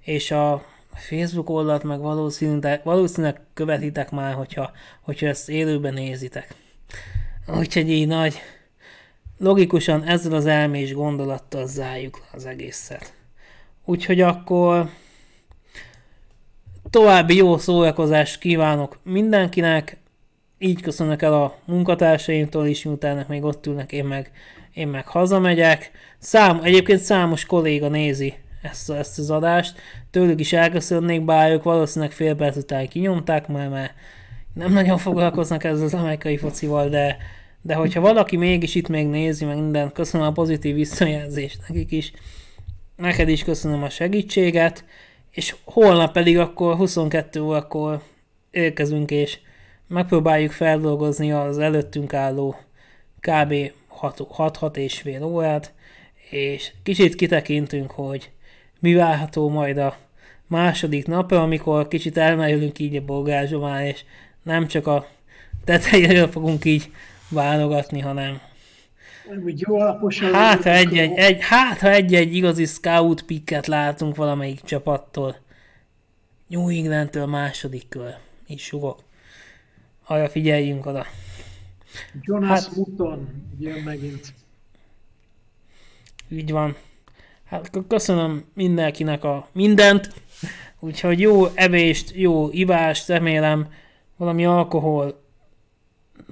és 0.00 0.30
a 0.30 0.64
Facebook 0.92 1.50
oldalt 1.50 1.82
meg 1.82 2.00
valószínűleg, 2.00 2.80
valószínűleg 2.84 3.40
követitek 3.54 4.10
már, 4.10 4.34
hogyha, 4.34 4.70
hogyha 5.00 5.26
ezt 5.26 5.48
élőben 5.48 5.92
nézitek. 5.92 6.54
Úgyhogy 7.58 7.90
így 7.90 8.06
nagy, 8.06 8.40
logikusan 9.38 10.04
ezzel 10.04 10.32
az 10.32 10.46
elmés 10.46 10.92
gondolattal 10.92 11.66
zárjuk 11.66 12.20
az 12.32 12.46
egészet. 12.46 13.12
Úgyhogy 13.84 14.20
akkor 14.20 14.90
további 16.90 17.36
jó 17.36 17.58
szórakozást 17.58 18.38
kívánok 18.38 18.98
mindenkinek, 19.02 19.96
így 20.58 20.80
köszönök 20.80 21.22
el 21.22 21.34
a 21.34 21.56
munkatársaimtól 21.64 22.66
is, 22.66 22.84
miután 22.84 23.24
még 23.28 23.44
ott 23.44 23.66
ülnek, 23.66 23.92
én 23.92 24.04
meg, 24.04 24.30
én 24.72 24.88
meg 24.88 25.06
hazamegyek. 25.06 25.90
Szám, 26.18 26.60
egyébként 26.62 27.00
számos 27.00 27.44
kolléga 27.44 27.88
nézi 27.88 28.34
ezt, 28.62 28.90
ezt 28.90 29.18
az 29.18 29.30
adást, 29.30 29.78
tőlük 30.10 30.40
is 30.40 30.52
elköszönnék, 30.52 31.24
bár 31.24 31.50
ők 31.50 31.62
valószínűleg 31.62 32.14
fél 32.14 32.34
perc 32.34 32.56
után 32.56 32.88
kinyomták, 32.88 33.48
mert, 33.48 33.70
mert 33.70 33.92
nem 34.54 34.72
nagyon 34.72 34.98
foglalkoznak 34.98 35.64
ezzel 35.64 35.84
az 35.84 35.94
amerikai 35.94 36.36
focival, 36.36 36.88
de, 36.88 37.16
de 37.62 37.74
hogyha 37.74 38.00
valaki 38.00 38.36
mégis 38.36 38.74
itt 38.74 38.88
még 38.88 39.06
nézi 39.06 39.44
meg 39.44 39.56
mindent, 39.56 39.92
köszönöm 39.92 40.26
a 40.26 40.32
pozitív 40.32 40.74
visszajelzést 40.74 41.60
nekik 41.68 41.92
is. 41.92 42.12
Neked 42.96 43.28
is 43.28 43.44
köszönöm 43.44 43.82
a 43.82 43.90
segítséget, 43.90 44.84
és 45.30 45.54
holnap 45.64 46.12
pedig 46.12 46.38
akkor 46.38 46.76
22 46.76 47.40
órakor 47.40 48.02
érkezünk, 48.50 49.10
és 49.10 49.38
megpróbáljuk 49.88 50.52
feldolgozni 50.52 51.32
az 51.32 51.58
előttünk 51.58 52.14
álló 52.14 52.56
kb. 53.20 53.54
6-6 54.00 54.76
és 54.76 55.00
fél 55.00 55.24
órát, 55.24 55.72
és 56.30 56.72
kicsit 56.82 57.14
kitekintünk, 57.14 57.90
hogy 57.90 58.30
mi 58.80 58.94
várható 58.94 59.48
majd 59.48 59.78
a 59.78 59.96
második 60.46 61.06
napra, 61.06 61.42
amikor 61.42 61.88
kicsit 61.88 62.16
elmerülünk 62.16 62.78
így 62.78 62.96
a 62.96 63.04
bolgázsomán, 63.04 63.84
és 63.84 64.04
nem 64.42 64.66
csak 64.66 64.86
a 64.86 65.06
tetejéről 65.64 66.28
fogunk 66.28 66.64
így 66.64 66.90
válogatni, 67.28 68.00
hanem 68.00 68.40
úgy 69.44 69.60
jó 69.60 69.80
alaposan. 69.80 70.32
Hát, 70.32 70.62
ha 70.62 70.70
egy-egy, 70.70 71.12
egy, 71.16 71.38
hát, 71.40 71.78
ha 71.78 71.90
egy-egy 71.90 72.34
igazi 72.34 72.64
scout 72.64 73.22
picket 73.22 73.66
látunk 73.66 74.16
valamelyik 74.16 74.60
csapattól. 74.60 75.36
New 76.46 76.68
Englandtől 76.68 77.26
második 77.26 77.88
kör. 77.88 78.14
Így 78.46 78.58
sugok. 78.58 79.07
Arra 80.10 80.28
figyeljünk 80.28 80.86
oda. 80.86 81.06
Jonas 82.20 82.48
hát, 82.48 82.76
Mutton 82.76 83.28
jön 83.58 83.82
megint. 83.82 84.34
Így 86.28 86.50
van. 86.50 86.76
Hát 87.44 87.70
köszönöm 87.88 88.44
mindenkinek 88.54 89.24
a 89.24 89.48
mindent. 89.52 90.12
Úgyhogy 90.80 91.20
jó 91.20 91.46
evést, 91.46 92.10
jó 92.14 92.50
ivást, 92.50 93.08
remélem 93.08 93.72
valami 94.16 94.46
alkohol. 94.46 95.22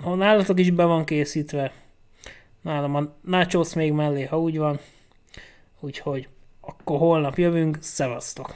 Ha 0.00 0.14
nálatok 0.14 0.58
is 0.58 0.70
be 0.70 0.84
van 0.84 1.04
készítve, 1.04 1.72
nálam 2.60 2.94
a 2.94 3.14
nachos 3.20 3.74
még 3.74 3.92
mellé, 3.92 4.24
ha 4.24 4.40
úgy 4.40 4.58
van. 4.58 4.78
Úgyhogy 5.80 6.28
akkor 6.60 6.98
holnap 6.98 7.38
jövünk, 7.38 7.78
szevasztok! 7.80 8.54